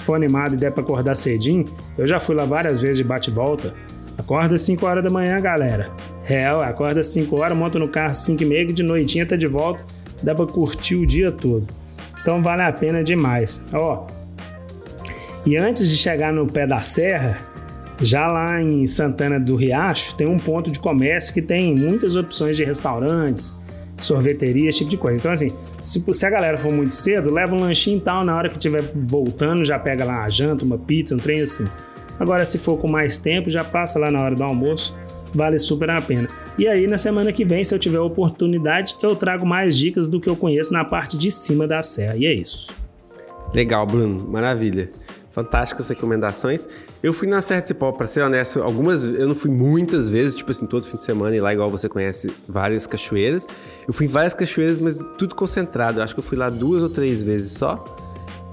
for 0.00 0.14
animado 0.14 0.54
e 0.54 0.56
der 0.56 0.72
para 0.72 0.82
acordar 0.82 1.14
cedinho, 1.14 1.64
eu 1.96 2.06
já 2.06 2.18
fui 2.18 2.34
lá 2.34 2.44
várias 2.44 2.80
vezes 2.80 2.98
de 2.98 3.04
bate 3.04 3.30
e 3.30 3.32
volta. 3.32 3.72
Acorda 4.18 4.54
às 4.54 4.62
5 4.62 4.84
horas 4.84 5.04
da 5.04 5.10
manhã, 5.10 5.40
galera. 5.40 5.90
Real, 6.24 6.60
acorda 6.60 7.00
às 7.00 7.06
5 7.08 7.36
horas, 7.36 7.56
monta 7.56 7.78
no 7.78 7.88
carro 7.88 8.10
às 8.10 8.18
5 8.18 8.42
e 8.42 8.46
meia, 8.46 8.66
de 8.66 8.82
noitinha 8.82 9.26
tá 9.26 9.36
de 9.36 9.46
volta. 9.46 9.84
Dá 10.22 10.34
pra 10.34 10.46
curtir 10.46 10.96
o 10.96 11.06
dia 11.06 11.30
todo. 11.30 11.66
Então 12.20 12.42
vale 12.42 12.62
a 12.62 12.72
pena 12.72 13.04
demais. 13.04 13.62
Ó, 13.72 14.06
E 15.44 15.56
antes 15.56 15.88
de 15.88 15.96
chegar 15.96 16.32
no 16.32 16.46
pé 16.46 16.66
da 16.66 16.80
serra, 16.82 17.38
já 18.00 18.26
lá 18.26 18.60
em 18.60 18.86
Santana 18.86 19.40
do 19.40 19.56
Riacho, 19.56 20.14
tem 20.16 20.26
um 20.26 20.38
ponto 20.38 20.70
de 20.70 20.78
comércio 20.78 21.32
que 21.32 21.42
tem 21.42 21.74
muitas 21.74 22.16
opções 22.16 22.56
de 22.56 22.64
restaurantes, 22.64 23.56
sorveteria, 23.98 24.68
esse 24.68 24.78
tipo 24.78 24.90
de 24.90 24.96
coisa. 24.96 25.18
Então, 25.18 25.32
assim, 25.32 25.52
se, 25.82 26.04
se 26.12 26.26
a 26.26 26.30
galera 26.30 26.58
for 26.58 26.72
muito 26.72 26.92
cedo, 26.92 27.30
leva 27.30 27.54
um 27.54 27.60
lanchinho 27.60 27.98
e 27.98 28.00
tal, 28.00 28.24
na 28.24 28.36
hora 28.36 28.48
que 28.48 28.56
estiver 28.56 28.82
voltando, 28.94 29.64
já 29.64 29.78
pega 29.78 30.04
lá 30.04 30.20
uma 30.20 30.28
janta, 30.28 30.64
uma 30.64 30.78
pizza, 30.78 31.14
um 31.14 31.18
trem 31.18 31.40
assim. 31.40 31.66
Agora, 32.18 32.44
se 32.44 32.58
for 32.58 32.78
com 32.78 32.88
mais 32.88 33.18
tempo, 33.18 33.50
já 33.50 33.64
passa 33.64 33.98
lá 33.98 34.10
na 34.10 34.22
hora 34.22 34.34
do 34.34 34.44
almoço, 34.44 34.96
vale 35.34 35.58
super 35.58 35.90
a 35.90 36.00
pena. 36.00 36.28
E 36.58 36.66
aí, 36.66 36.86
na 36.86 36.96
semana 36.96 37.32
que 37.32 37.44
vem, 37.44 37.62
se 37.62 37.74
eu 37.74 37.78
tiver 37.78 38.00
oportunidade, 38.00 38.96
eu 39.02 39.14
trago 39.14 39.46
mais 39.46 39.76
dicas 39.76 40.08
do 40.08 40.20
que 40.20 40.28
eu 40.28 40.36
conheço 40.36 40.72
na 40.72 40.84
parte 40.84 41.18
de 41.18 41.30
cima 41.30 41.66
da 41.66 41.82
serra. 41.82 42.16
E 42.16 42.24
é 42.24 42.32
isso. 42.32 42.72
Legal, 43.52 43.86
Bruno. 43.86 44.26
Maravilha. 44.28 44.90
Fantásticas 45.36 45.86
recomendações. 45.90 46.66
Eu 47.02 47.12
fui 47.12 47.28
na 47.28 47.42
Serra 47.42 47.60
de 47.60 47.68
Cipó, 47.68 47.92
pra 47.92 48.06
ser 48.06 48.22
honesto, 48.22 48.62
algumas, 48.62 49.04
eu 49.04 49.28
não 49.28 49.34
fui 49.34 49.50
muitas 49.50 50.08
vezes, 50.08 50.34
tipo 50.34 50.50
assim, 50.50 50.64
todo 50.64 50.86
fim 50.86 50.96
de 50.96 51.04
semana 51.04 51.36
e 51.36 51.40
lá, 51.42 51.52
igual 51.52 51.70
você 51.70 51.90
conhece 51.90 52.32
várias 52.48 52.86
cachoeiras. 52.86 53.46
Eu 53.86 53.92
fui 53.92 54.06
em 54.06 54.08
várias 54.08 54.32
cachoeiras, 54.32 54.80
mas 54.80 54.98
tudo 55.18 55.34
concentrado. 55.34 55.98
Eu 56.00 56.04
acho 56.04 56.14
que 56.14 56.20
eu 56.20 56.24
fui 56.24 56.38
lá 56.38 56.48
duas 56.48 56.82
ou 56.82 56.88
três 56.88 57.22
vezes 57.22 57.52
só. 57.52 57.84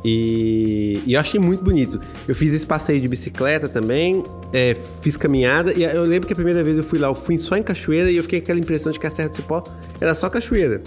E, 0.03 1.01
e 1.05 1.13
eu 1.13 1.21
achei 1.21 1.39
muito 1.39 1.63
bonito. 1.63 2.01
Eu 2.27 2.35
fiz 2.35 2.53
esse 2.53 2.67
passeio 2.67 2.99
de 2.99 3.07
bicicleta 3.07 3.69
também, 3.69 4.21
é, 4.51 4.75
fiz 4.99 5.15
caminhada. 5.15 5.71
E 5.71 5.83
eu 5.85 6.03
lembro 6.03 6.27
que 6.27 6.33
a 6.33 6.35
primeira 6.35 6.61
vez 6.65 6.77
eu 6.77 6.83
fui 6.83 6.99
lá, 6.99 7.07
eu 7.07 7.15
fui 7.15 7.39
só 7.39 7.55
em 7.55 7.63
cachoeira 7.63 8.11
e 8.11 8.17
eu 8.17 8.23
fiquei 8.23 8.41
com 8.41 8.43
aquela 8.43 8.59
impressão 8.59 8.91
de 8.91 8.99
que 8.99 9.07
a 9.07 9.11
Serra 9.11 9.29
do 9.29 9.37
Cipó 9.37 9.63
era 10.01 10.13
só 10.13 10.29
cachoeira. 10.29 10.83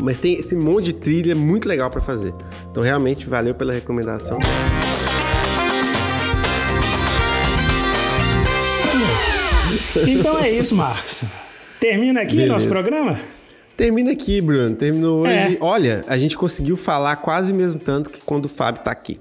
Mas 0.00 0.16
tem 0.16 0.40
esse 0.40 0.56
monte 0.56 0.86
de 0.86 0.92
trilha 0.94 1.36
muito 1.36 1.68
legal 1.68 1.90
para 1.90 2.00
fazer. 2.00 2.32
Então 2.70 2.82
realmente 2.82 3.28
valeu 3.28 3.54
pela 3.54 3.74
recomendação. 3.74 4.38
Então 10.06 10.38
é 10.38 10.50
isso, 10.50 10.74
Marcos. 10.74 11.24
Termina 11.78 12.20
aqui 12.20 12.36
Beleza. 12.36 12.52
nosso 12.52 12.68
programa? 12.68 13.18
Termina 13.76 14.12
aqui, 14.12 14.40
Bruno. 14.40 14.76
Terminou 14.76 15.20
hoje. 15.20 15.32
É. 15.32 15.56
Olha, 15.60 16.04
a 16.06 16.18
gente 16.18 16.36
conseguiu 16.36 16.76
falar 16.76 17.16
quase 17.16 17.52
mesmo 17.52 17.80
tanto 17.80 18.10
que 18.10 18.20
quando 18.20 18.44
o 18.44 18.48
Fábio 18.48 18.82
tá 18.82 18.90
aqui. 18.90 19.18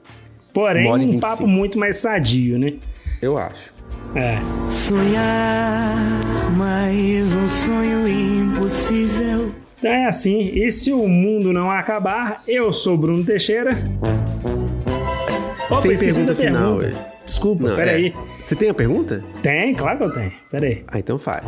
Porém, 0.54 0.92
um 0.92 0.98
25. 0.98 1.22
papo 1.22 1.48
muito 1.48 1.80
mais 1.80 1.96
sadio, 1.98 2.60
né? 2.60 2.74
Eu 3.22 3.38
acho. 3.38 3.74
É. 4.16 4.38
Sonhar 4.70 5.96
mais 6.58 7.34
um 7.36 7.48
sonho 7.48 8.08
impossível. 8.08 9.54
Então 9.78 9.92
é 9.92 10.06
assim. 10.06 10.52
E 10.54 10.70
se 10.72 10.92
o 10.92 11.08
mundo 11.08 11.54
não 11.54 11.72
acabar, 11.72 12.44
eu 12.48 12.74
sou 12.74 12.98
Bruno 12.98 13.24
Teixeira. 13.24 13.78
Opa, 15.70 15.82
Sem 15.82 15.98
pergunta 15.98 16.36
final 16.36 16.78
pergunta. 16.80 16.86
hoje. 16.88 17.08
Desculpa, 17.26 17.70
Não, 17.70 17.76
peraí. 17.76 18.08
é. 18.08 18.44
Você 18.44 18.56
tem 18.56 18.70
a 18.70 18.74
pergunta? 18.74 19.24
Tem, 19.44 19.76
claro 19.76 19.98
que 20.00 20.04
eu 20.06 20.12
tenho. 20.14 20.34
Peraí. 20.50 20.84
Ah, 20.88 20.98
então 21.00 21.20
faz. 21.20 21.44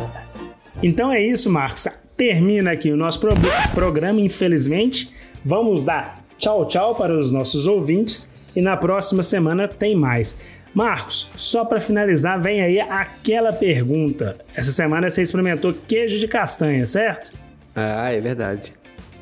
Então 0.82 1.10
é 1.10 1.20
isso, 1.20 1.50
Marcos. 1.50 1.88
Termina 2.16 2.70
aqui 2.72 2.90
o 2.92 2.96
nosso 2.96 3.18
pro- 3.20 3.32
programa, 3.74 4.20
infelizmente. 4.20 5.10
Vamos 5.44 5.82
dar 5.82 6.22
tchau, 6.38 6.66
tchau 6.68 6.94
para 6.94 7.16
os 7.18 7.30
nossos 7.32 7.66
ouvintes 7.66 8.32
e 8.54 8.60
na 8.60 8.76
próxima 8.76 9.22
semana 9.24 9.66
tem 9.66 9.96
mais. 9.96 10.38
Marcos, 10.72 11.30
só 11.36 11.64
para 11.64 11.80
finalizar, 11.80 12.40
vem 12.40 12.62
aí 12.62 12.80
aquela 12.80 13.52
pergunta. 13.52 14.38
Essa 14.54 14.70
semana 14.72 15.10
você 15.10 15.20
experimentou 15.20 15.74
queijo 15.86 16.18
de 16.18 16.28
castanha, 16.28 16.86
certo? 16.86 17.32
Ah, 17.74 18.10
é 18.12 18.20
verdade. 18.20 18.72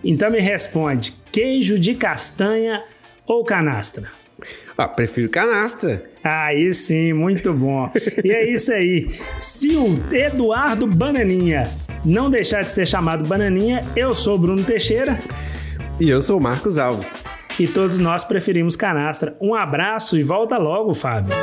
Então 0.04 0.30
me 0.30 0.40
responde: 0.40 1.14
queijo 1.32 1.78
de 1.78 1.94
castanha 1.94 2.84
ou 3.26 3.44
canastra? 3.44 4.08
Ah, 4.82 4.88
prefiro 4.88 5.28
canastra. 5.28 6.02
Aí 6.24 6.72
sim, 6.72 7.12
muito 7.12 7.52
bom. 7.52 7.90
E 8.24 8.30
é 8.32 8.50
isso 8.50 8.72
aí. 8.72 9.10
Se 9.38 9.76
o 9.76 10.02
Eduardo 10.10 10.86
Bananinha 10.86 11.64
não 12.02 12.30
deixar 12.30 12.62
de 12.62 12.70
ser 12.70 12.86
chamado 12.86 13.26
Bananinha, 13.28 13.84
eu 13.94 14.14
sou 14.14 14.38
Bruno 14.38 14.64
Teixeira 14.64 15.18
E 16.00 16.08
eu 16.08 16.22
sou 16.22 16.38
o 16.38 16.40
Marcos 16.40 16.78
Alves. 16.78 17.12
e 17.58 17.68
todos 17.68 17.98
nós 17.98 18.24
preferimos 18.24 18.74
canastra. 18.74 19.36
Um 19.38 19.54
abraço 19.54 20.16
e 20.16 20.22
volta 20.22 20.56
logo, 20.56 20.94
Fábio. 20.94 21.34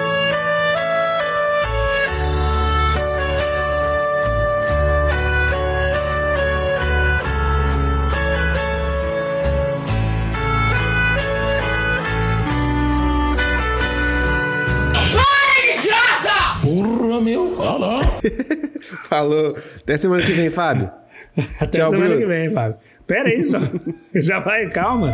Falou. 19.09 19.57
Até 19.77 19.97
semana 19.97 20.23
que 20.23 20.31
vem, 20.31 20.49
Fábio. 20.49 20.89
Até 21.59 21.79
Tchau, 21.79 21.89
semana 21.89 22.09
Bruno. 22.15 22.21
que 22.21 22.27
vem, 22.27 22.51
Fábio. 22.51 22.77
Pera 23.05 23.29
aí 23.29 23.43
só. 23.43 23.59
Já 24.15 24.39
vai, 24.39 24.67
calma. 24.69 25.13